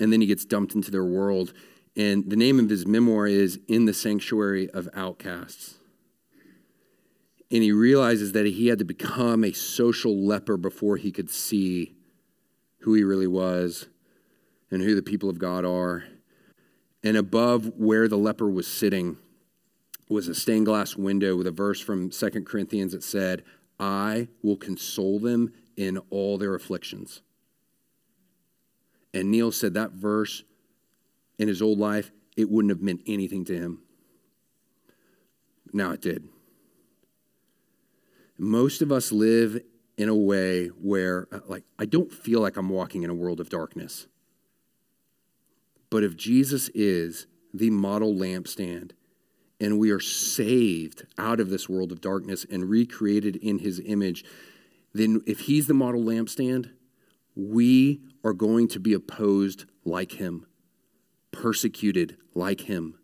and 0.01 0.12
then 0.12 0.20
he 0.20 0.26
gets 0.26 0.44
dumped 0.44 0.74
into 0.74 0.90
their 0.90 1.05
world. 1.05 1.53
And 1.99 2.30
the 2.30 2.36
name 2.36 2.61
of 2.61 2.70
his 2.70 2.86
memoir 2.86 3.26
is 3.26 3.59
In 3.66 3.86
the 3.86 3.92
Sanctuary 3.92 4.70
of 4.70 4.88
Outcasts. 4.94 5.78
And 7.51 7.62
he 7.64 7.72
realizes 7.72 8.32
that 8.32 8.46
he 8.46 8.68
had 8.68 8.78
to 8.78 8.84
become 8.84 9.42
a 9.42 9.53
social 9.53 10.16
leper 10.16 10.57
before 10.57 10.96
he 10.96 11.11
could 11.11 11.28
see 11.28 11.96
who 12.82 12.94
he 12.94 13.03
really 13.03 13.26
was 13.26 13.88
and 14.70 14.80
who 14.80 14.94
the 14.94 15.03
people 15.03 15.28
of 15.28 15.40
God 15.40 15.64
are. 15.64 16.05
And 17.03 17.16
above 17.16 17.72
where 17.76 18.07
the 18.07 18.18
leper 18.18 18.49
was 18.49 18.68
sitting 18.68 19.16
was 20.09 20.28
a 20.28 20.36
stained 20.36 20.66
glass 20.66 20.94
window 20.94 21.34
with 21.34 21.49
a 21.49 21.53
verse 21.53 21.80
from 21.80 22.12
Second 22.12 22.46
Corinthians 22.46 22.92
that 22.92 23.03
said, 23.03 23.42
I 23.80 24.28
will 24.40 24.57
console 24.57 25.18
them 25.18 25.53
in 25.76 25.99
all 26.11 26.38
their 26.38 26.55
afflictions. 26.55 27.22
And 29.12 29.32
Neil 29.32 29.51
said 29.51 29.74
that 29.74 29.92
verse 29.92 30.44
in 31.39 31.49
his 31.49 31.62
old 31.62 31.78
life, 31.78 32.11
it 32.36 32.51
wouldn't 32.51 32.70
have 32.70 32.82
meant 32.82 33.03
anything 33.07 33.45
to 33.47 33.57
him. 33.57 33.82
Now 35.72 35.93
it 35.93 36.01
did. 36.01 36.28
Most 38.39 38.82
of 38.82 38.93
us 38.93 39.11
live 39.12 39.61
in 39.97 40.09
a 40.09 40.14
way 40.14 40.68
where, 40.68 41.26
uh, 41.32 41.41
like, 41.47 41.64
I 41.78 41.84
don't 41.84 42.12
feel 42.12 42.41
like 42.41 42.57
I'm 42.57 42.68
walking 42.68 43.03
in 43.03 43.11
a 43.11 43.14
world 43.14 43.41
of 43.41 43.49
darkness. 43.49 44.07
But 45.91 46.05
if 46.05 46.16
Jesus 46.16 46.68
is 46.74 47.26
the 47.53 47.70
model 47.70 48.14
lampstand, 48.14 48.93
and 49.61 49.78
we 49.78 49.91
are 49.91 50.01
saved 50.01 51.05
out 51.18 51.41
of 51.41 51.51
this 51.51 51.68
world 51.68 51.91
of 51.91 52.01
darkness 52.01 52.47
and 52.49 52.70
recreated 52.70 53.34
in 53.36 53.59
his 53.59 53.80
image, 53.84 54.24
then 54.95 55.20
if 55.26 55.41
he's 55.41 55.66
the 55.66 55.74
model 55.74 56.01
lampstand, 56.01 56.70
we 57.34 58.01
are 58.22 58.32
going 58.32 58.68
to 58.68 58.78
be 58.78 58.93
opposed 58.93 59.64
like 59.84 60.12
him 60.12 60.47
persecuted 61.39 62.16
like 62.34 62.62
him, 62.62 62.99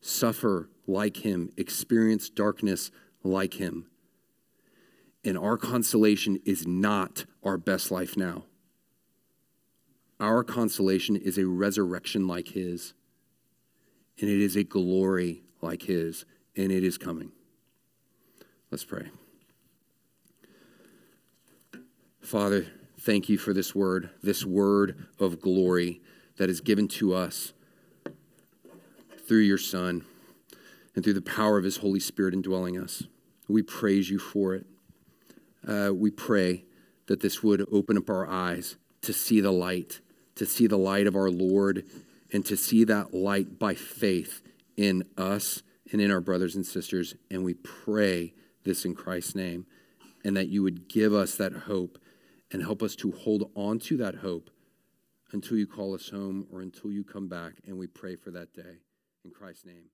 suffer 0.00 0.68
like 0.86 1.18
him, 1.18 1.50
experience 1.56 2.30
darkness 2.30 2.92
like 3.24 3.54
him. 3.54 3.86
And 5.24 5.36
our 5.36 5.56
consolation 5.56 6.38
is 6.44 6.66
not 6.66 7.24
our 7.42 7.58
best 7.58 7.90
life 7.90 8.16
now. 8.16 8.44
Our 10.20 10.44
consolation 10.44 11.16
is 11.16 11.38
a 11.38 11.46
resurrection 11.46 12.28
like 12.28 12.48
his, 12.48 12.94
and 14.20 14.30
it 14.30 14.40
is 14.40 14.54
a 14.54 14.62
glory 14.62 15.42
like 15.60 15.82
his, 15.82 16.24
and 16.56 16.70
it 16.70 16.84
is 16.84 16.96
coming. 16.98 17.32
Let's 18.70 18.84
pray. 18.84 19.10
Father, 22.20 22.66
thank 23.00 23.28
you 23.28 23.38
for 23.38 23.52
this 23.52 23.74
word, 23.74 24.10
this 24.22 24.44
word 24.44 25.08
of 25.18 25.40
glory 25.40 26.00
that 26.36 26.48
is 26.48 26.60
given 26.60 26.86
to 26.86 27.12
us 27.12 27.52
through 29.26 29.40
your 29.40 29.58
Son 29.58 30.04
and 30.94 31.04
through 31.04 31.14
the 31.14 31.22
power 31.22 31.58
of 31.58 31.64
his 31.64 31.78
Holy 31.78 32.00
Spirit 32.00 32.34
indwelling 32.34 32.78
us. 32.78 33.04
We 33.48 33.62
praise 33.62 34.10
you 34.10 34.18
for 34.18 34.54
it. 34.54 34.66
Uh, 35.66 35.90
we 35.94 36.10
pray 36.10 36.64
that 37.06 37.20
this 37.20 37.42
would 37.42 37.66
open 37.72 37.96
up 37.96 38.10
our 38.10 38.26
eyes 38.26 38.76
to 39.02 39.12
see 39.12 39.40
the 39.40 39.52
light, 39.52 40.00
to 40.36 40.46
see 40.46 40.66
the 40.66 40.78
light 40.78 41.06
of 41.06 41.16
our 41.16 41.30
Lord, 41.30 41.84
and 42.32 42.44
to 42.46 42.56
see 42.56 42.84
that 42.84 43.12
light 43.12 43.58
by 43.58 43.74
faith 43.74 44.42
in 44.76 45.04
us 45.18 45.62
and 45.90 46.00
in 46.00 46.10
our 46.10 46.20
brothers 46.20 46.56
and 46.56 46.66
sisters. 46.66 47.14
And 47.30 47.44
we 47.44 47.54
pray 47.54 48.34
this 48.64 48.84
in 48.84 48.94
Christ's 48.94 49.34
name, 49.34 49.66
and 50.24 50.36
that 50.36 50.48
you 50.48 50.62
would 50.62 50.88
give 50.88 51.12
us 51.12 51.36
that 51.36 51.52
hope 51.52 51.98
and 52.50 52.62
help 52.62 52.82
us 52.82 52.94
to 52.96 53.12
hold 53.12 53.50
on 53.54 53.78
to 53.80 53.96
that 53.98 54.16
hope 54.16 54.50
until 55.32 55.56
you 55.56 55.66
call 55.66 55.94
us 55.94 56.10
home 56.10 56.46
or 56.52 56.60
until 56.60 56.90
you 56.90 57.02
come 57.02 57.28
back. 57.28 57.54
And 57.66 57.78
we 57.78 57.86
pray 57.86 58.16
for 58.16 58.30
that 58.30 58.52
day. 58.54 58.78
In 59.24 59.30
Christ's 59.30 59.64
name. 59.64 59.90